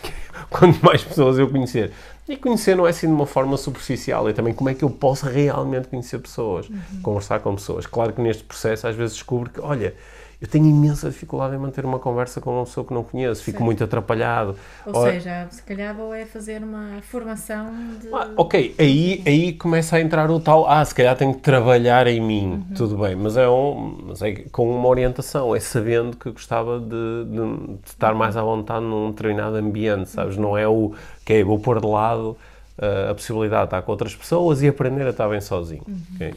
Quanto 0.48 0.84
mais 0.84 1.04
pessoas 1.04 1.38
eu 1.38 1.48
conhecer. 1.48 1.92
E 2.28 2.36
conhecer 2.36 2.76
não 2.76 2.86
é 2.86 2.90
assim 2.90 3.06
de 3.08 3.12
uma 3.12 3.26
forma 3.26 3.56
superficial, 3.56 4.28
é 4.28 4.32
também 4.32 4.54
como 4.54 4.68
é 4.70 4.74
que 4.74 4.84
eu 4.84 4.90
posso 4.90 5.26
realmente 5.26 5.88
conhecer 5.88 6.18
pessoas, 6.20 6.68
conversar 7.02 7.40
com 7.40 7.54
pessoas. 7.56 7.86
Claro 7.86 8.12
que 8.12 8.20
neste 8.20 8.44
processo 8.44 8.86
às 8.86 8.94
vezes 8.94 9.14
descubro 9.14 9.50
que, 9.50 9.60
olha, 9.60 9.94
eu 10.40 10.48
tenho 10.48 10.66
imensa 10.66 11.10
dificuldade 11.10 11.54
em 11.54 11.58
manter 11.58 11.84
uma 11.84 11.98
conversa 11.98 12.40
com 12.40 12.50
uma 12.54 12.64
pessoa 12.64 12.86
que 12.86 12.94
não 12.94 13.02
conheço, 13.04 13.42
fico 13.44 13.62
muito 13.62 13.84
atrapalhado. 13.84 14.56
Ou 14.86 14.94
Ou- 14.94 15.06
seja, 15.06 15.46
se 15.50 15.62
calhar 15.62 15.94
vou 15.94 16.14
é 16.14 16.24
fazer 16.24 16.62
uma 16.62 17.00
formação 17.02 17.70
de. 18.00 18.08
ah, 18.12 18.28
ok, 18.36 18.74
aí, 18.78 19.22
aí 19.26 19.52
começa 19.52 19.96
a 19.96 20.00
entrar 20.00 20.30
o 20.30 20.40
tal, 20.40 20.66
ah, 20.68 20.84
se 20.84 20.94
calhar 20.94 21.14
tenho 21.16 21.34
que 21.34 21.40
trabalhar 21.40 22.06
em 22.06 22.20
mim, 22.20 22.64
tudo 22.74 22.96
bem, 22.98 23.14
mas 23.14 23.36
é, 23.36 23.48
um, 23.48 23.98
mas 24.08 24.22
é 24.22 24.32
com 24.50 24.68
uma 24.70 24.88
orientação, 24.88 25.54
é 25.54 25.60
sabendo 25.60 26.16
que 26.16 26.30
gostava 26.30 26.80
de, 26.80 26.86
de- 26.86 27.76
de 27.82 27.88
estar 27.88 28.14
mais 28.14 28.36
à 28.36 28.42
vontade 28.42 28.84
num 28.84 29.10
determinado 29.10 29.56
ambiente, 29.56 30.08
sabes? 30.08 30.36
Não 30.36 30.56
é 30.56 30.66
o, 30.66 30.94
ok, 31.22 31.44
vou 31.44 31.58
pôr 31.58 31.80
de 31.80 31.86
lado 31.86 32.36
ah, 32.78 33.10
a 33.10 33.14
possibilidade 33.14 33.62
de 33.62 33.66
estar 33.66 33.82
com 33.82 33.92
outras 33.92 34.14
pessoas 34.16 34.62
e 34.62 34.68
aprender 34.68 35.06
a 35.06 35.10
estar 35.10 35.28
bem 35.28 35.40
sozinho. 35.40 35.82
ok? 36.14 36.34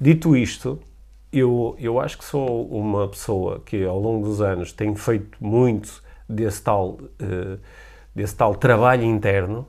Dito 0.00 0.36
isto, 0.36 0.78
eu, 1.32 1.76
eu 1.78 1.98
acho 2.00 2.18
que 2.18 2.24
sou 2.24 2.66
uma 2.66 3.08
pessoa 3.08 3.60
que 3.64 3.84
ao 3.84 3.98
longo 3.98 4.26
dos 4.26 4.40
anos 4.40 4.72
tenho 4.72 4.94
feito 4.94 5.36
muito 5.40 6.02
desse 6.28 6.62
tal, 6.62 6.98
eh, 7.20 7.56
desse 8.14 8.34
tal 8.36 8.54
trabalho 8.54 9.04
interno 9.04 9.66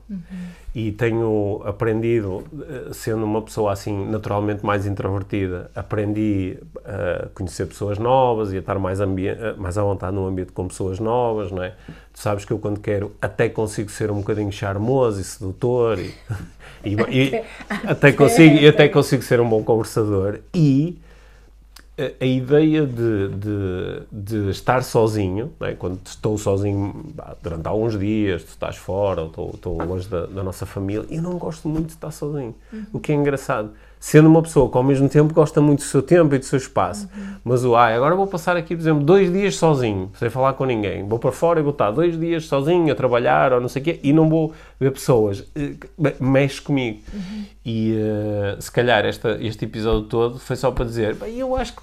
e 0.74 0.92
tenho 0.92 1.62
aprendido, 1.64 2.44
eh, 2.68 2.92
sendo 2.92 3.24
uma 3.24 3.40
pessoa 3.40 3.72
assim 3.72 4.06
naturalmente 4.10 4.64
mais 4.64 4.86
introvertida, 4.86 5.70
aprendi 5.74 6.58
a 6.84 7.28
conhecer 7.34 7.66
pessoas 7.66 7.98
novas 7.98 8.52
e 8.52 8.56
a 8.56 8.60
estar 8.60 8.78
mais, 8.78 9.00
eh, 9.00 9.54
mais 9.56 9.78
à 9.78 9.82
vontade 9.82 10.14
num 10.14 10.26
ambiente 10.26 10.52
com 10.52 10.66
pessoas 10.68 10.98
novas, 10.98 11.50
não 11.50 11.62
é? 11.62 11.70
Tu 12.12 12.18
sabes 12.20 12.44
que 12.44 12.52
eu 12.52 12.58
quando 12.58 12.80
quero 12.80 13.12
até 13.22 13.48
consigo 13.48 13.90
ser 13.90 14.10
um 14.10 14.16
bocadinho 14.18 14.52
charmoso 14.52 15.20
e 15.20 15.24
sedutor 15.24 15.98
e, 15.98 16.12
e- 16.84 16.96
e 17.30 17.42
até 17.86 18.12
consigo, 18.12 18.56
e 18.56 18.68
até 18.68 18.88
consigo 18.88 19.22
ser 19.22 19.40
um 19.40 19.48
bom 19.48 19.62
conversador 19.62 20.40
e 20.54 20.98
a, 21.98 22.24
a 22.24 22.26
ideia 22.26 22.86
de, 22.86 23.28
de, 23.28 24.02
de 24.12 24.50
estar 24.50 24.82
sozinho, 24.82 25.52
não 25.58 25.66
é? 25.66 25.74
quando 25.74 26.00
estou 26.04 26.36
sozinho 26.36 27.14
durante 27.42 27.66
alguns 27.66 27.98
dias, 27.98 28.42
tu 28.42 28.48
estás 28.48 28.76
fora, 28.76 29.22
ou 29.22 29.28
estou, 29.28 29.50
estou 29.54 29.82
longe 29.82 30.08
da, 30.08 30.26
da 30.26 30.42
nossa 30.42 30.66
família, 30.66 31.06
eu 31.08 31.22
não 31.22 31.38
gosto 31.38 31.68
muito 31.68 31.86
de 31.86 31.92
estar 31.92 32.10
sozinho. 32.10 32.54
O 32.92 32.98
que 32.98 33.12
é 33.12 33.14
engraçado. 33.14 33.70
Sendo 34.06 34.28
uma 34.28 34.42
pessoa 34.42 34.70
que 34.70 34.76
ao 34.76 34.82
mesmo 34.82 35.08
tempo 35.08 35.32
gosta 35.32 35.62
muito 35.62 35.78
do 35.78 35.84
seu 35.86 36.02
tempo 36.02 36.34
e 36.34 36.38
do 36.38 36.44
seu 36.44 36.58
espaço, 36.58 37.08
mas 37.42 37.64
o 37.64 37.74
ah, 37.74 37.86
agora 37.86 38.14
vou 38.14 38.26
passar 38.26 38.54
aqui, 38.54 38.76
por 38.76 38.82
exemplo, 38.82 39.02
dois 39.02 39.32
dias 39.32 39.56
sozinho, 39.56 40.12
sem 40.18 40.28
falar 40.28 40.52
com 40.52 40.66
ninguém. 40.66 41.08
Vou 41.08 41.18
para 41.18 41.32
fora 41.32 41.58
e 41.58 41.62
vou 41.62 41.72
estar 41.72 41.90
dois 41.90 42.20
dias 42.20 42.44
sozinho 42.44 42.92
a 42.92 42.94
trabalhar 42.94 43.54
ou 43.54 43.62
não 43.62 43.68
sei 43.68 43.80
o 43.80 43.84
quê 43.86 44.00
e 44.02 44.12
não 44.12 44.28
vou 44.28 44.52
ver 44.78 44.90
pessoas. 44.90 45.42
Eh, 45.56 45.72
Mexe 46.20 46.60
comigo. 46.60 47.00
E 47.64 47.96
eh, 47.98 48.56
se 48.60 48.70
calhar 48.70 49.06
esta, 49.06 49.38
este 49.40 49.64
episódio 49.64 50.02
todo 50.02 50.38
foi 50.38 50.56
só 50.56 50.70
para 50.70 50.84
dizer, 50.84 51.14
"Bem, 51.14 51.38
eu 51.38 51.56
acho 51.56 51.72
que 51.74 51.82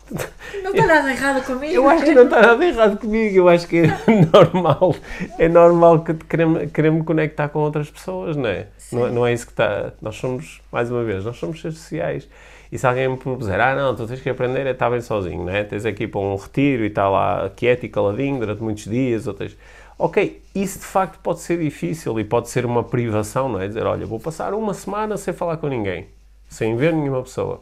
Não 0.61 0.69
está 0.75 0.85
nada 0.85 1.11
errado 1.11 1.43
comigo. 1.43 1.73
eu 1.73 1.89
acho 1.89 2.05
que 2.05 2.11
não 2.13 2.23
está 2.25 2.39
nada 2.39 2.63
errado 2.63 2.97
comigo, 2.99 3.35
eu 3.35 3.49
acho 3.49 3.67
que 3.67 3.77
é 3.77 3.87
normal, 4.31 4.93
é 5.39 5.49
normal 5.49 6.01
que 6.03 6.13
queremos, 6.13 6.71
queremos 6.71 7.03
conectar 7.03 7.49
com 7.49 7.57
outras 7.61 7.89
pessoas, 7.89 8.37
não 8.37 8.47
é? 8.47 8.67
Não, 8.91 9.11
não 9.11 9.25
é 9.25 9.33
isso 9.33 9.47
que 9.47 9.53
está. 9.53 9.91
Nós 9.99 10.17
somos, 10.17 10.60
mais 10.71 10.89
uma 10.91 11.03
vez, 11.03 11.23
nós 11.25 11.37
somos 11.37 11.59
seres 11.61 11.77
sociais. 11.77 12.27
E 12.71 12.77
se 12.77 12.87
alguém 12.87 13.07
me 13.09 13.17
propuser, 13.17 13.59
ah 13.59 13.75
não, 13.75 13.95
tu 13.95 14.07
tens 14.07 14.21
que 14.21 14.29
aprender 14.29 14.65
a 14.65 14.71
estar 14.71 14.89
bem 14.89 15.01
sozinho, 15.01 15.43
não 15.43 15.51
é? 15.51 15.63
Tens 15.63 15.85
aqui 15.85 16.07
para 16.07 16.21
um 16.21 16.35
retiro 16.35 16.83
e 16.83 16.87
está 16.87 17.09
lá 17.09 17.49
quieto 17.55 17.83
e 17.85 17.89
caladinho 17.89 18.39
durante 18.39 18.61
muitos 18.63 18.85
dias, 18.85 19.27
ou 19.27 19.33
tens... 19.33 19.57
Ok, 19.99 20.41
isso 20.55 20.79
de 20.79 20.85
facto 20.85 21.19
pode 21.21 21.41
ser 21.41 21.59
difícil 21.59 22.19
e 22.19 22.23
pode 22.23 22.49
ser 22.49 22.65
uma 22.65 22.83
privação, 22.83 23.47
não 23.49 23.61
é? 23.61 23.67
Dizer, 23.67 23.85
olha, 23.85 24.05
vou 24.05 24.19
passar 24.19 24.53
uma 24.53 24.73
semana 24.73 25.15
sem 25.17 25.33
falar 25.33 25.57
com 25.57 25.67
ninguém, 25.67 26.07
sem 26.49 26.75
ver 26.75 26.93
nenhuma 26.93 27.21
pessoa. 27.21 27.61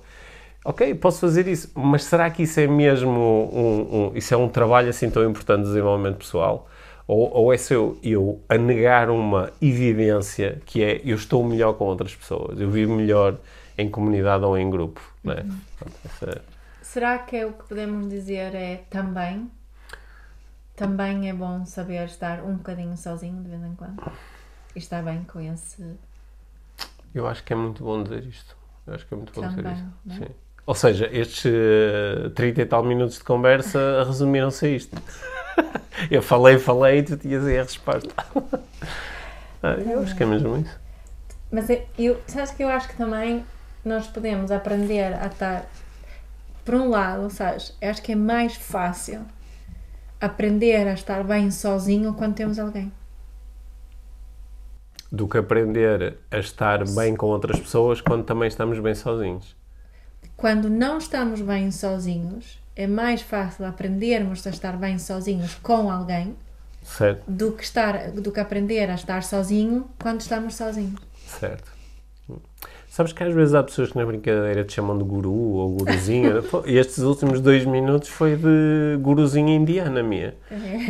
Ok, 0.63 0.93
posso 0.95 1.19
fazer 1.21 1.47
isso, 1.47 1.71
mas 1.75 2.03
será 2.03 2.29
que 2.29 2.43
isso 2.43 2.59
é 2.59 2.67
mesmo 2.67 3.09
um, 3.53 4.11
um- 4.11 4.11
isso 4.15 4.33
é 4.33 4.37
um 4.37 4.47
trabalho 4.49 4.89
assim 4.89 5.09
tão 5.09 5.23
importante 5.29 5.61
de 5.63 5.67
desenvolvimento 5.69 6.17
pessoal? 6.17 6.67
Ou, 7.11 7.27
ou 7.33 7.51
é 7.51 7.57
se 7.57 7.73
eu, 7.73 7.97
eu 8.03 8.39
a 8.47 8.55
negar 8.55 9.09
uma 9.09 9.51
evidência 9.59 10.61
que 10.63 10.83
é 10.83 11.01
eu 11.03 11.15
estou 11.15 11.43
melhor 11.43 11.73
com 11.73 11.85
outras 11.85 12.15
pessoas, 12.15 12.59
eu 12.59 12.69
vivo 12.69 12.93
melhor 12.93 13.35
em 13.75 13.89
comunidade 13.89 14.45
ou 14.45 14.55
em 14.55 14.69
grupo, 14.69 15.01
não 15.23 15.33
é? 15.33 15.43
Portanto, 15.43 15.99
essa- 16.05 16.41
Será 16.83 17.17
que 17.17 17.35
é 17.35 17.47
o 17.47 17.53
que 17.53 17.67
podemos 17.67 18.07
dizer 18.07 18.53
é 18.53 18.83
também? 18.91 19.49
Também 20.75 21.27
é 21.29 21.33
bom 21.33 21.65
saber 21.65 22.05
estar 22.05 22.43
um 22.43 22.57
bocadinho 22.57 22.95
sozinho 22.95 23.41
de 23.41 23.49
vez 23.49 23.63
em 23.63 23.73
quando? 23.73 24.11
E 24.75 24.77
estar 24.77 25.01
bem 25.01 25.23
com 25.23 25.39
esse. 25.41 25.83
eu 27.15 27.27
acho 27.27 27.43
que 27.43 27.51
é 27.53 27.55
muito 27.55 27.83
bom 27.83 28.03
dizer 28.03 28.23
isto. 28.23 28.55
Eu 28.85 28.93
acho 28.93 29.07
que 29.07 29.13
é 29.15 29.17
muito 29.17 29.33
bom 29.33 29.47
dizer 29.47 29.63
Também, 29.63 29.73
isto. 29.73 29.87
não 30.05 30.15
é? 30.15 30.17
Sim. 30.19 30.27
Ou 30.63 30.75
seja, 30.75 31.09
estes 31.11 31.43
eh, 31.51 32.29
30 32.35 32.61
e 32.61 32.65
tal 32.67 32.83
minutos 32.83 33.17
de 33.17 33.23
conversa 33.23 34.03
resumiram-se 34.05 34.65
a 34.67 34.69
isto. 34.69 34.95
eu 36.09 36.21
falei, 36.21 36.57
falei 36.59 36.99
e 36.99 37.03
tu 37.03 37.17
tinhas 37.17 37.45
aí 37.45 37.57
a 37.59 37.63
resposta. 37.63 38.13
Ah, 39.61 39.73
eu 39.73 39.99
acho 39.99 40.15
que 40.15 40.23
é 40.23 40.25
mesmo 40.25 40.55
isso. 40.55 40.79
Mas 41.51 41.69
é- 41.69 41.85
eu, 41.97 42.21
sabes 42.27 42.51
que 42.51 42.63
eu 42.63 42.69
acho 42.69 42.87
que 42.87 42.95
também 42.95 43.43
nós 43.83 44.07
podemos 44.07 44.51
aprender 44.51 45.13
a 45.15 45.27
estar. 45.27 45.65
Por 46.63 46.75
um 46.75 46.87
lado, 46.89 47.29
sabes, 47.29 47.75
eu 47.81 47.89
acho 47.89 48.01
que 48.01 48.13
é 48.13 48.15
mais 48.15 48.55
fácil 48.55 49.25
aprender 50.21 50.87
a 50.87 50.93
estar 50.93 51.23
bem 51.23 51.49
sozinho 51.51 52.13
quando 52.13 52.35
temos 52.35 52.59
alguém. 52.59 52.91
Do 55.11 55.27
que 55.27 55.37
aprender 55.37 56.17
a 56.29 56.37
estar 56.37 56.85
bem 56.87 57.15
com 57.15 57.25
outras 57.27 57.59
pessoas 57.59 57.99
quando 57.99 58.23
também 58.23 58.47
estamos 58.47 58.79
bem 58.79 58.93
sozinhos. 58.93 59.55
Quando 60.37 60.69
não 60.69 60.99
estamos 60.99 61.41
bem 61.41 61.71
sozinhos, 61.71 62.59
é 62.81 62.87
mais 62.87 63.21
fácil 63.21 63.65
aprendermos 63.65 64.45
a 64.47 64.49
estar 64.49 64.77
bem 64.77 64.97
sozinhos 64.97 65.55
com 65.55 65.91
alguém 65.91 66.35
Certo? 66.83 67.21
do 67.27 67.51
que, 67.51 67.63
estar, 67.63 68.11
do 68.11 68.31
que 68.31 68.39
aprender 68.39 68.89
a 68.89 68.95
estar 68.95 69.21
sozinho 69.23 69.85
quando 70.01 70.21
estamos 70.21 70.55
sozinhos. 70.55 70.99
Certo. 71.27 71.69
Sabes 72.87 73.13
que 73.13 73.23
às 73.23 73.33
vezes 73.33 73.53
há 73.53 73.61
pessoas 73.63 73.91
que 73.91 73.97
na 73.97 74.05
brincadeira 74.05 74.63
te 74.63 74.73
chamam 74.73 74.97
de 74.97 75.03
guru 75.03 75.31
ou 75.33 75.69
guruzinha. 75.75 76.41
E 76.65 76.77
estes 76.77 76.99
últimos 76.99 77.39
dois 77.41 77.63
minutos 77.65 78.09
foi 78.09 78.35
de 78.35 78.97
guruzinha 79.01 79.55
indiana 79.55 80.01
minha. 80.01 80.33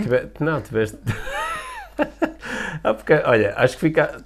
Tive- 0.01 0.29
Não, 0.39 0.61
tiveste. 0.61 0.97
ah, 2.83 2.93
porque, 2.93 3.13
olha, 3.13 3.53
acho 3.57 3.75
que 3.75 3.81
fica. 3.81 4.23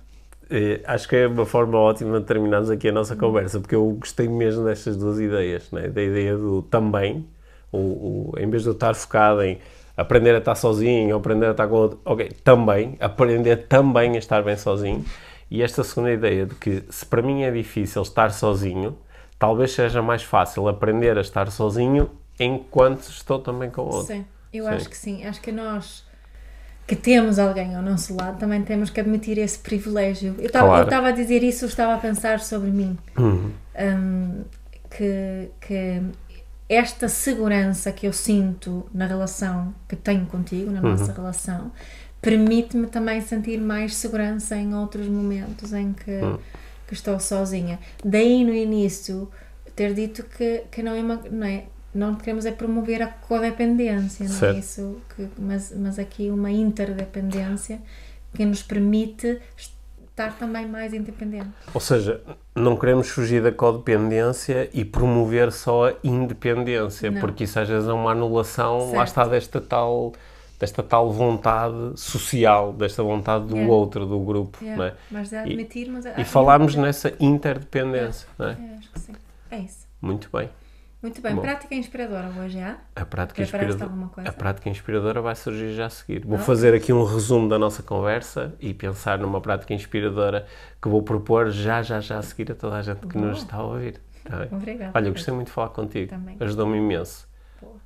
eh, 0.49 0.81
Acho 0.85 1.07
que 1.09 1.15
é 1.15 1.27
uma 1.27 1.45
forma 1.45 1.77
ótima 1.77 2.19
de 2.19 2.25
terminarmos 2.25 2.69
aqui 2.69 2.89
a 2.89 2.91
nossa 2.91 3.15
conversa, 3.15 3.59
porque 3.59 3.75
eu 3.75 3.89
gostei 3.99 4.27
mesmo 4.27 4.65
destas 4.65 4.95
duas 4.97 5.19
ideias, 5.19 5.71
né? 5.71 5.87
da 5.87 6.01
ideia 6.03 6.37
do 6.37 6.61
também, 6.63 7.25
o, 7.73 8.31
o- 8.31 8.33
em 8.39 8.49
vez 8.49 8.63
de 8.63 8.69
eu 8.69 8.73
estar 8.73 8.93
focado 8.95 9.41
em 9.43 9.59
aprender 9.97 10.35
a 10.35 10.39
estar 10.39 10.55
sozinho, 10.55 11.15
aprender 11.15 11.47
a 11.47 11.51
estar 11.51 11.67
com 11.67 11.75
outro. 11.75 11.99
Ok, 12.05 12.29
também, 12.43 12.95
aprender 12.99 13.67
também 13.67 14.15
a 14.15 14.19
estar 14.19 14.41
bem 14.43 14.55
sozinho. 14.57 15.05
E 15.51 15.61
esta 15.61 15.83
segunda 15.83 16.11
ideia 16.11 16.45
de 16.45 16.55
que 16.55 16.83
se 16.89 17.05
para 17.05 17.21
mim 17.21 17.43
é 17.43 17.51
difícil 17.51 18.01
estar 18.01 18.31
sozinho, 18.31 18.97
talvez 19.37 19.71
seja 19.71 20.01
mais 20.01 20.23
fácil 20.23 20.67
aprender 20.67 21.17
a 21.17 21.21
estar 21.21 21.51
sozinho 21.51 22.09
enquanto 22.39 23.01
estou 23.03 23.39
também 23.39 23.69
com 23.69 23.81
o 23.81 23.85
outro. 23.85 24.15
Sim, 24.15 24.25
eu 24.51 24.65
sim. 24.65 24.69
acho 24.71 24.89
que 24.89 24.97
sim. 24.97 25.25
Acho 25.25 25.41
que 25.41 25.51
nós 25.51 26.03
que 26.85 26.95
temos 26.95 27.39
alguém 27.39 27.75
ao 27.75 27.81
nosso 27.81 28.15
lado 28.15 28.37
também 28.37 28.61
temos 28.61 28.89
que 28.89 28.99
admitir 28.99 29.37
esse 29.37 29.57
privilégio. 29.59 30.35
Eu 30.39 30.47
estava 30.47 30.85
claro. 30.85 31.05
a 31.07 31.11
dizer 31.11 31.41
isso, 31.43 31.65
eu 31.65 31.69
estava 31.69 31.93
a 31.93 31.97
pensar 31.97 32.39
sobre 32.39 32.71
mim. 32.71 32.97
Uhum. 33.17 33.51
Um, 33.79 34.43
que, 34.89 35.49
que 35.61 36.01
esta 36.73 37.07
segurança 37.07 37.91
que 37.91 38.07
eu 38.07 38.13
sinto 38.13 38.85
na 38.93 39.05
relação 39.05 39.73
que 39.87 39.95
tenho 39.95 40.25
contigo, 40.25 40.71
na 40.71 40.81
uhum. 40.81 40.91
nossa 40.91 41.11
relação, 41.11 41.71
permite-me 42.21 42.87
também 42.87 43.21
sentir 43.21 43.59
mais 43.59 43.95
segurança 43.95 44.55
em 44.55 44.73
outros 44.73 45.07
momentos 45.07 45.73
em 45.73 45.93
que, 45.93 46.11
uhum. 46.11 46.39
que 46.87 46.93
estou 46.93 47.19
sozinha. 47.19 47.79
Daí 48.03 48.43
no 48.43 48.53
início 48.53 49.29
ter 49.75 49.93
dito 49.93 50.23
que, 50.23 50.63
que 50.71 50.81
não, 50.81 50.93
é 50.93 51.01
uma, 51.01 51.21
não 51.29 51.47
é 51.47 51.65
não 51.93 52.15
queremos 52.15 52.45
é 52.45 52.51
promover 52.51 53.01
a 53.01 53.07
codependência, 53.07 54.27
não 54.27 54.49
é 54.49 54.59
isso? 54.59 54.97
Que, 55.15 55.27
mas, 55.37 55.71
mas 55.75 55.99
aqui 55.99 56.29
uma 56.29 56.49
interdependência 56.49 57.79
que 58.33 58.43
nos 58.45 58.63
permite 58.63 59.39
estar 60.13 60.31
também 60.37 60.67
mais 60.67 60.93
independente. 60.93 61.49
Ou 61.73 61.81
seja, 61.81 62.21
não 62.55 62.77
queremos 62.77 63.09
fugir 63.09 63.41
da 63.41 63.51
codependência 63.51 64.69
e 64.71 64.85
promover 64.85 65.51
só 65.51 65.89
a 65.89 65.93
independência, 66.03 67.09
não. 67.09 67.19
porque 67.19 67.43
isso 67.45 67.59
às 67.59 67.67
vezes 67.67 67.89
é 67.89 67.93
uma 67.93 68.11
anulação, 68.11 68.81
certo. 68.81 68.95
lá 68.95 69.03
está, 69.03 69.25
desta 69.25 69.59
tal, 69.59 70.13
desta 70.59 70.83
tal 70.83 71.11
vontade 71.11 71.99
social, 71.99 72.71
desta 72.73 73.01
vontade 73.01 73.45
do 73.47 73.57
outro, 73.67 74.05
do 74.05 74.19
grupo. 74.19 74.59
Não 74.61 74.83
é? 74.83 74.93
Mas 75.09 75.33
é 75.33 75.39
admitir, 75.39 75.89
mas 75.89 76.05
E, 76.05 76.21
e 76.21 76.23
falarmos 76.23 76.75
nessa 76.75 77.13
interdependência. 77.19 78.27
É? 78.39 78.43
é, 78.43 78.77
acho 78.77 78.91
que 78.91 78.99
sim. 78.99 79.13
É 79.49 79.57
isso. 79.57 79.87
Muito 79.99 80.29
bem. 80.31 80.47
Muito 81.03 81.21
bem, 81.21 81.35
Bom, 81.35 81.41
prática 81.41 81.75
inspiradora 81.75 82.31
hoje 82.39 82.61
há? 82.61 82.77
A 82.95 83.05
prática, 83.05 83.41
inspiradora, 83.41 83.91
a 84.25 84.31
prática 84.31 84.69
inspiradora 84.69 85.21
vai 85.21 85.35
surgir 85.35 85.73
já 85.73 85.87
a 85.87 85.89
seguir. 85.89 86.25
Vou 86.25 86.37
fazer 86.37 86.73
aqui 86.73 86.93
um 86.93 87.03
resumo 87.03 87.49
da 87.49 87.59
nossa 87.59 87.83
conversa 87.83 88.55
e 88.57 88.73
pensar 88.73 89.19
numa 89.19 89.41
prática 89.41 89.73
inspiradora 89.73 90.47
que 90.81 90.87
vou 90.87 91.03
propor 91.03 91.51
já, 91.51 91.81
já, 91.81 91.99
já 91.99 92.19
a 92.19 92.21
seguir 92.21 92.53
a 92.53 92.55
toda 92.55 92.77
a 92.77 92.81
gente 92.81 93.01
que 93.01 93.17
Boa. 93.17 93.25
nos 93.25 93.39
está 93.39 93.57
a 93.57 93.63
ouvir. 93.63 93.99
Tá 94.23 94.47
Obrigada. 94.49 94.91
Olha, 94.93 95.11
gostei 95.11 95.33
muito 95.33 95.47
de 95.47 95.53
falar 95.53 95.69
contigo. 95.69 96.15
Ajudou-me 96.39 96.77
imenso. 96.77 97.27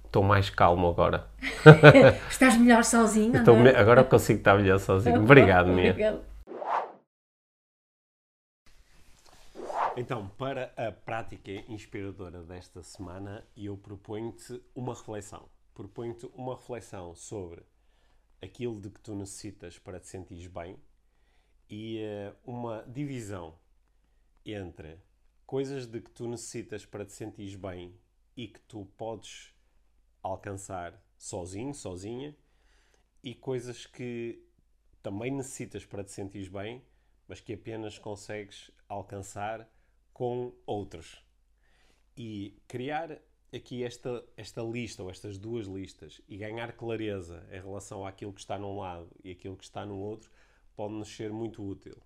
Estou 0.06 0.22
mais 0.22 0.52
calmo 0.52 0.88
agora. 0.88 1.26
Estás 2.30 2.56
melhor 2.56 2.84
sozinho? 2.84 3.34
Me... 3.34 3.70
Agora 3.72 4.04
consigo 4.04 4.38
estar 4.38 4.56
melhor 4.58 4.78
sozinho. 4.78 5.22
Obrigado, 5.26 5.70
Mia. 5.70 5.90
Obrigado. 5.90 6.20
Então, 10.00 10.30
para 10.30 10.72
a 10.78 10.92
prática 10.92 11.52
inspiradora 11.68 12.44
desta 12.44 12.84
semana, 12.84 13.44
eu 13.58 13.76
proponho-te 13.76 14.62
uma 14.76 14.94
reflexão. 14.94 15.50
Proponho-te 15.74 16.28
uma 16.36 16.56
reflexão 16.56 17.16
sobre 17.16 17.64
aquilo 18.40 18.80
de 18.80 18.92
que 18.92 19.00
tu 19.00 19.16
necessitas 19.16 19.80
para 19.80 20.00
te 20.00 20.08
sentires 20.08 20.46
bem 20.46 20.78
e 21.68 22.00
uh, 22.04 22.36
uma 22.46 22.84
divisão 22.84 23.58
entre 24.46 25.00
coisas 25.48 25.88
de 25.88 26.00
que 26.00 26.12
tu 26.12 26.28
necessitas 26.28 26.86
para 26.86 27.04
te 27.04 27.14
sentires 27.14 27.56
bem 27.56 28.00
e 28.36 28.48
que 28.48 28.60
tu 28.60 28.86
podes 28.98 29.52
alcançar 30.22 31.04
sozinho, 31.18 31.74
sozinha, 31.74 32.38
e 33.24 33.34
coisas 33.34 33.88
que 33.88 34.48
também 35.02 35.32
necessitas 35.32 35.84
para 35.84 36.04
te 36.04 36.12
sentires 36.12 36.50
bem, 36.50 36.86
mas 37.28 37.40
que 37.40 37.54
apenas 37.54 37.98
consegues 37.98 38.70
alcançar 38.88 39.68
com 40.18 40.52
outros. 40.66 41.24
E 42.18 42.60
criar 42.68 43.20
aqui 43.56 43.84
esta, 43.84 44.26
esta 44.36 44.64
lista, 44.64 45.04
ou 45.04 45.12
estas 45.12 45.38
duas 45.38 45.68
listas, 45.68 46.20
e 46.28 46.38
ganhar 46.38 46.74
clareza 46.74 47.48
em 47.52 47.62
relação 47.62 48.04
àquilo 48.04 48.34
que 48.34 48.40
está 48.40 48.58
num 48.58 48.80
lado 48.80 49.12
e 49.24 49.30
aquilo 49.30 49.56
que 49.56 49.64
está 49.64 49.86
no 49.86 49.96
outro, 49.96 50.32
pode-nos 50.76 51.16
ser 51.16 51.32
muito 51.32 51.64
útil. 51.64 52.02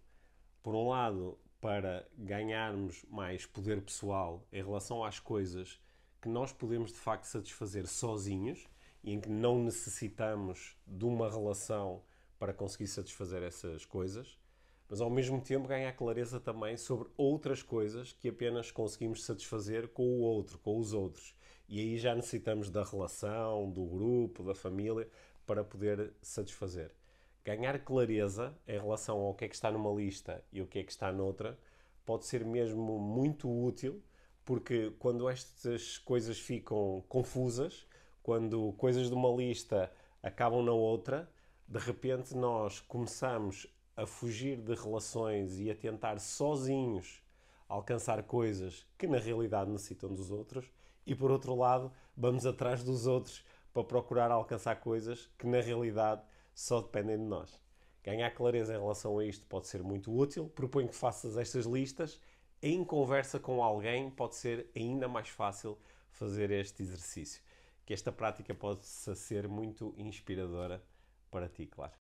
Por 0.62 0.76
um 0.76 0.90
lado, 0.90 1.40
para 1.62 2.06
ganharmos 2.18 3.06
mais 3.10 3.46
poder 3.46 3.82
pessoal 3.82 4.46
em 4.52 4.62
relação 4.62 5.06
às 5.06 5.18
coisas 5.18 5.80
que 6.22 6.28
nós 6.28 6.52
podemos 6.52 6.92
de 6.92 7.00
facto 7.00 7.24
satisfazer 7.24 7.88
sozinhos 7.88 8.68
e 9.06 9.14
em 9.14 9.22
que 9.22 9.30
não 9.30 9.64
necessitamos 9.64 10.76
de 10.86 11.06
uma 11.06 11.30
relação 11.30 12.04
para 12.38 12.54
conseguir 12.54 12.88
satisfazer 12.88 13.42
essas 13.42 13.86
coisas 13.86 14.38
mas 14.92 15.00
ao 15.00 15.10
mesmo 15.10 15.40
tempo 15.40 15.70
ganhar 15.70 15.94
clareza 15.94 16.38
também 16.38 16.76
sobre 16.76 17.08
outras 17.16 17.64
coisas 17.64 18.12
que 18.12 18.28
apenas 18.28 18.72
conseguimos 18.72 19.24
satisfazer 19.24 19.88
com 19.88 20.04
o 20.04 20.20
outro, 20.20 20.58
com 20.58 20.78
os 20.78 20.92
outros. 20.92 21.34
E 21.70 21.80
aí 21.80 21.98
já 21.98 22.14
necessitamos 22.14 22.70
da 22.70 22.84
relação, 22.84 23.72
do 23.72 23.86
grupo, 23.86 24.44
da 24.44 24.54
família 24.54 25.08
para 25.48 25.64
poder 25.64 26.12
satisfazer. 26.22 26.92
Ganhar 27.46 27.80
clareza 27.86 28.54
em 28.68 28.78
relação 28.78 29.18
ao 29.20 29.34
que 29.34 29.46
é 29.46 29.48
que 29.48 29.56
está 29.56 29.72
numa 29.72 29.90
lista 29.94 30.44
e 30.52 30.62
o 30.62 30.68
que 30.68 30.80
é 30.80 30.84
que 30.84 30.92
está 30.92 31.10
noutra 31.10 31.58
pode 32.06 32.26
ser 32.26 32.44
mesmo 32.44 33.00
muito 33.00 33.50
útil, 33.50 34.04
porque 34.44 34.92
quando 35.00 35.30
estas 35.30 35.98
coisas 36.00 36.38
ficam 36.38 37.02
confusas, 37.08 37.88
quando 38.22 38.74
coisas 38.74 39.08
de 39.08 39.14
uma 39.14 39.30
lista 39.30 39.90
acabam 40.22 40.62
na 40.62 40.74
outra, 40.74 41.32
de 41.66 41.80
repente 41.80 42.36
nós 42.36 42.82
começamos 42.82 43.74
a 44.02 44.06
fugir 44.06 44.58
de 44.58 44.74
relações 44.74 45.60
e 45.60 45.70
a 45.70 45.76
tentar 45.76 46.20
sozinhos 46.20 47.22
alcançar 47.68 48.24
coisas 48.24 48.86
que 48.98 49.08
na 49.08 49.20
realidade 49.20 49.70
necessitam 49.70 50.12
dos 50.12 50.32
outros, 50.32 50.72
e 51.06 51.16
por 51.16 51.32
outro 51.32 51.56
lado, 51.56 51.92
vamos 52.18 52.46
atrás 52.46 52.84
dos 52.84 53.08
outros 53.08 53.44
para 53.74 53.84
procurar 53.84 54.32
alcançar 54.32 54.76
coisas 54.78 55.30
que 55.38 55.48
na 55.48 55.62
realidade 55.62 56.22
só 56.54 56.82
dependem 56.82 57.18
de 57.18 57.24
nós. 57.24 57.60
Ganhar 58.04 58.32
clareza 58.32 58.74
em 58.74 58.80
relação 58.80 59.20
a 59.20 59.26
isto 59.26 59.46
pode 59.46 59.68
ser 59.68 59.84
muito 59.84 60.12
útil. 60.16 60.50
Proponho 60.50 60.90
que 60.90 60.96
faças 60.96 61.38
estas 61.38 61.66
listas. 61.66 62.20
Em 62.62 62.84
conversa 62.84 63.40
com 63.40 63.64
alguém, 63.64 64.10
pode 64.10 64.36
ser 64.36 64.70
ainda 64.76 65.08
mais 65.08 65.30
fácil 65.30 65.78
fazer 66.10 66.52
este 66.52 66.82
exercício. 66.82 67.42
Que 67.86 67.94
esta 67.94 68.12
prática 68.12 68.54
possa 68.54 69.16
ser 69.16 69.48
muito 69.48 69.94
inspiradora 69.98 70.84
para 71.30 71.48
ti, 71.48 71.68
claro. 71.68 72.01